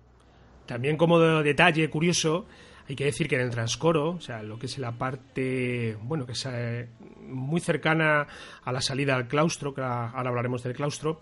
También 0.65 0.97
como 0.97 1.19
detalle 1.19 1.89
curioso, 1.89 2.45
hay 2.87 2.95
que 2.95 3.05
decir 3.05 3.27
que 3.27 3.35
en 3.35 3.41
el 3.41 3.49
transcoro, 3.49 4.11
o 4.11 4.21
sea, 4.21 4.43
lo 4.43 4.59
que 4.59 4.67
es 4.67 4.77
la 4.77 4.91
parte, 4.91 5.97
bueno, 6.03 6.25
que 6.25 6.33
es 6.33 6.47
eh, 6.51 6.87
muy 7.27 7.59
cercana 7.59 8.27
a 8.63 8.71
la 8.71 8.81
salida 8.81 9.15
al 9.15 9.27
claustro, 9.27 9.73
que 9.73 9.81
ahora 9.81 10.29
hablaremos 10.29 10.61
del 10.63 10.73
claustro, 10.73 11.19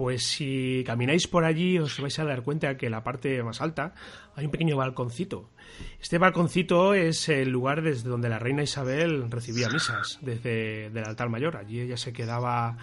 pues 0.00 0.22
si 0.22 0.82
camináis 0.86 1.28
por 1.28 1.44
allí 1.44 1.78
os 1.78 2.00
vais 2.00 2.18
a 2.18 2.24
dar 2.24 2.40
cuenta 2.40 2.78
que 2.78 2.86
en 2.86 2.92
la 2.92 3.02
parte 3.04 3.42
más 3.42 3.60
alta 3.60 3.92
hay 4.34 4.46
un 4.46 4.50
pequeño 4.50 4.74
balconcito. 4.74 5.50
Este 6.00 6.16
balconcito 6.16 6.94
es 6.94 7.28
el 7.28 7.50
lugar 7.50 7.82
desde 7.82 8.08
donde 8.08 8.30
la 8.30 8.38
reina 8.38 8.62
Isabel 8.62 9.30
recibía 9.30 9.68
misas, 9.68 10.18
desde 10.22 10.86
el 10.86 11.04
altar 11.04 11.28
mayor. 11.28 11.58
Allí 11.58 11.80
ella 11.80 11.98
se 11.98 12.14
quedaba 12.14 12.78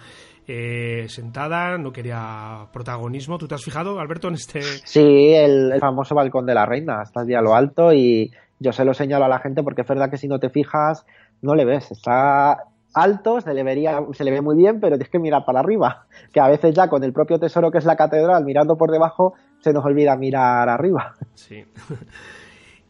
eh, 0.46 1.06
sentada, 1.08 1.76
no 1.76 1.92
quería 1.92 2.68
protagonismo. 2.72 3.36
¿Tú 3.36 3.48
te 3.48 3.56
has 3.56 3.64
fijado, 3.64 3.98
Alberto, 3.98 4.28
en 4.28 4.34
este...? 4.34 4.62
Sí, 4.62 5.34
el, 5.34 5.74
famoso 5.80 6.14
balcón 6.14 6.46
de 6.46 6.54
la 6.54 6.66
reina. 6.66 7.02
Está 7.02 7.22
allí 7.22 7.34
a 7.34 7.42
lo 7.42 7.56
alto 7.56 7.92
y 7.92 8.30
yo 8.60 8.70
se 8.72 8.84
lo 8.84 8.94
señalo 8.94 9.24
a 9.24 9.28
la 9.28 9.40
gente 9.40 9.64
porque 9.64 9.82
es 9.82 9.88
verdad 9.88 10.08
que 10.08 10.18
si 10.18 10.28
no 10.28 10.38
te 10.38 10.50
fijas 10.50 11.04
no 11.42 11.56
le 11.56 11.64
ves. 11.64 11.90
Está 11.90 12.62
alto, 12.94 13.40
se 13.40 13.54
le, 13.54 13.62
vería, 13.62 14.00
se 14.12 14.24
le 14.24 14.30
ve 14.30 14.40
muy 14.40 14.56
bien, 14.56 14.80
pero 14.80 14.96
tienes 14.96 15.10
que 15.10 15.18
mirar 15.18 15.44
para 15.44 15.60
arriba, 15.60 16.06
que 16.32 16.40
a 16.40 16.48
veces 16.48 16.74
ya 16.74 16.88
con 16.88 17.02
el 17.04 17.12
propio 17.12 17.38
tesoro 17.38 17.70
que 17.70 17.78
es 17.78 17.84
la 17.84 17.96
catedral, 17.96 18.44
mirando 18.44 18.76
por 18.76 18.90
debajo, 18.90 19.34
se 19.60 19.72
nos 19.72 19.84
olvida 19.84 20.16
mirar 20.16 20.68
arriba. 20.68 21.14
Sí. 21.34 21.64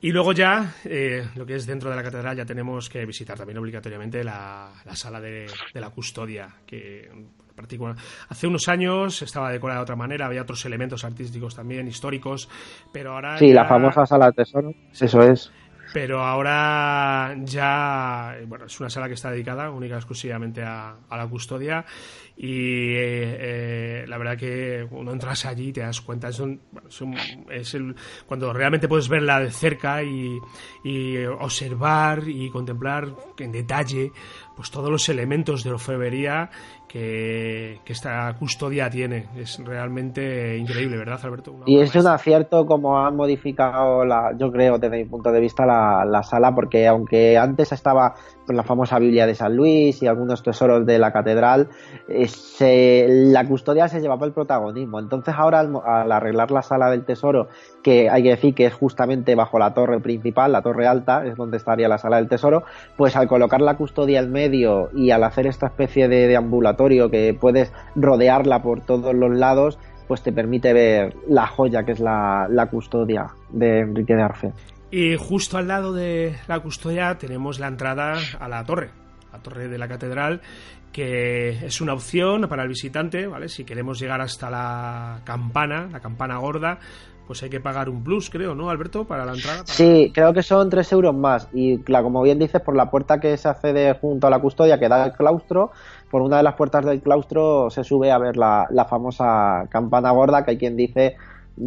Y 0.01 0.13
luego 0.13 0.33
ya, 0.33 0.75
eh, 0.85 1.25
lo 1.35 1.45
que 1.45 1.57
es 1.57 1.67
dentro 1.67 1.91
de 1.91 1.97
la 1.97 2.05
catedral, 2.05 2.37
ya 2.37 2.45
tenemos 2.45 2.89
que 2.89 3.05
visitar 3.05 3.37
también 3.37 3.59
obligatoriamente 3.59 4.23
la, 4.23 4.71
sala 4.93 5.21
de, 5.21 5.47
la 5.75 5.91
custodia, 5.91 6.49
que 6.65 7.11
hace 8.29 8.47
unos 8.47 8.69
años 8.69 9.21
estaba 9.23 9.51
decorada 9.51 9.81
de 9.81 9.83
otra 9.83 9.97
manera, 9.97 10.27
había 10.27 10.43
otros 10.43 10.65
elementos 10.67 11.05
artísticos 11.05 11.57
también, 11.57 11.89
históricos, 11.89 12.49
pero 12.93 13.15
ahora... 13.15 13.39
Sí, 13.39 13.53
la 13.53 13.65
famosa 13.65 14.07
sala 14.07 14.27
de 14.27 14.33
tesoro, 14.35 14.73
eso 14.93 15.21
es 15.21 15.51
pero 15.93 16.23
ahora 16.23 17.35
ya, 17.45 18.37
bueno, 18.47 18.67
es 18.67 18.81
una 18.81 18.91
sala 18.91 19.09
que 19.09 19.15
está 19.15 19.31
dedicada 19.31 19.71
única 19.71 19.95
y 19.95 19.99
exclusivamente 19.99 20.63
a, 20.63 20.97
la 21.11 21.27
custodia 21.27 21.85
y 22.37 22.93
eh, 22.95 24.05
la 24.07 24.19
verdad 24.19 24.37
que 24.37 24.87
cuando 24.89 25.13
entras 25.13 25.45
allí 25.47 25.73
te 25.73 25.81
das 25.81 26.01
cuenta, 26.01 26.29
es, 26.29 26.41
es, 27.51 27.75
el, 27.75 27.97
cuando 28.27 28.53
realmente 28.53 28.89
puedes 28.89 29.09
verla 29.09 29.41
de 29.41 29.51
cerca 29.51 30.03
y, 30.03 30.39
y 30.85 31.25
observar 31.25 32.23
y 32.27 32.51
contemplar 32.51 33.15
en 33.39 33.53
detalle 33.53 34.13
pues 34.59 34.71
todos 34.73 34.91
los 34.91 35.09
elementos 35.09 35.63
de 35.63 35.71
orfebrería 35.71 36.51
que, 36.89 37.81
esta 37.87 38.35
custodia 38.39 38.91
tiene. 38.91 39.27
Es 39.37 39.63
realmente 39.65 40.57
increíble, 40.57 40.97
¿verdad, 40.97 41.21
Alberto? 41.23 41.55
y 41.67 41.79
es 41.81 41.95
un 41.95 42.07
acierto 42.07 42.67
como 42.67 42.99
han 42.99 43.17
modificado, 43.17 44.05
la, 44.05 44.33
yo 44.37 44.51
creo, 44.51 44.79
desde 44.79 44.97
mi 44.97 45.05
punto 45.05 45.31
de 45.31 45.41
vista, 45.41 45.65
la, 45.67 46.23
sala, 46.23 46.55
porque 46.55 46.87
aunque 46.87 47.39
antes 47.39 47.73
estaba 47.73 48.15
la 48.49 48.63
famosa 48.63 48.99
Biblia 48.99 49.27
de 49.27 49.35
San 49.35 49.55
Luis 49.55 50.03
y 50.03 50.07
algunos 50.07 50.43
tesoros 50.43 50.87
de 50.87 50.99
la 50.99 51.13
catedral, 51.13 51.69
eh, 52.09 53.07
la 53.09 53.47
custodia 53.47 53.89
se 53.89 54.01
llevaba 54.01 54.27
el 54.27 54.33
protagonismo. 54.33 54.99
Entonces 54.99 55.35
ahora 55.37 55.61
al, 55.61 56.13
arreglar 56.13 56.51
la 56.51 56.63
sala 56.63 56.91
del 56.91 57.05
tesoro, 57.05 57.49
que 57.83 58.09
hay 58.09 58.23
que 58.23 58.31
decir 58.31 58.55
que 58.55 58.67
es 58.67 58.75
justamente 58.75 59.35
bajo 59.35 59.59
la 59.59 59.75
torre 59.75 60.01
principal, 60.01 60.53
la 60.53 60.63
torre 60.63 60.87
alta, 60.87 61.27
es 61.27 61.37
donde 61.37 61.59
estaría 61.59 61.89
la 61.89 61.99
sala 61.99 62.17
del 62.17 62.29
tesoro, 62.29 62.65
pues 62.97 63.17
al 63.17 63.29
colocar 63.29 63.61
la 63.61 63.77
custodia 63.77 64.21
en 64.21 64.33
medio 64.33 64.91
y 64.95 65.11
al 65.11 65.25
hacer 65.25 65.47
esta 65.47 65.67
especie 65.67 66.09
de, 66.09 66.27
de 66.27 66.37
que 67.11 67.37
puedes 67.39 67.73
rodearla 67.95 68.63
por 68.63 68.81
todos 68.81 69.15
los 69.15 69.37
lados, 69.37 69.79
pues 70.07 70.23
te 70.23 70.33
permite 70.33 70.73
ver 70.73 71.15
la 71.29 71.47
joya 71.47 71.85
que 71.85 71.93
es 71.93 72.01
la, 72.01 72.69
custodia 72.71 73.27
de 73.51 73.81
Enrique 73.81 74.15
de 74.15 74.23
Arce. 74.23 74.53
Y 74.91 75.17
justo 75.17 75.59
al 75.59 75.69
lado 75.69 75.93
de 75.93 76.35
la 76.47 76.61
custodia 76.61 77.19
tenemos 77.19 77.61
la 77.61 77.69
entrada 77.69 78.15
a 78.41 78.49
la 78.49 78.65
torre, 78.65 78.91
la 79.33 79.39
torre 79.41 79.69
de 79.69 79.77
la 79.77 79.87
catedral, 79.87 80.41
que 80.93 81.67
es 81.67 81.81
una 81.83 81.93
opción 81.93 82.49
para 82.49 82.63
el 82.63 82.69
visitante, 82.69 83.27
¿vale? 83.27 83.51
Si 83.51 83.65
queremos 83.65 84.01
llegar 84.01 84.23
hasta 84.23 84.49
la 84.49 85.21
campana, 85.25 85.89
la 85.93 86.01
campana 86.01 86.39
gorda, 86.39 86.79
pues 87.29 87.43
hay 87.43 87.51
que 87.51 87.61
pagar 87.61 87.91
un 87.91 88.03
plus, 88.03 88.31
creo, 88.31 88.55
¿no, 88.55 88.71
Alberto, 88.71 89.05
para 89.05 89.27
la 89.27 89.35
entrada? 89.35 89.63
Sí, 89.67 90.11
creo 90.15 90.33
que 90.33 90.43
son 90.43 90.71
tres 90.71 90.91
euros 90.93 91.15
más. 91.15 91.47
Y 91.53 91.77
claro, 91.81 92.05
como 92.05 92.23
bien 92.23 92.39
dices, 92.39 92.63
por 92.63 92.75
la 92.75 92.91
puerta 92.91 93.21
que 93.21 93.37
se 93.37 93.47
accede 93.47 93.93
junto 94.01 94.27
a 94.27 94.31
la 94.31 94.39
custodia, 94.39 94.81
que 94.81 94.89
da 94.89 95.05
al 95.05 95.13
claustro, 95.13 95.71
por 96.11 96.23
una 96.23 96.39
de 96.39 96.43
las 96.43 96.55
puertas 96.55 96.87
del 96.87 97.03
claustro 97.03 97.69
se 97.69 97.85
sube 97.85 98.11
a 98.11 98.17
ver 98.17 98.39
la, 98.39 98.67
la 98.71 98.87
famosa 98.87 99.67
campana 99.69 100.11
gorda, 100.11 100.43
que 100.43 100.53
hay 100.53 100.57
quien 100.57 100.75
dice 100.75 101.17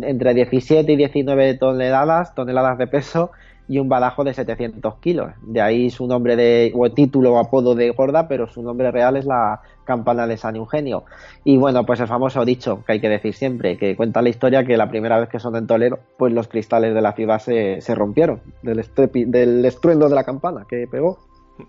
entre 0.02 0.34
17 0.34 0.92
y 0.92 0.96
19 0.96 1.54
toneladas, 1.60 2.34
toneladas 2.34 2.80
de 2.80 2.88
peso, 2.88 3.32
y 3.72 3.80
un 3.80 3.88
badajo 3.88 4.26
de 4.26 4.34
700 4.34 4.96
kilos. 4.96 5.32
De 5.42 5.62
ahí 5.62 5.90
su 5.90 6.06
nombre 6.06 6.36
de, 6.36 6.74
o 6.76 6.92
título 6.92 7.32
o 7.32 7.38
apodo 7.38 7.74
de 7.74 7.92
gorda, 7.92 8.28
pero 8.28 8.46
su 8.48 8.62
nombre 8.62 8.92
real 8.92 9.16
es 9.16 9.24
la 9.24 9.62
campana 9.86 10.28
de 10.28 10.36
San 10.36 10.58
Eugenio. 10.58 11.06
Y 11.46 11.56
bueno, 11.56 11.86
pues 11.86 12.02
el 12.02 12.08
famoso 12.08 12.44
dicho 12.44 12.84
que 12.86 12.92
hay 12.92 13.00
que 13.00 13.08
decir 13.08 13.34
siempre, 13.34 13.78
que 13.78 13.96
cuenta 13.96 14.22
la 14.22 14.28
historia 14.28 14.66
que 14.66 14.76
la 14.76 14.90
primera 14.90 15.22
vez 15.22 15.30
que 15.30 15.40
son 15.40 15.56
en 15.56 15.68
Toledo, 15.68 16.00
pues 16.18 16.34
los 16.34 16.50
cristales 16.50 16.94
de 16.94 17.02
la 17.02 17.14
ciudad 17.14 17.40
se, 17.40 17.80
se 17.80 17.96
rompieron 17.96 18.42
del, 18.62 18.84
del 19.28 19.64
estruendo 19.64 20.10
de 20.10 20.16
la 20.16 20.26
campana 20.26 20.66
que 20.68 20.86
pegó. 20.92 21.20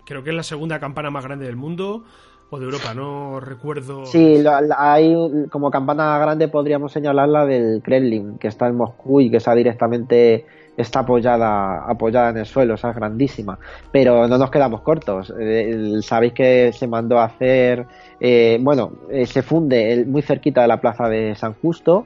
Creo 0.05 0.25
que 0.25 0.31
es 0.31 0.35
la 0.35 0.43
segunda 0.43 0.81
campana 0.81 1.09
más 1.09 1.23
grande 1.23 1.45
del 1.45 1.55
mundo 1.55 2.03
o 2.49 2.59
de 2.59 2.65
Europa, 2.65 2.93
no 2.93 3.39
recuerdo. 3.39 4.05
Sí, 4.07 4.43
hay 4.77 5.15
como 5.49 5.71
campana 5.71 6.17
grande 6.19 6.49
podríamos 6.49 6.91
señalar 6.91 7.29
la 7.29 7.45
del 7.45 7.81
Kremlin, 7.81 8.37
que 8.39 8.49
está 8.49 8.67
en 8.67 8.75
Moscú 8.75 9.21
y 9.21 9.31
que 9.31 9.37
está 9.37 9.55
directamente 9.55 10.45
está 10.77 10.99
apoyada, 10.99 11.83
apoyada 11.85 12.29
en 12.29 12.37
el 12.37 12.45
suelo, 12.45 12.73
o 12.75 12.77
sea, 12.77 12.91
es 12.91 12.95
grandísima. 12.95 13.57
Pero 13.91 14.27
no 14.27 14.37
nos 14.37 14.49
quedamos 14.49 14.81
cortos. 14.81 15.33
Eh, 15.39 15.99
sabéis 16.01 16.33
que 16.33 16.71
se 16.73 16.87
mandó 16.87 17.19
a 17.19 17.25
hacer, 17.25 17.85
eh, 18.19 18.57
bueno, 18.61 18.93
eh, 19.09 19.25
se 19.25 19.41
funde 19.41 20.05
muy 20.07 20.21
cerquita 20.21 20.61
de 20.61 20.67
la 20.67 20.81
plaza 20.81 21.07
de 21.09 21.35
San 21.35 21.53
Justo 21.53 22.05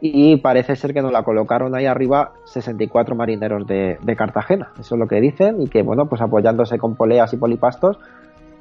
y 0.00 0.36
parece 0.36 0.76
ser 0.76 0.92
que 0.92 1.00
nos 1.00 1.12
la 1.12 1.22
colocaron 1.22 1.74
ahí 1.74 1.86
arriba 1.86 2.32
64 2.44 3.14
marineros 3.14 3.66
de, 3.66 3.98
Cartagena. 4.16 4.72
Eso 4.78 4.94
es 4.94 4.98
lo 4.98 5.06
que 5.06 5.20
dicen 5.20 5.62
y 5.62 5.68
que, 5.68 5.82
bueno, 5.82 6.06
pues 6.06 6.20
apoyándose 6.20 6.78
con 6.78 6.96
poleas 6.96 7.32
y 7.32 7.36
polipastos 7.36 7.98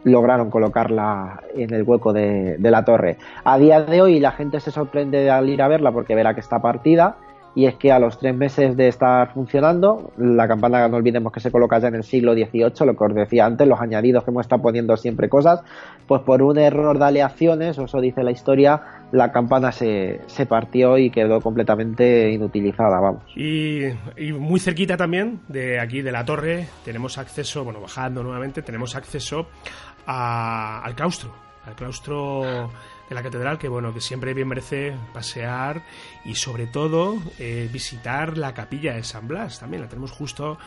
lograron 0.04 0.49
colocarla 0.49 1.41
en 1.54 1.72
el 1.74 1.84
hueco 1.84 2.12
de, 2.12 2.58
de, 2.58 2.72
la 2.72 2.84
torre. 2.84 3.18
A 3.43 3.60
día 3.60 3.82
de 3.82 4.02
hoy 4.02 4.20
la 4.20 4.32
gente 4.32 4.60
se 4.60 4.72
sorprende 4.72 5.30
al 5.30 5.47
ir 5.47 5.62
a 5.62 5.68
verla 5.68 5.91
porque 5.91 6.16
verá 6.16 6.34
que 6.34 6.39
está 6.39 6.60
partida 6.60 7.18
y 7.54 7.66
es 7.66 7.76
que 7.76 7.91
a 7.91 7.99
los 7.99 8.18
tres 8.18 8.36
meses 8.36 8.78
de 8.78 8.88
estar 8.88 9.34
funcionando, 9.34 10.12
la 10.18 10.47
campana 10.47 10.88
no 10.88 10.97
olvidemos 10.97 11.34
que 11.34 11.41
se 11.41 11.52
coloca 11.52 11.80
ya 11.80 11.89
en 11.89 11.95
el 11.95 12.04
siglo 12.04 12.34
XVIII, 12.34 12.86
lo 12.86 12.95
que 12.95 13.04
os 13.04 13.16
decía 13.16 13.45
antes, 13.45 13.68
los 13.68 13.82
añadidos 13.82 14.24
que 14.24 14.32
hemos 14.32 14.45
estado 14.45 14.62
poniendo 14.62 14.95
siempre 14.95 15.28
cosas, 15.28 15.62
pues 16.08 16.22
por 16.22 16.41
un 16.41 16.58
error 16.58 16.97
de 16.97 17.06
aleaciones, 17.06 17.78
o 17.78 17.86
eso 17.86 17.99
dice 17.99 18.24
la 18.24 18.32
historia, 18.32 18.82
la 19.12 19.32
campana 19.32 19.72
se, 19.72 20.22
se 20.28 20.45
partió 20.45 20.97
y 20.97 21.10
quedó 21.10 21.41
completamente 21.41 22.32
inutilizada, 22.32 22.99
vamos. 22.99 23.24
Y, 23.36 23.82
muy 24.32 24.60
cerquita 24.60 24.95
también 24.95 25.41
de 25.47 25.80
aquí 25.80 26.02
de 26.02 26.12
la 26.12 26.24
torre 26.24 26.68
tenemos 26.86 27.18
acceso, 27.18 27.64
bueno, 27.64 27.82
bajando 27.82 28.24
nuevamente, 28.24 28.62
tenemos 28.62 28.95
acceso 28.95 29.47
al 30.06 30.95
claustro, 30.95 31.34
al 31.66 31.76
claustro 31.76 32.70
de 33.12 33.16
la 33.16 33.24
catedral 33.24 33.57
que 33.57 33.68
bueno 33.68 33.93
que 33.93 33.99
siempre 33.99 34.34
bien 34.34 34.47
merece 34.47 34.95
pasear 35.14 35.84
y 36.24 36.36
sobre 36.36 36.66
todo 36.66 37.22
eh, 37.39 37.68
visitar 37.70 38.38
la 38.38 38.53
capilla 38.53 38.93
de 38.93 39.03
San 39.03 39.28
Blas 39.28 39.59
también. 39.59 39.82
La 39.82 39.89
tenemos 39.89 40.12
justo 40.12 40.57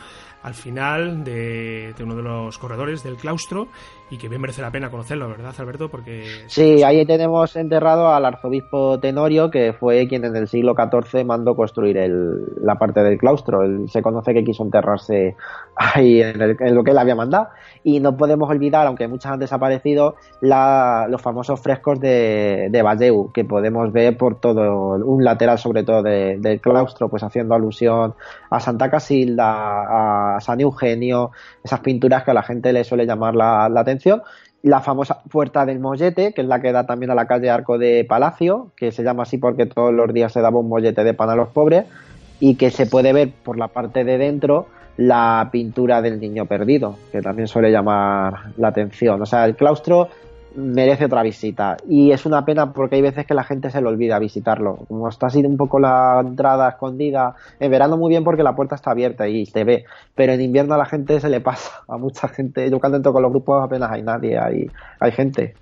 al 0.43 0.53
final 0.53 1.23
de, 1.23 1.93
uno 2.01 2.15
de 2.15 2.23
los 2.23 2.57
corredores 2.57 3.03
del 3.03 3.15
claustro 3.15 3.67
y 4.11 4.17
que 4.17 4.29
bien 4.29 4.39
merece 4.39 4.61
la 4.61 4.69
pena 4.69 4.91
conocerlo, 4.91 5.27
¿verdad, 5.27 5.55
Alberto? 5.57 5.89
Porque 5.89 6.25
sí, 6.45 6.83
ahí 6.83 7.03
tenemos 7.07 7.55
enterrado 7.55 8.09
al 8.09 8.23
arzobispo 8.23 8.99
Tenorio, 8.99 9.49
que 9.49 9.73
fue 9.73 10.07
quien 10.07 10.23
en 10.25 10.35
el 10.35 10.47
siglo 10.47 10.75
XIV 10.75 11.25
mandó 11.25 11.55
construir 11.55 11.97
el, 11.97 12.45
la 12.61 12.75
parte 12.75 13.01
del 13.01 13.17
claustro. 13.17 13.63
Él, 13.63 13.89
se 13.89 14.03
conoce 14.03 14.35
que 14.35 14.43
quiso 14.43 14.63
enterrarse 14.63 15.35
ahí 15.75 16.21
en, 16.21 16.75
lo 16.75 16.83
que 16.83 16.91
él 16.91 16.97
había 16.99 17.15
mandado. 17.15 17.47
Y 17.83 17.99
no 17.99 18.15
podemos 18.15 18.47
olvidar, 18.47 18.85
aunque 18.85 19.07
muchas 19.07 19.31
han 19.31 19.39
desaparecido, 19.39 20.15
la, 20.41 21.07
los 21.09 21.21
famosos 21.21 21.59
frescos 21.59 21.99
de, 21.99 22.67
de 22.69 22.81
Valleu, 22.83 23.31
que 23.31 23.45
podemos 23.45 23.91
ver 23.91 24.15
por 24.17 24.39
todo 24.39 24.95
un 25.03 25.23
lateral, 25.23 25.57
sobre 25.57 25.83
todo 25.83 26.03
del 26.03 26.61
claustro, 26.61 27.09
pues 27.09 27.23
haciendo 27.23 27.55
alusión 27.55 28.13
a 28.51 28.59
Santa 28.59 28.91
Casilda, 28.91 29.45
a 29.45 30.24
San 30.39 30.59
Eugenio, 30.59 31.31
esas 31.63 31.79
pinturas 31.79 32.23
que 32.23 32.31
a 32.31 32.33
la 32.33 32.43
gente 32.43 32.73
le 32.73 32.83
suele 32.83 33.05
llamar 33.05 33.35
la, 33.35 33.65
atención. 33.65 34.21
La 34.61 34.81
famosa 34.81 35.21
Puerta 35.29 35.65
del 35.65 35.79
Mollete, 35.79 36.33
que 36.33 36.41
es 36.41 36.47
la 36.47 36.61
que 36.61 36.71
da 36.71 36.85
también 36.85 37.11
a 37.11 37.15
la 37.15 37.27
calle 37.27 37.49
Arco 37.49 37.77
de 37.77 38.05
Palacio, 38.07 38.71
que 38.75 38.91
se 38.91 39.03
llama 39.03 39.23
así 39.23 39.37
porque 39.37 39.65
todos 39.65 39.93
los 39.93 40.11
días 40.13 40.33
se 40.33 40.41
daba 40.41 40.59
un 40.59 40.69
mollete 40.69 41.03
de 41.03 41.13
pan 41.13 41.29
a 41.29 41.35
los 41.35 41.49
pobres, 41.49 41.85
y 42.39 42.55
que 42.55 42.71
se 42.71 42.85
puede 42.85 43.13
ver 43.13 43.31
por 43.43 43.57
la 43.57 43.67
parte 43.67 44.03
de 44.03 44.17
dentro 44.17 44.67
la 44.97 45.49
pintura 45.51 46.01
del 46.01 46.19
niño 46.19 46.45
perdido, 46.45 46.95
que 47.11 47.21
también 47.21 47.47
suele 47.47 47.71
llamar 47.71 48.53
la 48.57 48.69
atención. 48.69 49.21
O 49.21 49.25
sea, 49.25 49.45
el 49.45 49.55
claustro 49.55 50.09
merece 50.55 51.05
otra 51.05 51.23
visita. 51.23 51.77
Y 51.87 52.11
es 52.11 52.25
una 52.25 52.45
pena 52.45 52.71
porque 52.73 52.95
hay 52.95 53.01
veces 53.01 53.25
que 53.25 53.33
la 53.33 53.43
gente 53.43 53.69
se 53.69 53.81
le 53.81 53.87
olvida 53.87 54.19
visitarlo. 54.19 54.77
Como 54.87 55.09
está 55.09 55.27
así 55.27 55.39
un 55.39 55.57
poco 55.57 55.79
la 55.79 56.21
entrada 56.25 56.69
escondida, 56.69 57.35
en 57.59 57.71
verano 57.71 57.97
muy 57.97 58.09
bien 58.09 58.23
porque 58.23 58.43
la 58.43 58.55
puerta 58.55 58.75
está 58.75 58.91
abierta 58.91 59.27
y 59.27 59.45
te 59.45 59.63
ve, 59.63 59.85
pero 60.13 60.33
en 60.33 60.41
invierno 60.41 60.75
a 60.75 60.77
la 60.77 60.85
gente 60.85 61.19
se 61.19 61.29
le 61.29 61.41
pasa, 61.41 61.83
a 61.87 61.97
mucha 61.97 62.27
gente. 62.27 62.69
Yo 62.69 62.79
cuando 62.79 63.11
con 63.11 63.21
los 63.21 63.31
grupos 63.31 63.63
apenas 63.63 63.91
hay 63.91 64.01
nadie, 64.01 64.37
hay, 64.37 64.69
hay 64.99 65.11
gente. 65.11 65.55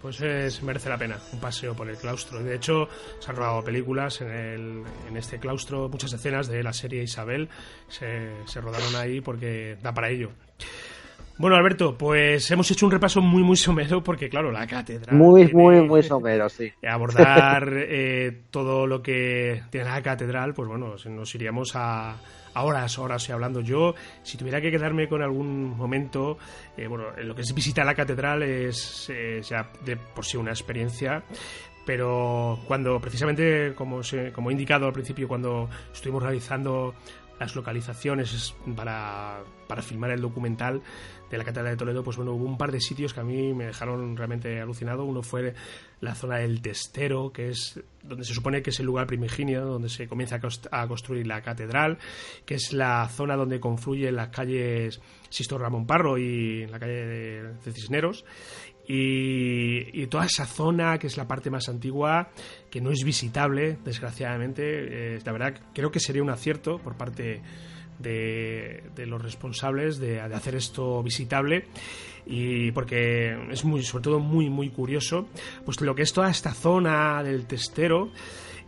Pues 0.00 0.20
es, 0.20 0.62
merece 0.62 0.90
la 0.90 0.98
pena 0.98 1.16
un 1.32 1.40
paseo 1.40 1.74
por 1.74 1.88
el 1.88 1.96
claustro. 1.96 2.42
De 2.42 2.54
hecho, 2.54 2.88
se 3.20 3.30
han 3.30 3.36
rodado 3.36 3.64
películas 3.64 4.20
en, 4.20 4.30
el, 4.30 4.82
en 5.08 5.16
este 5.16 5.38
claustro, 5.38 5.88
muchas 5.88 6.12
escenas 6.12 6.46
de 6.46 6.62
la 6.62 6.74
serie 6.74 7.02
Isabel 7.02 7.48
se, 7.88 8.32
se 8.44 8.60
rodaron 8.60 8.94
ahí 8.96 9.22
porque 9.22 9.78
da 9.82 9.94
para 9.94 10.10
ello. 10.10 10.28
Bueno, 11.36 11.56
Alberto, 11.56 11.98
pues 11.98 12.48
hemos 12.52 12.70
hecho 12.70 12.86
un 12.86 12.92
repaso 12.92 13.20
muy, 13.20 13.42
muy 13.42 13.56
somero 13.56 14.04
porque, 14.04 14.28
claro, 14.28 14.52
la 14.52 14.66
cátedra. 14.68 15.12
Muy, 15.12 15.52
muy, 15.52 15.80
muy 15.82 16.02
somero, 16.02 16.48
sí. 16.48 16.70
Abordar 16.86 17.72
eh, 17.76 18.42
todo 18.50 18.86
lo 18.86 19.02
que 19.02 19.62
tiene 19.70 19.86
la 19.90 20.00
catedral, 20.00 20.54
pues 20.54 20.68
bueno, 20.68 20.94
nos 21.06 21.34
iríamos 21.34 21.72
a, 21.74 22.16
horas, 22.54 22.98
horas 23.00 23.28
hablando. 23.30 23.60
Yo, 23.60 23.94
si 24.22 24.38
tuviera 24.38 24.60
que 24.60 24.70
quedarme 24.70 25.08
con 25.08 25.22
algún 25.22 25.76
momento, 25.76 26.38
eh, 26.76 26.86
bueno, 26.86 27.06
lo 27.16 27.34
que 27.34 27.42
es 27.42 27.52
visitar 27.52 27.84
la 27.84 27.96
catedral 27.96 28.44
es 28.44 29.10
eh, 29.12 29.40
ya 29.42 29.68
de 29.84 29.96
por 29.96 30.24
sí 30.24 30.36
una 30.36 30.52
experiencia, 30.52 31.24
pero 31.84 32.60
cuando 32.68 33.00
precisamente, 33.00 33.74
como, 33.74 34.04
se, 34.04 34.32
como 34.32 34.50
he 34.50 34.52
indicado 34.52 34.86
al 34.86 34.92
principio, 34.92 35.26
cuando 35.26 35.68
estuvimos 35.92 36.22
realizando 36.22 36.94
las 37.40 37.56
localizaciones 37.56 38.54
para, 38.76 39.42
para 39.66 39.82
filmar 39.82 40.10
el 40.10 40.20
documental, 40.20 40.82
de 41.34 41.38
la 41.38 41.44
Catedral 41.44 41.72
de 41.72 41.76
Toledo, 41.76 42.02
pues 42.02 42.16
bueno, 42.16 42.32
hubo 42.32 42.44
un 42.44 42.56
par 42.56 42.72
de 42.72 42.80
sitios 42.80 43.12
que 43.12 43.20
a 43.20 43.24
mí 43.24 43.52
me 43.52 43.66
dejaron 43.66 44.16
realmente 44.16 44.60
alucinado. 44.60 45.04
Uno 45.04 45.22
fue 45.22 45.54
la 46.00 46.14
zona 46.14 46.38
del 46.38 46.62
Testero, 46.62 47.32
que 47.32 47.48
es 47.48 47.80
donde 48.02 48.24
se 48.24 48.34
supone 48.34 48.62
que 48.62 48.70
es 48.70 48.80
el 48.80 48.86
lugar 48.86 49.06
primigenio 49.06 49.64
donde 49.64 49.88
se 49.88 50.06
comienza 50.06 50.40
a 50.70 50.88
construir 50.88 51.26
la 51.26 51.42
catedral, 51.42 51.98
que 52.46 52.54
es 52.54 52.72
la 52.72 53.08
zona 53.08 53.36
donde 53.36 53.60
confluyen 53.60 54.16
las 54.16 54.28
calles 54.28 55.00
Sisto 55.28 55.58
Ramón 55.58 55.86
Parro 55.86 56.18
y 56.18 56.66
la 56.66 56.78
calle 56.78 57.04
de 57.04 57.72
Cisneros. 57.72 58.24
Y, 58.86 60.06
toda 60.08 60.26
esa 60.26 60.44
zona, 60.44 60.98
que 60.98 61.06
es 61.06 61.16
la 61.16 61.26
parte 61.26 61.50
más 61.50 61.68
antigua, 61.68 62.30
que 62.70 62.80
no 62.80 62.90
es 62.90 63.02
visitable, 63.02 63.78
desgraciadamente, 63.82 65.14
eh, 65.16 65.18
la 65.24 65.32
verdad 65.32 65.60
creo 65.72 65.90
que 65.90 66.00
sería 66.00 66.22
un 66.22 66.30
acierto 66.30 66.78
por 66.78 66.96
parte 66.96 67.40
de, 67.98 68.82
los 69.06 69.22
responsables 69.22 69.98
de, 69.98 70.20
hacer 70.20 70.54
esto 70.54 71.02
visitable. 71.02 71.66
Y 72.26 72.72
porque 72.72 73.36
es 73.50 73.64
muy 73.66 73.82
sobre 73.82 74.04
todo 74.04 74.18
muy 74.18 74.48
muy 74.48 74.70
curioso 74.70 75.28
pues 75.66 75.78
lo 75.82 75.94
que 75.94 76.00
es 76.00 76.12
toda 76.14 76.30
esta 76.30 76.54
zona 76.54 77.22
del 77.22 77.44
testero 77.44 78.10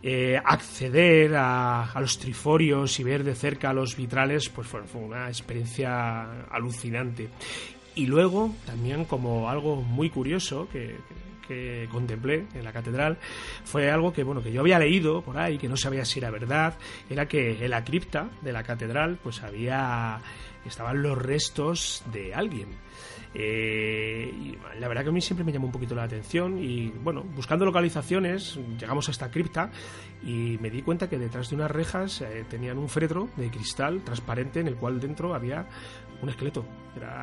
eh, 0.03 0.39
acceder 0.41 1.33
a, 1.35 1.91
los 1.99 2.19
triforios 2.19 2.99
y 2.99 3.03
ver 3.03 3.23
de 3.23 3.33
cerca 3.33 3.73
los 3.73 3.95
vitrales 3.97 4.47
pues 4.49 4.67
fue, 4.67 4.81
una 4.93 5.27
experiencia 5.27 6.43
alucinante. 6.51 7.29
Y 7.95 8.05
luego 8.05 8.53
también 8.65 9.05
como 9.05 9.49
algo 9.49 9.77
muy 9.77 10.11
curioso 10.11 10.69
que 10.71 10.97
contemplé 11.91 12.45
en 12.53 12.63
la 12.63 12.71
catedral 12.71 13.17
fue 13.63 13.89
algo 13.89 14.13
que 14.13 14.23
bueno 14.23 14.41
que 14.41 14.51
yo 14.51 14.61
había 14.61 14.79
leído 14.79 15.21
por 15.21 15.37
ahí 15.37 15.57
que 15.57 15.69
no 15.69 15.77
sabía 15.77 16.05
si 16.05 16.19
era 16.19 16.29
verdad 16.29 16.75
era 17.09 17.27
que 17.27 17.63
en 17.63 17.69
la 17.69 17.83
cripta 17.83 18.29
de 18.41 18.51
la 18.51 18.63
catedral 18.63 19.17
pues 19.21 19.41
había 19.43 20.19
estaban 20.65 21.01
los 21.01 21.17
restos 21.17 22.03
de 22.11 22.33
alguien 22.33 22.67
eh, 23.33 24.33
y 24.33 24.57
la 24.79 24.87
verdad 24.87 25.03
que 25.03 25.09
a 25.09 25.11
mí 25.11 25.21
siempre 25.21 25.43
me 25.43 25.51
llamó 25.51 25.67
un 25.67 25.71
poquito 25.71 25.93
la 25.93 26.03
atención 26.03 26.57
y 26.57 26.89
bueno, 26.89 27.23
buscando 27.35 27.65
localizaciones 27.65 28.59
llegamos 28.79 29.07
a 29.09 29.11
esta 29.11 29.29
cripta 29.29 29.69
y 30.23 30.57
me 30.59 30.69
di 30.69 30.81
cuenta 30.81 31.07
que 31.07 31.19
detrás 31.19 31.49
de 31.49 31.55
unas 31.55 31.69
rejas 31.69 32.21
eh, 32.21 32.45
tenían 32.49 32.77
un 32.77 32.89
féretro 32.89 33.29
de 33.35 33.51
cristal 33.51 34.01
transparente 34.03 34.59
en 34.59 34.67
el 34.67 34.75
cual 34.75 34.99
dentro 34.99 35.35
había 35.35 35.67
un 36.21 36.29
esqueleto. 36.29 36.65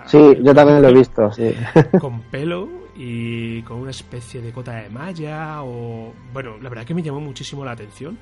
sí, 0.07 0.37
yo 0.41 0.55
también 0.55 0.81
lo 0.81 0.89
he 0.89 0.95
visto, 0.95 1.33
sí. 1.33 1.53
Con 1.99 2.21
pelo 2.23 2.84
y 2.97 3.63
con 3.63 3.79
una 3.79 3.91
especie 3.91 4.41
de 4.41 4.53
cota 4.53 4.75
de 4.77 4.89
malla 4.89 5.63
o... 5.63 6.13
Bueno, 6.33 6.57
la 6.61 6.69
verdad 6.69 6.85
que 6.85 6.95
me 6.95 7.03
llamó 7.03 7.21
muchísimo 7.21 7.65
la 7.65 7.73
atención. 7.73 8.19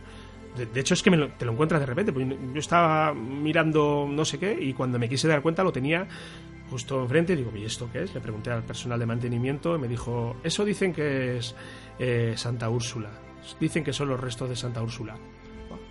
De, 0.56 0.80
hecho 0.80 0.94
es 0.94 1.02
que 1.02 1.10
te 1.10 1.44
lo 1.44 1.52
encuentras 1.52 1.80
de 1.80 1.86
repente. 1.86 2.12
Pues 2.12 2.26
yo 2.28 2.58
estaba 2.58 3.14
mirando 3.14 4.06
no 4.08 4.24
sé 4.24 4.38
qué 4.38 4.56
y 4.58 4.72
cuando 4.74 4.98
me 4.98 5.08
quise 5.08 5.28
dar 5.28 5.42
cuenta 5.42 5.62
lo 5.62 5.72
tenía 5.72 6.06
justo 6.70 7.02
enfrente. 7.02 7.34
Y 7.34 7.36
digo, 7.36 7.52
¿y 7.54 7.64
esto 7.64 7.88
qué 7.92 8.02
es? 8.02 8.14
Le 8.14 8.20
pregunté 8.20 8.50
al 8.50 8.62
personal 8.62 8.98
de 8.98 9.06
mantenimiento 9.06 9.76
y 9.76 9.78
me 9.78 9.88
dijo, 9.88 10.36
eso 10.42 10.64
dicen 10.64 10.92
que 10.92 11.38
es 11.38 11.54
eh, 11.98 12.34
Santa 12.36 12.68
Úrsula. 12.68 13.10
Dicen 13.58 13.82
que 13.84 13.92
son 13.92 14.08
los 14.08 14.20
restos 14.20 14.48
de 14.48 14.56
Santa 14.56 14.82
Úrsula. 14.82 15.16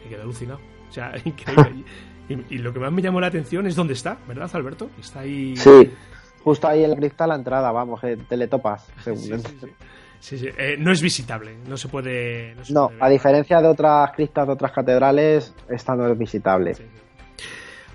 me 0.03 0.09
quedé 0.09 0.21
alucinado. 0.21 0.59
O 0.89 0.91
sea, 0.91 1.13
increíble. 1.25 1.83
Y, 2.49 2.59
lo 2.59 2.71
que 2.71 2.79
más 2.79 2.93
me 2.93 3.01
llamó 3.01 3.19
la 3.19 3.27
atención 3.27 3.67
es 3.67 3.75
dónde 3.75 3.91
está, 3.91 4.17
¿verdad, 4.25 4.49
Alberto? 4.53 4.89
Está 4.97 5.21
ahí. 5.21 5.57
Sí, 5.57 5.91
justo 6.43 6.67
ahí 6.67 6.83
en 6.83 6.91
la 6.91 6.95
cripta 6.95 7.27
la 7.27 7.35
entrada, 7.35 7.71
vamos, 7.71 7.99
que 8.01 8.17
te 8.17 8.37
le 8.37 8.47
topas. 8.47 8.87
Sí, 10.21 10.37
sí, 10.37 10.49
eh, 10.55 10.75
no 10.77 10.91
es 10.91 11.01
visitable, 11.01 11.57
no 11.67 11.77
se 11.77 11.87
puede. 11.87 12.55
No, 12.69 12.91
a 12.99 13.09
diferencia 13.09 13.59
de 13.59 13.67
otras 13.67 14.11
criptas 14.11 14.45
de 14.45 14.53
otras 14.53 14.71
catedrales, 14.71 15.53
esta 15.67 15.95
no 15.95 16.07
es 16.07 16.15
visitable. 16.15 16.73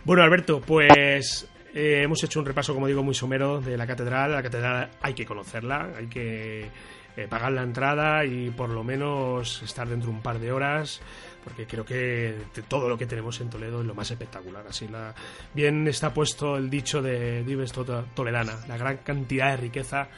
Bueno, 0.04 0.24
Alberto, 0.24 0.60
pues 0.60 1.48
eh, 1.72 2.02
hemos 2.02 2.24
hecho 2.24 2.40
un 2.40 2.46
repaso, 2.46 2.74
como 2.74 2.88
digo, 2.88 3.04
muy 3.04 3.14
somero 3.14 3.60
de 3.60 3.76
la 3.76 3.86
catedral. 3.86 4.32
La 4.32 4.42
catedral 4.42 4.90
hay 5.02 5.14
que 5.14 5.24
conocerla, 5.24 5.90
hay 5.96 6.06
que 6.08 6.70
eh, 7.16 7.28
pagar 7.28 7.52
la 7.52 7.62
entrada 7.62 8.24
y 8.24 8.50
por 8.50 8.70
lo 8.70 8.82
menos 8.82 9.62
estar 9.62 9.88
dentro 9.88 10.10
un 10.10 10.20
par 10.20 10.38
de 10.38 10.52
horas 10.52 11.00
porque 11.46 11.64
creo 11.64 11.84
que 11.84 12.34
todo 12.66 12.88
lo 12.88 12.98
que 12.98 13.06
tenemos 13.06 13.40
en 13.40 13.48
Toledo 13.48 13.80
es 13.80 13.86
lo 13.86 13.94
más 13.94 14.10
espectacular. 14.10 14.66
Así 14.68 14.88
la, 14.88 15.14
bien 15.54 15.86
está 15.86 16.12
puesto 16.12 16.56
el 16.56 16.68
dicho 16.68 17.00
de 17.00 17.44
Dives 17.44 17.72
Toledana, 17.72 18.58
la 18.66 18.76
gran 18.76 18.96
cantidad 18.96 19.52
de 19.52 19.56
riqueza 19.58 20.08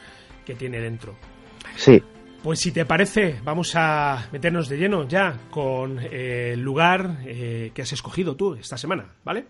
que 0.43 0.55
tiene 0.55 0.79
dentro. 0.79 1.15
Sí. 1.75 2.01
Pues 2.41 2.59
si 2.59 2.71
te 2.71 2.83
parece, 2.83 3.39
vamos 3.43 3.73
a 3.75 4.27
meternos 4.31 4.67
de 4.69 4.77
lleno 4.77 5.07
ya 5.07 5.37
con 5.51 5.99
eh, 5.99 6.53
el 6.53 6.61
lugar 6.61 7.19
eh, 7.23 7.69
que 7.75 7.83
has 7.83 7.93
escogido 7.93 8.35
tú 8.35 8.55
esta 8.55 8.75
semana, 8.75 9.05
¿vale? 9.23 9.45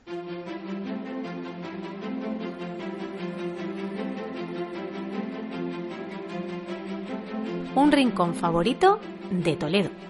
Un 7.73 7.89
rincón 7.89 8.35
favorito 8.35 8.99
de 9.31 9.55
Toledo. 9.55 10.08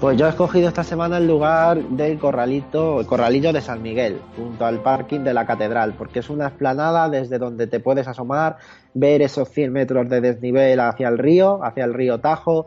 Pues 0.00 0.16
yo 0.16 0.24
he 0.24 0.30
escogido 0.30 0.66
esta 0.66 0.82
semana 0.82 1.18
el 1.18 1.26
lugar 1.26 1.76
del 1.76 2.18
corralito, 2.18 3.00
el 3.00 3.06
corralillo 3.06 3.52
de 3.52 3.60
San 3.60 3.82
Miguel, 3.82 4.18
junto 4.34 4.64
al 4.64 4.80
parking 4.80 5.20
de 5.20 5.34
la 5.34 5.44
catedral, 5.44 5.92
porque 5.92 6.20
es 6.20 6.30
una 6.30 6.46
explanada 6.46 7.10
desde 7.10 7.36
donde 7.36 7.66
te 7.66 7.80
puedes 7.80 8.08
asomar, 8.08 8.56
ver 8.94 9.20
esos 9.20 9.50
100 9.50 9.70
metros 9.70 10.08
de 10.08 10.22
desnivel 10.22 10.80
hacia 10.80 11.06
el 11.08 11.18
río, 11.18 11.62
hacia 11.62 11.84
el 11.84 11.92
río 11.92 12.18
Tajo. 12.18 12.66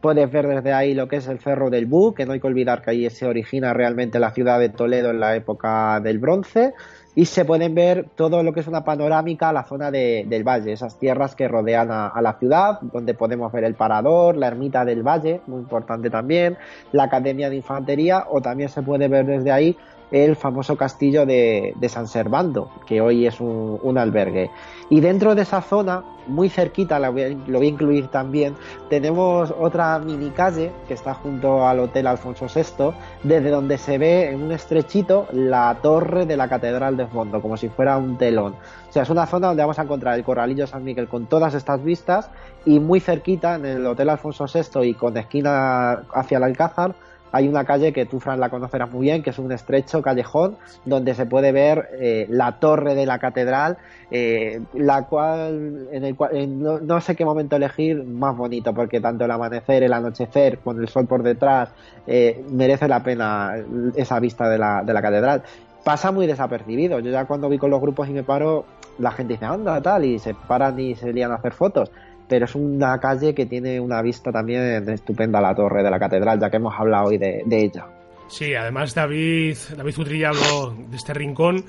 Puedes 0.00 0.32
ver 0.32 0.46
desde 0.46 0.72
ahí 0.72 0.94
lo 0.94 1.06
que 1.06 1.16
es 1.16 1.28
el 1.28 1.38
Cerro 1.38 1.68
del 1.68 1.84
Bú, 1.84 2.14
que 2.14 2.24
no 2.24 2.32
hay 2.32 2.40
que 2.40 2.46
olvidar 2.46 2.80
que 2.80 2.92
ahí 2.92 3.10
se 3.10 3.26
origina 3.26 3.74
realmente 3.74 4.18
la 4.18 4.30
ciudad 4.30 4.58
de 4.58 4.70
Toledo 4.70 5.10
en 5.10 5.20
la 5.20 5.36
época 5.36 6.00
del 6.00 6.18
bronce 6.18 6.72
y 7.14 7.24
se 7.24 7.44
pueden 7.44 7.74
ver 7.74 8.06
todo 8.14 8.42
lo 8.42 8.52
que 8.52 8.60
es 8.60 8.66
una 8.66 8.84
panorámica 8.84 9.48
a 9.48 9.52
la 9.52 9.64
zona 9.64 9.90
del 9.90 10.44
valle, 10.44 10.72
esas 10.72 10.98
tierras 10.98 11.34
que 11.34 11.48
rodean 11.48 11.90
a, 11.90 12.20
la 12.22 12.34
ciudad, 12.34 12.80
donde 12.80 13.14
podemos 13.14 13.50
ver 13.52 13.64
el 13.64 13.74
parador, 13.74 14.36
la 14.36 14.46
ermita 14.46 14.84
del 14.84 15.02
valle, 15.02 15.40
muy 15.46 15.60
importante 15.60 16.08
también, 16.10 16.56
la 16.92 17.04
academia 17.04 17.50
de 17.50 17.56
infantería 17.56 18.26
o 18.28 18.40
también 18.40 18.68
se 18.68 18.82
puede 18.82 19.08
ver 19.08 19.26
desde 19.26 19.50
ahí 19.50 19.76
el 20.10 20.36
famoso 20.36 20.76
castillo 20.76 21.26
de, 21.26 21.74
San 21.88 22.08
Servando, 22.08 22.70
que 22.86 23.00
hoy 23.00 23.26
es 23.26 23.40
un, 23.40 23.98
albergue. 23.98 24.50
Y 24.88 25.00
dentro 25.00 25.34
de 25.34 25.42
esa 25.42 25.60
zona, 25.60 26.02
muy 26.26 26.48
cerquita, 26.48 26.98
lo 26.98 27.12
voy, 27.12 27.22
a, 27.22 27.64
incluir 27.64 28.08
también, 28.08 28.54
tenemos 28.88 29.52
otra 29.58 29.98
mini 29.98 30.30
calle 30.30 30.72
que 30.88 30.94
está 30.94 31.14
junto 31.14 31.66
al 31.66 31.80
Hotel 31.80 32.06
Alfonso 32.06 32.46
VI, 32.52 32.92
desde 33.22 33.50
donde 33.50 33.78
se 33.78 33.98
ve 33.98 34.30
en 34.30 34.42
un 34.42 34.52
estrechito 34.52 35.26
la 35.32 35.78
torre 35.82 36.26
de 36.26 36.36
la 36.36 36.48
Catedral 36.48 36.96
de 36.96 37.06
Fondo, 37.06 37.40
como 37.40 37.56
si 37.56 37.68
fuera 37.68 37.96
un 37.96 38.16
telón. 38.16 38.54
O 38.88 38.92
sea, 38.92 39.04
es 39.04 39.10
una 39.10 39.26
zona 39.26 39.48
donde 39.48 39.62
vamos 39.62 39.78
a 39.78 39.82
encontrar 39.82 40.16
el 40.18 40.24
Corralillo 40.24 40.66
San 40.66 40.82
Miguel 40.82 41.08
con 41.08 41.26
todas 41.26 41.54
estas 41.54 41.82
vistas 41.82 42.30
y 42.64 42.80
muy 42.80 43.00
cerquita 43.00 43.54
en 43.54 43.64
el 43.64 43.86
Hotel 43.86 44.10
Alfonso 44.10 44.46
VI 44.52 44.88
y 44.88 44.94
con 44.94 45.16
esquina 45.16 46.02
hacia 46.12 46.38
el 46.38 46.44
Alcázar 46.44 46.94
hay 47.32 47.48
una 47.48 47.64
calle 47.64 47.92
que 47.92 48.06
tú, 48.06 48.20
Fran, 48.20 48.40
la 48.40 48.48
conocerás 48.48 48.90
muy 48.90 49.02
bien, 49.02 49.22
que 49.22 49.30
es 49.30 49.38
un 49.38 49.52
estrecho 49.52 50.02
callejón 50.02 50.56
donde 50.84 51.14
se 51.14 51.26
puede 51.26 51.52
ver 51.52 51.88
eh, 52.00 52.26
la 52.28 52.58
torre 52.58 52.94
de 52.94 53.06
la 53.06 53.18
catedral, 53.18 53.78
eh, 54.10 54.60
la 54.74 55.06
cual, 55.06 55.88
en 55.92 56.04
el 56.04 56.16
cual 56.16 56.86
no, 56.86 57.00
sé 57.00 57.14
qué 57.14 57.24
momento 57.24 57.56
elegir 57.56 58.02
más 58.04 58.36
bonito, 58.36 58.74
porque 58.74 59.00
tanto 59.00 59.24
el 59.24 59.30
amanecer, 59.30 59.82
el 59.82 59.92
anochecer, 59.92 60.58
con 60.58 60.80
el 60.80 60.88
sol 60.88 61.06
por 61.06 61.22
detrás, 61.22 61.70
eh, 62.06 62.44
merece 62.50 62.88
la 62.88 63.02
pena 63.02 63.54
esa 63.94 64.18
vista 64.18 64.48
de 64.48 64.58
la, 64.58 64.82
de 64.82 64.92
la 64.92 65.02
catedral. 65.02 65.42
Pasa 65.84 66.12
muy 66.12 66.26
desapercibido. 66.26 66.98
Yo 66.98 67.10
ya 67.10 67.24
cuando 67.24 67.48
vi 67.48 67.56
con 67.56 67.70
los 67.70 67.80
grupos 67.80 68.08
y 68.08 68.12
me 68.12 68.22
paro, 68.22 68.66
la 68.98 69.12
gente 69.12 69.34
dice, 69.34 69.46
anda, 69.46 69.80
tal, 69.80 70.04
y 70.04 70.18
se 70.18 70.34
paran 70.34 70.78
y 70.78 70.94
se 70.94 71.12
lían 71.12 71.32
a 71.32 71.36
hacer 71.36 71.52
fotos 71.52 71.90
pero 72.30 72.44
es 72.44 72.54
una 72.54 72.98
calle 73.00 73.34
que 73.34 73.46
tiene 73.46 73.80
una 73.80 74.00
vista 74.00 74.30
también 74.30 74.88
estupenda 74.88 75.40
a 75.40 75.42
la 75.42 75.54
torre 75.54 75.82
de 75.82 75.90
la 75.90 75.98
catedral, 75.98 76.38
ya 76.40 76.48
que 76.48 76.58
hemos 76.58 76.72
hablado 76.78 77.08
hoy 77.08 77.18
de, 77.18 77.42
ella. 77.50 77.88
Sí, 78.28 78.54
además 78.54 78.94
David, 78.94 79.56
David 79.76 79.98
Utrilla 79.98 80.28
habló 80.28 80.72
de 80.88 80.96
este 80.96 81.12
rincón 81.12 81.64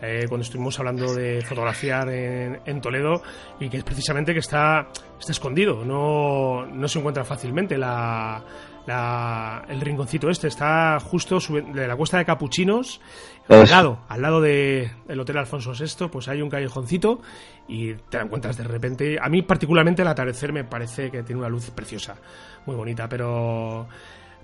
eh, 0.00 0.24
cuando 0.26 0.42
estuvimos 0.42 0.78
hablando 0.78 1.14
de 1.14 1.42
fotografiar 1.42 2.08
en, 2.08 2.80
Toledo 2.80 3.20
y 3.60 3.68
que 3.68 3.76
es 3.76 3.84
precisamente 3.84 4.32
que 4.32 4.38
está, 4.38 4.88
está 5.20 5.32
escondido, 5.32 5.84
no, 5.84 6.64
no 6.64 6.88
se 6.88 6.98
encuentra 6.98 7.22
fácilmente 7.22 7.76
la, 7.76 8.42
el 8.86 9.80
rinconcito 9.80 10.30
este 10.30 10.48
está 10.48 10.98
justo 11.00 11.38
de 11.40 11.88
la 11.88 11.96
cuesta 11.96 12.18
de 12.18 12.24
Capuchinos, 12.24 13.00
al 13.48 13.68
lado, 13.68 14.00
al 14.08 14.22
lado 14.22 14.40
del 14.40 15.20
Hotel 15.20 15.38
Alfonso 15.38 15.72
VI, 15.72 16.08
pues 16.08 16.28
hay 16.28 16.42
un 16.42 16.50
callejoncito 16.50 17.20
y 17.68 17.94
te 17.94 18.18
la 18.18 18.24
encuentras 18.24 18.56
de 18.56 18.64
repente. 18.64 19.18
A 19.20 19.28
mí 19.28 19.42
particularmente 19.42 20.02
el 20.02 20.08
atardecer 20.08 20.52
me 20.52 20.64
parece 20.64 21.10
que 21.10 21.22
tiene 21.22 21.40
una 21.40 21.48
luz 21.48 21.70
preciosa, 21.70 22.16
muy 22.64 22.76
bonita, 22.76 23.08
pero 23.08 23.88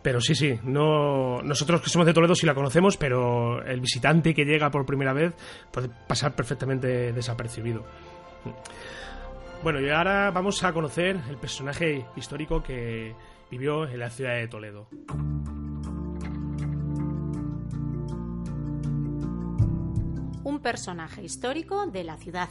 pero 0.03 0.21
sí, 0.21 0.35
sí, 0.35 0.59
no 0.65 1.41
nosotros 1.43 1.81
que 1.81 1.89
somos 1.89 2.07
de 2.07 2.13
Toledo 2.13 2.35
sí 2.35 2.45
la 2.45 2.55
conocemos, 2.55 2.97
pero 2.97 3.65
el 3.65 3.81
visitante 3.81 4.35
que 4.35 4.45
llega 4.45 4.71
por 4.71 4.85
primera 4.85 5.13
vez 5.13 5.33
puede 5.71 5.89
pasar 5.89 6.35
perfectamente 6.35 7.13
desapercibido. 7.13 7.85
Bueno, 9.63 9.81
y 9.81 9.89
ahora 9.91 10.33
vamos 10.33 10.65
a 10.65 10.73
conocer 10.73 11.21
el 11.31 11.37
personaje 11.37 12.05
histórico 12.17 12.61
que 12.63 13.15
vivió 13.53 13.87
en 13.87 13.99
la 13.99 14.09
ciudad 14.09 14.35
de 14.37 14.49
Toledo. 14.49 14.89
Un 20.43 20.61
personaje 20.63 21.23
histórico 21.23 21.87
de 21.87 22.03
la 22.03 22.17
ciudad. 22.17 22.49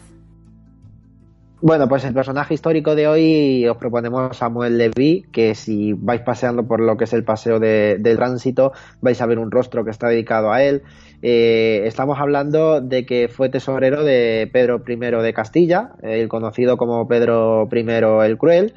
Bueno, 1.60 1.88
pues 1.88 2.06
el 2.06 2.14
personaje 2.14 2.54
histórico 2.54 2.94
de 2.94 3.08
hoy 3.08 3.68
os 3.68 3.78
proponemos 3.78 4.38
Samuel 4.38 4.78
Levy, 4.78 5.26
que 5.32 5.56
si 5.56 5.94
vais 5.94 6.22
paseando 6.22 6.68
por 6.68 6.80
lo 6.80 6.98
que 6.98 7.06
es 7.06 7.14
el 7.14 7.24
paseo 7.24 7.60
del 7.60 8.18
tránsito, 8.18 8.72
vais 9.02 9.20
a 9.22 9.26
ver 9.26 9.40
un 9.40 9.50
rostro 9.50 9.84
que 9.84 9.90
está 9.90 10.08
dedicado 10.08 10.52
a 10.52 10.62
él. 10.62 10.84
Eh, 11.24 11.82
estamos 11.86 12.20
hablando 12.20 12.80
de 12.80 13.08
que 13.08 13.28
fue 13.28 13.50
tesorero 13.50 14.04
de 14.04 14.48
Pedro 14.54 14.84
I 14.88 14.96
de 14.96 15.34
Castilla, 15.34 15.94
el 16.04 16.28
conocido 16.30 16.78
como 16.78 17.08
Pedro 17.08 17.68
I 17.72 17.86
el 18.26 18.38
Cruel, 18.38 18.74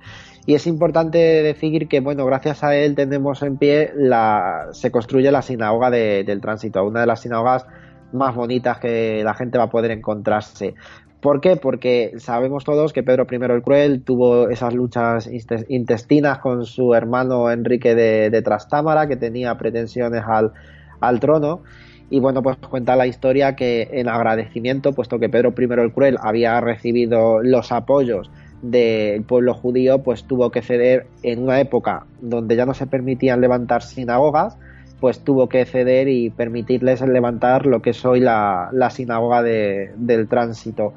Y 0.46 0.54
es 0.54 0.66
importante 0.66 1.18
decir 1.18 1.88
que, 1.88 2.00
bueno, 2.00 2.26
gracias 2.26 2.62
a 2.62 2.76
él 2.76 2.94
tenemos 2.94 3.42
en 3.42 3.56
pie 3.56 3.92
la, 3.96 4.68
se 4.72 4.90
construye 4.90 5.30
la 5.30 5.40
sinagoga 5.40 5.90
del 5.90 6.40
tránsito, 6.40 6.84
una 6.84 7.00
de 7.00 7.06
las 7.06 7.22
sinagogas 7.22 7.66
más 8.12 8.34
bonitas 8.34 8.78
que 8.78 9.22
la 9.24 9.34
gente 9.34 9.56
va 9.56 9.64
a 9.64 9.70
poder 9.70 9.90
encontrarse. 9.90 10.74
¿Por 11.22 11.40
qué? 11.40 11.56
Porque 11.56 12.12
sabemos 12.18 12.64
todos 12.64 12.92
que 12.92 13.02
Pedro 13.02 13.26
I 13.30 13.36
el 13.36 13.62
Cruel 13.62 14.02
tuvo 14.02 14.50
esas 14.50 14.74
luchas 14.74 15.30
intestinas 15.68 16.38
con 16.38 16.66
su 16.66 16.92
hermano 16.92 17.50
Enrique 17.50 17.94
de, 17.94 18.42
Trastámara, 18.42 19.08
que 19.08 19.16
tenía 19.16 19.56
pretensiones 19.56 20.22
al, 20.26 20.52
al 21.00 21.20
trono. 21.20 21.62
Y 22.10 22.20
bueno, 22.20 22.42
pues 22.42 22.58
cuenta 22.58 22.96
la 22.96 23.06
historia 23.06 23.56
que 23.56 23.88
en 23.92 24.10
agradecimiento, 24.10 24.92
puesto 24.92 25.18
que 25.18 25.30
Pedro 25.30 25.54
I 25.56 25.80
el 25.80 25.92
Cruel 25.94 26.18
había 26.20 26.60
recibido 26.60 27.42
los 27.42 27.72
apoyos 27.72 28.30
del 28.70 29.22
pueblo 29.22 29.54
judío, 29.54 30.02
pues 30.02 30.24
tuvo 30.24 30.50
que 30.50 30.62
ceder 30.62 31.06
en 31.22 31.42
una 31.42 31.60
época 31.60 32.06
donde 32.20 32.56
ya 32.56 32.66
no 32.66 32.74
se 32.74 32.86
permitían 32.86 33.40
levantar 33.40 33.82
sinagogas, 33.82 34.56
pues 35.00 35.20
tuvo 35.20 35.48
que 35.48 35.64
ceder 35.66 36.08
y 36.08 36.30
permitirles 36.30 37.02
levantar 37.02 37.66
lo 37.66 37.82
que 37.82 37.90
es 37.90 38.04
hoy 38.04 38.20
la, 38.20 38.70
sinagoga 38.90 39.42
del 39.42 40.28
tránsito. 40.28 40.94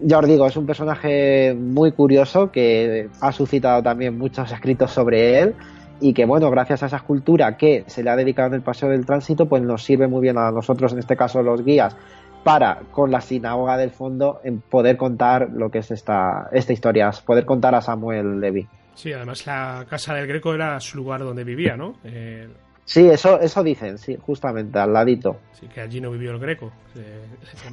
Ya 0.00 0.18
os 0.18 0.26
digo, 0.26 0.46
es 0.46 0.56
un 0.56 0.66
personaje 0.66 1.54
muy 1.54 1.92
curioso 1.92 2.50
que 2.50 3.08
ha 3.20 3.32
suscitado 3.32 3.82
también 3.82 4.18
muchos 4.18 4.50
escritos 4.52 4.90
sobre 4.90 5.40
él 5.40 5.54
y 6.00 6.12
que 6.12 6.24
bueno, 6.24 6.50
gracias 6.50 6.82
a 6.82 6.86
esa 6.86 6.96
escultura 6.96 7.56
que 7.56 7.84
se 7.86 8.02
le 8.02 8.10
ha 8.10 8.16
dedicado 8.16 8.48
en 8.48 8.54
el 8.54 8.62
Paseo 8.62 8.88
del 8.88 9.06
Tránsito, 9.06 9.46
pues 9.46 9.62
nos 9.62 9.84
sirve 9.84 10.06
muy 10.06 10.20
bien 10.20 10.38
a 10.38 10.50
nosotros, 10.50 10.92
en 10.92 11.00
este 11.00 11.16
caso 11.16 11.42
los 11.42 11.64
guías, 11.64 11.96
para, 12.48 12.80
con 12.92 13.10
la 13.10 13.20
sinagoga 13.20 13.76
del 13.76 13.90
fondo, 13.90 14.40
en 14.42 14.62
poder 14.62 14.96
contar 14.96 15.50
lo 15.52 15.70
que 15.70 15.80
es 15.80 15.90
esta, 15.90 16.48
esta 16.50 16.72
historia, 16.72 17.10
poder 17.26 17.44
contar 17.44 17.74
a 17.74 17.82
Samuel 17.82 18.40
Levy. 18.40 18.66
Sí, 18.94 19.12
además 19.12 19.46
la 19.46 19.84
casa 19.86 20.14
del 20.14 20.26
Greco 20.26 20.54
era 20.54 20.80
su 20.80 20.96
lugar 20.96 21.20
donde 21.20 21.44
vivía, 21.44 21.76
¿no? 21.76 21.96
Eh, 22.04 22.48
Sí, 22.86 23.06
eso, 23.06 23.38
eso 23.38 23.62
dicen, 23.62 23.98
sí, 23.98 24.16
justamente, 24.16 24.78
al 24.78 24.94
ladito. 24.94 25.36
Sí, 25.52 25.66
que 25.66 25.82
allí 25.82 26.00
no 26.00 26.10
vivió 26.10 26.30
el 26.30 26.38
Greco. 26.38 26.72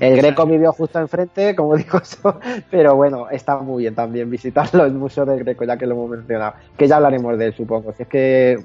el 0.02 0.18
Greco 0.18 0.46
vivió 0.46 0.74
justo 0.74 1.00
enfrente, 1.00 1.56
como 1.56 1.78
digo 1.78 1.98
eso, 2.00 2.38
pero 2.70 2.98
bueno, 2.98 3.30
está 3.30 3.58
muy 3.60 3.84
bien 3.84 3.96
también 3.96 4.30
visitarlo, 4.30 4.84
el 4.84 4.92
Museo 4.92 5.24
del 5.24 5.40
Greco, 5.40 5.64
ya 5.64 5.78
que 5.78 5.86
lo 5.86 5.96
hemos 5.96 6.10
mencionado, 6.10 6.56
que 6.78 6.86
ya 6.86 6.98
hablaremos 6.98 7.38
de 7.38 7.46
él, 7.46 7.54
supongo. 7.54 7.94
Si 7.94 8.04
es 8.04 8.10
que 8.10 8.60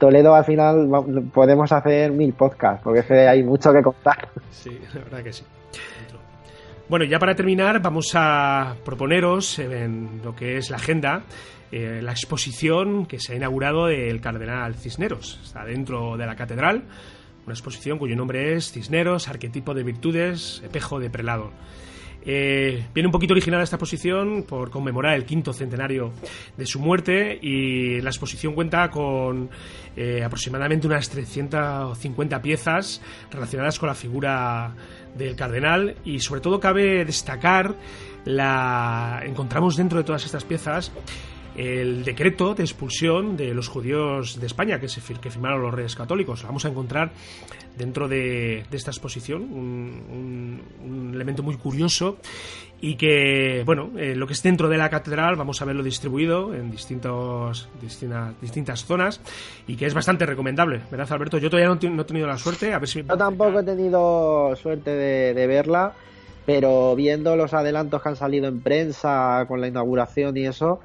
Toledo 0.00 0.34
al 0.34 0.44
final 0.44 0.88
podemos 1.32 1.70
hacer 1.70 2.10
mil 2.10 2.32
podcasts, 2.32 2.82
porque 2.82 3.28
hay 3.28 3.44
mucho 3.44 3.72
que 3.72 3.82
contar. 3.82 4.28
Sí, 4.50 4.76
la 4.94 5.00
verdad 5.04 5.22
que 5.22 5.32
sí. 5.32 5.44
Bueno, 6.88 7.04
ya 7.04 7.20
para 7.20 7.36
terminar, 7.36 7.80
vamos 7.80 8.10
a 8.14 8.74
proponeros 8.84 9.60
en 9.60 10.20
lo 10.24 10.34
que 10.34 10.56
es 10.56 10.70
la 10.70 10.76
agenda 10.78 11.22
eh, 11.72 12.00
la 12.02 12.10
exposición 12.10 13.06
que 13.06 13.20
se 13.20 13.32
ha 13.32 13.36
inaugurado 13.36 13.86
del 13.86 14.20
Cardenal 14.20 14.74
Cisneros. 14.74 15.38
Está 15.44 15.64
dentro 15.64 16.16
de 16.16 16.26
la 16.26 16.34
catedral, 16.34 16.82
una 17.44 17.54
exposición 17.54 17.98
cuyo 17.98 18.16
nombre 18.16 18.54
es 18.54 18.72
Cisneros, 18.72 19.28
arquetipo 19.28 19.72
de 19.72 19.84
virtudes, 19.84 20.60
espejo 20.64 20.98
de 20.98 21.10
prelado. 21.10 21.52
Eh, 22.24 22.86
viene 22.92 23.06
un 23.06 23.12
poquito 23.12 23.32
original 23.32 23.62
esta 23.62 23.76
exposición 23.76 24.42
por 24.42 24.70
conmemorar 24.70 25.14
el 25.14 25.24
quinto 25.24 25.52
centenario 25.52 26.12
de 26.56 26.66
su 26.66 26.78
muerte 26.78 27.38
y 27.40 28.00
la 28.00 28.10
exposición 28.10 28.54
cuenta 28.54 28.90
con 28.90 29.48
eh, 29.96 30.22
aproximadamente 30.22 30.86
unas 30.86 31.08
350 31.08 32.42
piezas 32.42 33.00
relacionadas 33.30 33.78
con 33.78 33.88
la 33.88 33.94
figura 33.94 34.74
del 35.16 35.34
cardenal 35.34 35.96
y 36.04 36.20
sobre 36.20 36.40
todo 36.40 36.60
cabe 36.60 37.04
destacar 37.04 37.74
la 38.24 39.22
encontramos 39.24 39.76
dentro 39.76 39.98
de 39.98 40.04
todas 40.04 40.24
estas 40.24 40.44
piezas 40.44 40.92
el 41.56 42.04
decreto 42.04 42.54
de 42.54 42.62
expulsión 42.62 43.36
de 43.36 43.54
los 43.54 43.68
judíos 43.68 44.40
de 44.40 44.46
España 44.46 44.78
que, 44.78 44.88
se, 44.88 45.00
que 45.14 45.30
firmaron 45.30 45.62
los 45.62 45.74
reyes 45.74 45.96
católicos. 45.96 46.42
vamos 46.42 46.64
a 46.64 46.68
encontrar 46.68 47.12
dentro 47.76 48.08
de, 48.08 48.64
esta 48.70 48.90
exposición 48.90 49.42
un, 49.42 51.12
elemento 51.14 51.42
muy 51.42 51.56
curioso 51.56 52.18
y 52.80 52.94
que, 52.94 53.62
bueno, 53.66 53.90
eh, 53.98 54.14
lo 54.14 54.26
que 54.26 54.32
es 54.32 54.42
dentro 54.42 54.68
de 54.68 54.78
la 54.78 54.88
catedral 54.88 55.36
vamos 55.36 55.60
a 55.60 55.64
verlo 55.66 55.82
distribuido 55.82 56.54
en 56.54 56.70
distintos, 56.70 57.68
distintas, 57.80 58.40
distintas 58.40 58.84
zonas 58.84 59.20
y 59.66 59.76
que 59.76 59.86
es 59.86 59.92
bastante 59.92 60.24
recomendable, 60.24 60.80
¿verdad, 60.90 61.12
Alberto? 61.12 61.38
Yo 61.38 61.50
todavía 61.50 61.68
no, 61.68 62.00
he 62.00 62.04
tenido 62.04 62.26
la 62.26 62.38
suerte, 62.38 62.72
a 62.72 62.78
ver 62.78 62.88
si... 62.88 63.02
Yo 63.02 63.16
tampoco 63.18 63.60
he 63.60 63.64
tenido 63.64 64.56
suerte 64.56 64.90
de 64.90 65.46
verla, 65.46 65.92
pero 66.46 66.96
viendo 66.96 67.36
los 67.36 67.52
adelantos 67.52 68.02
que 68.02 68.08
han 68.08 68.16
salido 68.16 68.48
en 68.48 68.60
prensa 68.60 69.44
con 69.46 69.60
la 69.60 69.68
inauguración 69.68 70.36
y 70.36 70.46
eso, 70.46 70.80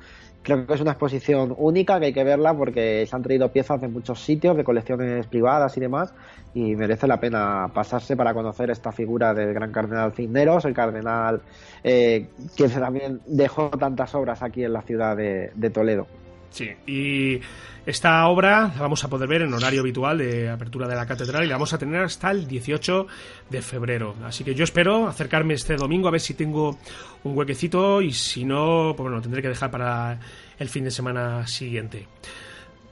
Creo 0.46 0.68
que 0.68 0.76
es 0.76 0.82
una 0.82 0.91
exposición 0.91 1.56
única 1.58 2.00
que 2.00 2.06
hay 2.06 2.14
que 2.14 2.24
verla 2.24 2.54
porque 2.54 3.04
se 3.08 3.16
han 3.16 3.24
traído 3.24 3.52
piezas 3.52 3.82
de 3.82 3.88
muchos 3.88 4.20
sitios, 4.20 4.56
de 4.56 4.64
colecciones 4.64 5.26
privadas 5.26 5.76
y 5.76 5.80
demás, 5.80 6.14
y 6.54 6.76
merece 6.76 7.08
la 7.08 7.20
pena 7.20 7.72
pasarse 7.74 8.16
para 8.16 8.32
conocer 8.32 8.70
esta 8.70 8.91
figura 8.91 9.34
del 9.34 9.56
gran 9.56 9.72
cardenal 9.72 10.14
Cisneros, 10.14 10.64
el 10.66 10.76
cardenal 10.76 11.41
eh, 11.84 12.28
que 12.56 12.70
también 12.70 13.22
dejó 13.26 13.70
tantas 13.72 14.14
obras 14.14 14.43
aquí 14.43 14.64
en 14.64 14.74
la 14.74 14.84
ciudad 14.84 15.18
de, 15.18 15.50
de 15.56 15.70
Toledo. 15.72 16.06
Sí, 16.52 16.70
y 16.86 17.41
esta 17.86 18.26
obra 18.28 18.72
la 18.76 18.82
vamos 18.82 19.04
a 19.04 19.10
poder 19.10 19.28
ver 19.28 19.41
en 19.41 19.54
horario 19.54 19.82
habitual 19.82 20.20
de 20.20 20.50
apertura 20.50 20.88
de 20.88 20.96
la 20.96 21.06
catedral 21.06 21.43
y 21.43 21.48
la 21.48 21.56
vamos 21.56 21.74
a 21.74 21.78
tener 21.78 22.02
hasta 22.02 22.32
el 22.32 22.48
18 22.48 23.08
de 23.50 23.62
febrero. 23.62 24.16
Así 24.24 24.43
que 24.43 24.56
yo 24.56 24.64
espero 24.64 25.08
acercarme 25.08 25.56
este 25.56 25.76
domingo 25.76 26.08
a 26.08 26.12
ver 26.12 26.22
si 26.22 26.34
tengo 26.34 26.78
un 27.26 27.38
huequecito 27.38 28.01
y 28.01 28.11
si 28.11 28.45
no, 28.45 28.93
pues 28.95 29.03
bueno, 29.03 29.21
tendré 29.21 29.41
que 29.41 29.49
dejar 29.49 29.71
para 29.71 30.19
el 30.57 30.69
fin 30.69 30.84
de 30.84 30.91
semana 30.91 31.45
siguiente. 31.47 32.07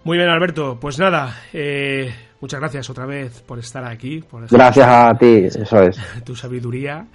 Muy 0.03 0.17
bien, 0.17 0.29
Alberto. 0.29 0.77
Pues 0.81 0.99
nada, 0.99 1.43
eh, 1.53 2.13
muchas 2.41 2.59
gracias 2.59 2.89
otra 2.89 3.05
vez 3.05 3.41
por 3.41 3.59
estar 3.59 3.85
aquí. 3.85 4.21
Por 4.21 4.47
gracias 4.49 4.87
a 4.87 5.13
ti, 5.17 5.45
eso 5.45 5.81
es. 5.81 5.97
Tu 6.25 6.35
sabiduría. 6.35 7.05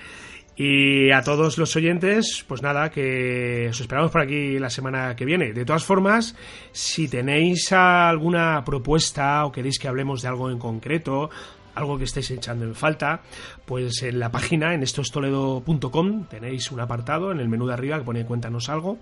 Y 0.57 1.13
a 1.13 1.23
todos 1.23 1.57
los 1.57 1.77
oyentes, 1.77 2.45
pues 2.49 2.63
nada, 2.63 2.91
que 2.91 3.69
os 3.71 3.81
esperamos 3.81 4.11
por 4.11 4.23
aquí 4.23 4.59
la 4.59 4.71
semana 4.71 5.15
que 5.15 5.25
viene. 5.25 5.53
De 5.53 5.65
todas 5.65 5.85
formas, 5.85 6.35
si 6.73 7.07
tenéis 7.07 7.73
alguna 7.73 8.65
propuesta 8.65 9.45
o 9.45 9.53
queréis 9.53 9.79
que 9.79 9.87
hablemos 9.87 10.23
de 10.23 10.29
algo 10.29 10.51
en 10.51 10.59
concreto, 10.59 11.31
algo 11.79 11.97
que 11.97 12.05
estéis 12.05 12.31
echando 12.31 12.65
en 12.65 12.75
falta, 12.75 13.21
pues 13.65 14.03
en 14.03 14.19
la 14.19 14.31
página, 14.31 14.75
en 14.75 14.83
estostoledo.com, 14.83 16.25
tenéis 16.25 16.71
un 16.73 16.81
apartado 16.81 17.31
en 17.33 17.41
el 17.41 17.49
menú 17.49 17.67
de 17.67 17.75
arriba 17.75 17.99
que 17.99 18.05
pone 18.05 18.27
cuéntanos 18.27 18.69
algo. 18.69 18.99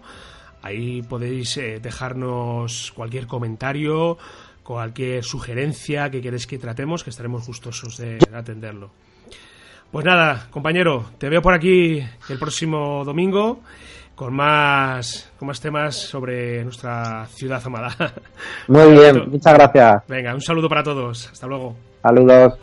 Ahí 0.62 1.02
podéis 1.02 1.56
eh, 1.56 1.80
dejarnos 1.80 2.92
cualquier 2.94 3.26
comentario, 3.26 4.18
cualquier 4.62 5.24
sugerencia 5.24 6.10
que 6.10 6.20
queréis 6.20 6.46
que 6.46 6.58
tratemos, 6.58 7.02
que 7.02 7.10
estaremos 7.10 7.46
gustosos 7.46 7.96
de 7.96 8.18
atenderlo. 8.34 8.90
Pues 9.90 10.04
nada, 10.04 10.48
compañero, 10.50 11.06
te 11.18 11.28
veo 11.28 11.40
por 11.40 11.54
aquí 11.54 12.02
el 12.28 12.38
próximo 12.38 13.04
domingo 13.04 13.62
con 14.16 14.34
más, 14.34 15.30
con 15.38 15.46
más 15.46 15.60
temas 15.60 15.94
sobre 15.94 16.64
nuestra 16.64 17.26
ciudad 17.26 17.62
amada. 17.64 17.94
Muy 18.66 18.92
bien, 18.92 19.24
muchas 19.30 19.54
gracias. 19.54 20.02
Venga, 20.08 20.34
un 20.34 20.40
saludo 20.40 20.68
para 20.68 20.82
todos. 20.82 21.30
Hasta 21.30 21.46
luego. 21.46 21.76
Saludos. 22.06 22.54